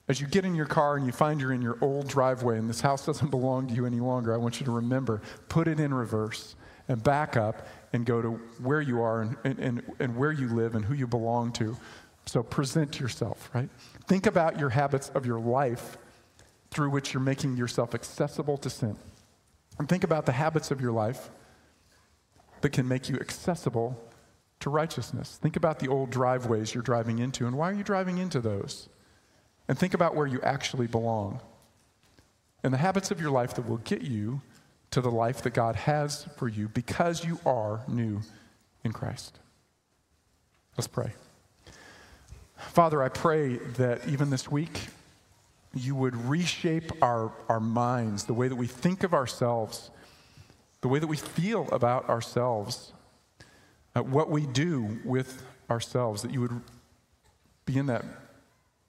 As 0.08 0.20
you 0.20 0.26
get 0.26 0.44
in 0.44 0.56
your 0.56 0.66
car 0.66 0.96
and 0.96 1.06
you 1.06 1.12
find 1.12 1.40
you're 1.40 1.52
in 1.52 1.62
your 1.62 1.78
old 1.80 2.08
driveway 2.08 2.58
and 2.58 2.68
this 2.68 2.80
house 2.80 3.06
doesn't 3.06 3.30
belong 3.30 3.68
to 3.68 3.74
you 3.74 3.86
any 3.86 4.00
longer, 4.00 4.34
I 4.34 4.38
want 4.38 4.58
you 4.58 4.66
to 4.66 4.72
remember 4.72 5.22
put 5.48 5.68
it 5.68 5.78
in 5.78 5.94
reverse 5.94 6.56
and 6.88 7.00
back 7.00 7.36
up 7.36 7.68
and 7.92 8.04
go 8.04 8.20
to 8.20 8.30
where 8.60 8.80
you 8.80 9.00
are 9.00 9.20
and, 9.20 9.58
and, 9.58 9.82
and 10.00 10.16
where 10.16 10.32
you 10.32 10.48
live 10.48 10.74
and 10.74 10.84
who 10.84 10.94
you 10.94 11.06
belong 11.06 11.52
to. 11.52 11.76
So 12.26 12.42
present 12.42 12.98
yourself, 12.98 13.50
right? 13.54 13.68
Think 14.08 14.26
about 14.26 14.58
your 14.58 14.70
habits 14.70 15.10
of 15.10 15.24
your 15.24 15.38
life 15.38 15.96
through 16.70 16.90
which 16.90 17.12
you're 17.12 17.22
making 17.22 17.56
yourself 17.56 17.94
accessible 17.94 18.56
to 18.58 18.70
sin. 18.70 18.96
And 19.78 19.88
think 19.88 20.04
about 20.04 20.26
the 20.26 20.32
habits 20.32 20.70
of 20.70 20.80
your 20.80 20.92
life 20.92 21.30
that 22.60 22.70
can 22.70 22.86
make 22.86 23.08
you 23.08 23.16
accessible 23.16 23.98
to 24.60 24.70
righteousness. 24.70 25.38
Think 25.40 25.56
about 25.56 25.78
the 25.78 25.88
old 25.88 26.10
driveways 26.10 26.74
you're 26.74 26.82
driving 26.82 27.18
into 27.18 27.46
and 27.46 27.56
why 27.56 27.70
are 27.70 27.74
you 27.74 27.84
driving 27.84 28.18
into 28.18 28.40
those? 28.40 28.88
And 29.68 29.78
think 29.78 29.94
about 29.94 30.14
where 30.14 30.26
you 30.26 30.40
actually 30.42 30.86
belong 30.86 31.40
and 32.62 32.72
the 32.72 32.78
habits 32.78 33.10
of 33.10 33.20
your 33.20 33.30
life 33.30 33.54
that 33.54 33.68
will 33.68 33.78
get 33.78 34.02
you 34.02 34.42
to 34.90 35.00
the 35.00 35.10
life 35.10 35.42
that 35.42 35.54
God 35.54 35.76
has 35.76 36.24
for 36.36 36.48
you 36.48 36.68
because 36.68 37.24
you 37.24 37.38
are 37.46 37.80
new 37.88 38.20
in 38.84 38.92
Christ. 38.92 39.38
Let's 40.76 40.88
pray. 40.88 41.12
Father, 42.56 43.02
I 43.02 43.08
pray 43.08 43.56
that 43.56 44.06
even 44.08 44.30
this 44.30 44.50
week, 44.50 44.88
you 45.74 45.94
would 45.94 46.16
reshape 46.28 46.90
our, 47.02 47.32
our 47.48 47.60
minds, 47.60 48.24
the 48.24 48.34
way 48.34 48.48
that 48.48 48.56
we 48.56 48.66
think 48.66 49.04
of 49.04 49.14
ourselves, 49.14 49.90
the 50.80 50.88
way 50.88 50.98
that 50.98 51.06
we 51.06 51.16
feel 51.16 51.68
about 51.70 52.08
ourselves, 52.08 52.92
uh, 53.94 54.02
what 54.02 54.30
we 54.30 54.46
do 54.46 54.98
with 55.04 55.42
ourselves, 55.70 56.22
that 56.22 56.32
you 56.32 56.40
would 56.40 56.60
be 57.66 57.78
in 57.78 57.86
that 57.86 58.04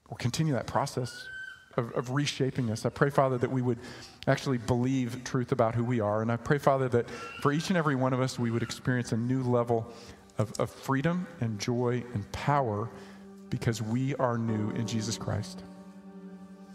or 0.08 0.16
continue 0.16 0.52
that 0.52 0.66
process 0.66 1.28
of, 1.76 1.90
of, 1.92 2.10
reshaping 2.10 2.70
us. 2.70 2.84
I 2.84 2.90
pray, 2.90 3.08
Father, 3.08 3.38
that 3.38 3.50
we 3.50 3.62
would 3.62 3.78
actually 4.26 4.58
believe 4.58 5.24
truth 5.24 5.52
about 5.52 5.74
who 5.74 5.84
we 5.84 6.00
are. 6.00 6.20
And 6.20 6.30
I 6.30 6.36
pray, 6.36 6.58
Father, 6.58 6.86
that 6.90 7.08
for 7.40 7.50
each 7.50 7.70
and 7.70 7.78
every 7.78 7.94
one 7.94 8.12
of 8.12 8.20
us, 8.20 8.38
we 8.38 8.50
would 8.50 8.62
experience 8.62 9.12
a 9.12 9.16
new 9.16 9.42
level 9.42 9.90
of, 10.36 10.52
of 10.60 10.68
freedom 10.68 11.26
and 11.40 11.58
joy 11.58 12.04
and 12.12 12.30
power 12.32 12.90
because 13.48 13.80
we 13.80 14.14
are 14.16 14.36
new 14.36 14.70
in 14.72 14.86
Jesus 14.86 15.16
Christ. 15.16 15.62